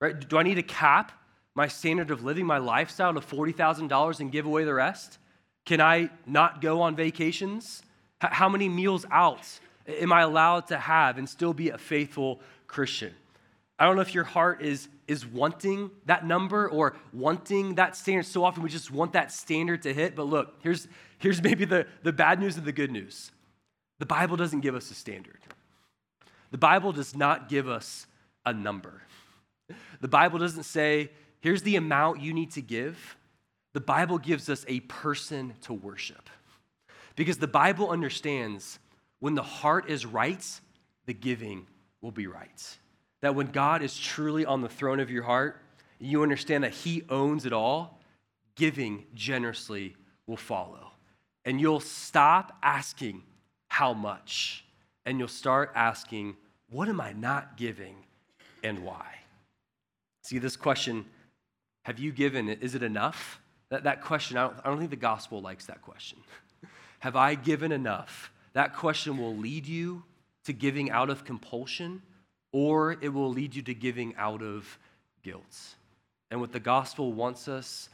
Right? 0.01 0.27
Do 0.27 0.37
I 0.37 0.43
need 0.43 0.57
a 0.57 0.63
cap 0.63 1.11
my 1.55 1.67
standard 1.67 2.11
of 2.11 2.23
living, 2.23 2.45
my 2.45 2.57
lifestyle 2.57 3.13
to 3.13 3.21
$40,000 3.21 4.19
and 4.19 4.31
give 4.31 4.45
away 4.45 4.65
the 4.65 4.73
rest? 4.73 5.17
Can 5.65 5.81
I 5.81 6.09
not 6.25 6.61
go 6.61 6.81
on 6.81 6.95
vacations? 6.95 7.81
How 8.19 8.49
many 8.49 8.69
meals 8.69 9.05
out 9.09 9.47
am 9.87 10.11
I 10.11 10.21
allowed 10.21 10.67
to 10.67 10.77
have 10.77 11.17
and 11.17 11.27
still 11.27 11.53
be 11.53 11.69
a 11.69 11.77
faithful 11.77 12.41
Christian? 12.67 13.13
I 13.77 13.85
don't 13.85 13.95
know 13.95 14.01
if 14.01 14.13
your 14.13 14.23
heart 14.23 14.61
is, 14.61 14.87
is 15.07 15.25
wanting 15.25 15.91
that 16.05 16.25
number 16.25 16.69
or 16.69 16.95
wanting 17.13 17.75
that 17.75 17.95
standard. 17.95 18.25
So 18.25 18.43
often 18.43 18.63
we 18.63 18.69
just 18.69 18.91
want 18.91 19.13
that 19.13 19.31
standard 19.31 19.81
to 19.83 19.93
hit. 19.93 20.15
But 20.15 20.23
look, 20.23 20.55
here's, 20.61 20.87
here's 21.17 21.41
maybe 21.41 21.65
the, 21.65 21.85
the 22.03 22.13
bad 22.13 22.39
news 22.39 22.57
and 22.57 22.65
the 22.65 22.71
good 22.71 22.91
news 22.91 23.31
the 23.97 24.05
Bible 24.05 24.35
doesn't 24.35 24.59
give 24.59 24.75
us 24.75 24.91
a 24.91 24.93
standard, 24.93 25.39
the 26.51 26.57
Bible 26.57 26.91
does 26.91 27.15
not 27.15 27.49
give 27.49 27.67
us 27.67 28.07
a 28.45 28.53
number. 28.53 29.01
The 29.99 30.07
Bible 30.07 30.37
doesn't 30.37 30.63
say, 30.63 31.09
here's 31.45 31.61
the 31.61 31.75
amount 31.75 32.19
you 32.21 32.33
need 32.33 32.49
to 32.49 32.59
give. 32.59 33.17
The 33.75 33.79
Bible 33.79 34.17
gives 34.17 34.49
us 34.49 34.65
a 34.67 34.79
person 34.79 35.53
to 35.61 35.73
worship. 35.73 36.27
Because 37.15 37.37
the 37.37 37.45
Bible 37.45 37.91
understands 37.91 38.79
when 39.19 39.35
the 39.35 39.43
heart 39.43 39.87
is 39.87 40.07
right, 40.07 40.43
the 41.05 41.13
giving 41.13 41.67
will 42.01 42.09
be 42.09 42.25
right. 42.25 42.77
That 43.21 43.35
when 43.35 43.51
God 43.51 43.83
is 43.83 43.95
truly 43.95 44.43
on 44.43 44.61
the 44.61 44.67
throne 44.67 44.99
of 44.99 45.11
your 45.11 45.21
heart, 45.21 45.61
you 45.99 46.23
understand 46.23 46.63
that 46.63 46.73
He 46.73 47.03
owns 47.11 47.45
it 47.45 47.53
all, 47.53 47.99
giving 48.55 49.05
generously 49.13 49.95
will 50.25 50.37
follow. 50.37 50.93
And 51.45 51.61
you'll 51.61 51.79
stop 51.79 52.57
asking 52.63 53.21
how 53.67 53.93
much, 53.93 54.65
and 55.05 55.19
you'll 55.19 55.27
start 55.27 55.71
asking, 55.75 56.37
what 56.71 56.89
am 56.89 56.99
I 56.99 57.13
not 57.13 57.55
giving 57.55 57.97
and 58.63 58.79
why? 58.79 59.05
See, 60.23 60.39
this 60.39 60.57
question, 60.57 61.05
have 61.85 61.99
you 61.99 62.11
given 62.11 62.49
Is 62.49 62.73
it 62.73 62.81
enough? 62.81 63.39
That, 63.69 63.83
that 63.83 64.01
question, 64.01 64.37
I 64.37 64.47
don't, 64.47 64.57
I 64.63 64.69
don't 64.69 64.79
think 64.79 64.89
the 64.89 64.95
gospel 64.95 65.39
likes 65.39 65.67
that 65.67 65.83
question. 65.83 66.17
have 66.99 67.15
I 67.15 67.35
given 67.35 67.71
enough? 67.71 68.31
That 68.53 68.75
question 68.75 69.17
will 69.17 69.35
lead 69.35 69.67
you 69.67 70.03
to 70.45 70.53
giving 70.53 70.89
out 70.89 71.11
of 71.11 71.25
compulsion 71.25 72.01
or 72.51 72.93
it 73.01 73.09
will 73.09 73.29
lead 73.29 73.53
you 73.53 73.61
to 73.61 73.75
giving 73.75 74.15
out 74.15 74.41
of 74.41 74.79
guilt. 75.23 75.75
And 76.31 76.41
what 76.41 76.51
the 76.51 76.59
gospel 76.59 77.13
wants 77.13 77.47
us 77.47 77.89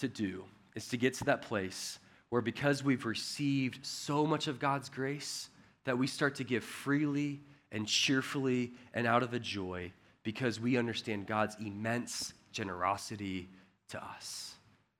to 0.00 0.08
do 0.08 0.44
is 0.76 0.88
to 0.88 0.98
get 0.98 1.14
to 1.14 1.24
that 1.24 1.40
place 1.40 1.98
where, 2.28 2.42
because 2.42 2.84
we've 2.84 3.06
received 3.06 3.86
so 3.86 4.26
much 4.26 4.48
of 4.48 4.58
God's 4.58 4.90
grace, 4.90 5.48
that 5.84 5.96
we 5.96 6.06
start 6.06 6.34
to 6.34 6.44
give 6.44 6.62
freely 6.62 7.40
and 7.72 7.86
cheerfully 7.86 8.72
and 8.92 9.06
out 9.06 9.22
of 9.22 9.32
a 9.32 9.38
joy 9.38 9.92
because 10.24 10.60
we 10.60 10.76
understand 10.76 11.26
God's 11.26 11.56
immense 11.58 12.34
generosity 12.52 13.48
to 13.90 14.02
us. 14.02 14.54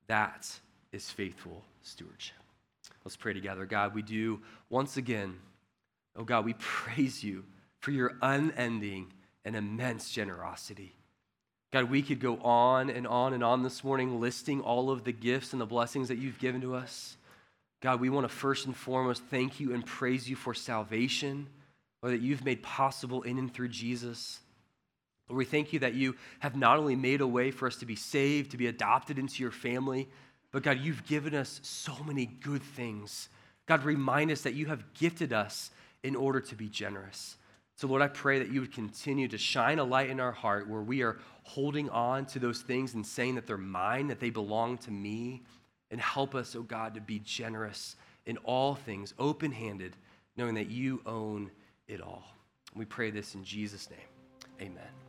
That 0.07 0.49
is 0.91 1.09
faithful 1.09 1.63
stewardship. 1.81 2.35
Let's 3.03 3.15
pray 3.15 3.33
together. 3.33 3.65
God, 3.65 3.95
we 3.95 4.01
do 4.01 4.41
once 4.69 4.97
again, 4.97 5.37
oh 6.15 6.23
God, 6.23 6.45
we 6.45 6.53
praise 6.59 7.23
you 7.23 7.43
for 7.79 7.91
your 7.91 8.13
unending 8.21 9.11
and 9.43 9.55
immense 9.55 10.11
generosity. 10.11 10.93
God, 11.71 11.89
we 11.89 12.01
could 12.01 12.19
go 12.19 12.37
on 12.37 12.89
and 12.89 13.07
on 13.07 13.33
and 13.33 13.43
on 13.43 13.63
this 13.63 13.83
morning 13.83 14.19
listing 14.19 14.61
all 14.61 14.91
of 14.91 15.03
the 15.03 15.13
gifts 15.13 15.53
and 15.53 15.61
the 15.61 15.65
blessings 15.65 16.09
that 16.09 16.17
you've 16.17 16.39
given 16.39 16.61
to 16.61 16.75
us. 16.75 17.15
God, 17.81 17.99
we 18.01 18.09
want 18.09 18.29
to 18.29 18.35
first 18.35 18.65
and 18.65 18.75
foremost 18.75 19.23
thank 19.29 19.59
you 19.59 19.73
and 19.73 19.85
praise 19.85 20.29
you 20.29 20.35
for 20.35 20.53
salvation, 20.53 21.47
or 22.03 22.11
that 22.11 22.21
you've 22.21 22.45
made 22.45 22.61
possible 22.61 23.23
in 23.23 23.39
and 23.39 23.53
through 23.53 23.69
Jesus. 23.69 24.41
Lord, 25.31 25.37
we 25.37 25.45
thank 25.45 25.71
you 25.71 25.79
that 25.79 25.93
you 25.93 26.15
have 26.39 26.57
not 26.57 26.77
only 26.77 26.97
made 26.97 27.21
a 27.21 27.27
way 27.27 27.51
for 27.51 27.65
us 27.65 27.77
to 27.77 27.85
be 27.85 27.95
saved, 27.95 28.51
to 28.51 28.57
be 28.57 28.67
adopted 28.67 29.17
into 29.17 29.41
your 29.41 29.51
family, 29.51 30.09
but 30.51 30.61
God, 30.61 30.79
you've 30.81 31.05
given 31.05 31.33
us 31.33 31.61
so 31.63 31.95
many 32.05 32.25
good 32.25 32.61
things. 32.61 33.29
God, 33.65 33.85
remind 33.85 34.29
us 34.29 34.41
that 34.41 34.55
you 34.55 34.65
have 34.65 34.93
gifted 34.93 35.31
us 35.31 35.71
in 36.03 36.17
order 36.17 36.41
to 36.41 36.55
be 36.55 36.67
generous. 36.67 37.37
So, 37.77 37.87
Lord, 37.87 38.01
I 38.01 38.09
pray 38.09 38.39
that 38.39 38.51
you 38.51 38.59
would 38.59 38.73
continue 38.73 39.29
to 39.29 39.37
shine 39.37 39.79
a 39.79 39.85
light 39.85 40.09
in 40.09 40.19
our 40.19 40.33
heart 40.33 40.67
where 40.67 40.81
we 40.81 41.01
are 41.01 41.17
holding 41.43 41.89
on 41.89 42.25
to 42.25 42.39
those 42.39 42.61
things 42.61 42.93
and 42.93 43.05
saying 43.05 43.35
that 43.35 43.47
they're 43.47 43.57
mine, 43.57 44.07
that 44.07 44.19
they 44.19 44.31
belong 44.31 44.79
to 44.79 44.91
me, 44.91 45.43
and 45.91 46.01
help 46.01 46.35
us, 46.35 46.57
oh 46.57 46.63
God, 46.63 46.93
to 46.95 47.01
be 47.01 47.19
generous 47.19 47.95
in 48.25 48.35
all 48.39 48.75
things, 48.75 49.13
open 49.17 49.53
handed, 49.53 49.95
knowing 50.35 50.55
that 50.55 50.69
you 50.69 51.01
own 51.05 51.49
it 51.87 52.01
all. 52.01 52.25
We 52.75 52.83
pray 52.83 53.11
this 53.11 53.33
in 53.33 53.45
Jesus' 53.45 53.89
name. 53.89 53.99
Amen. 54.61 55.00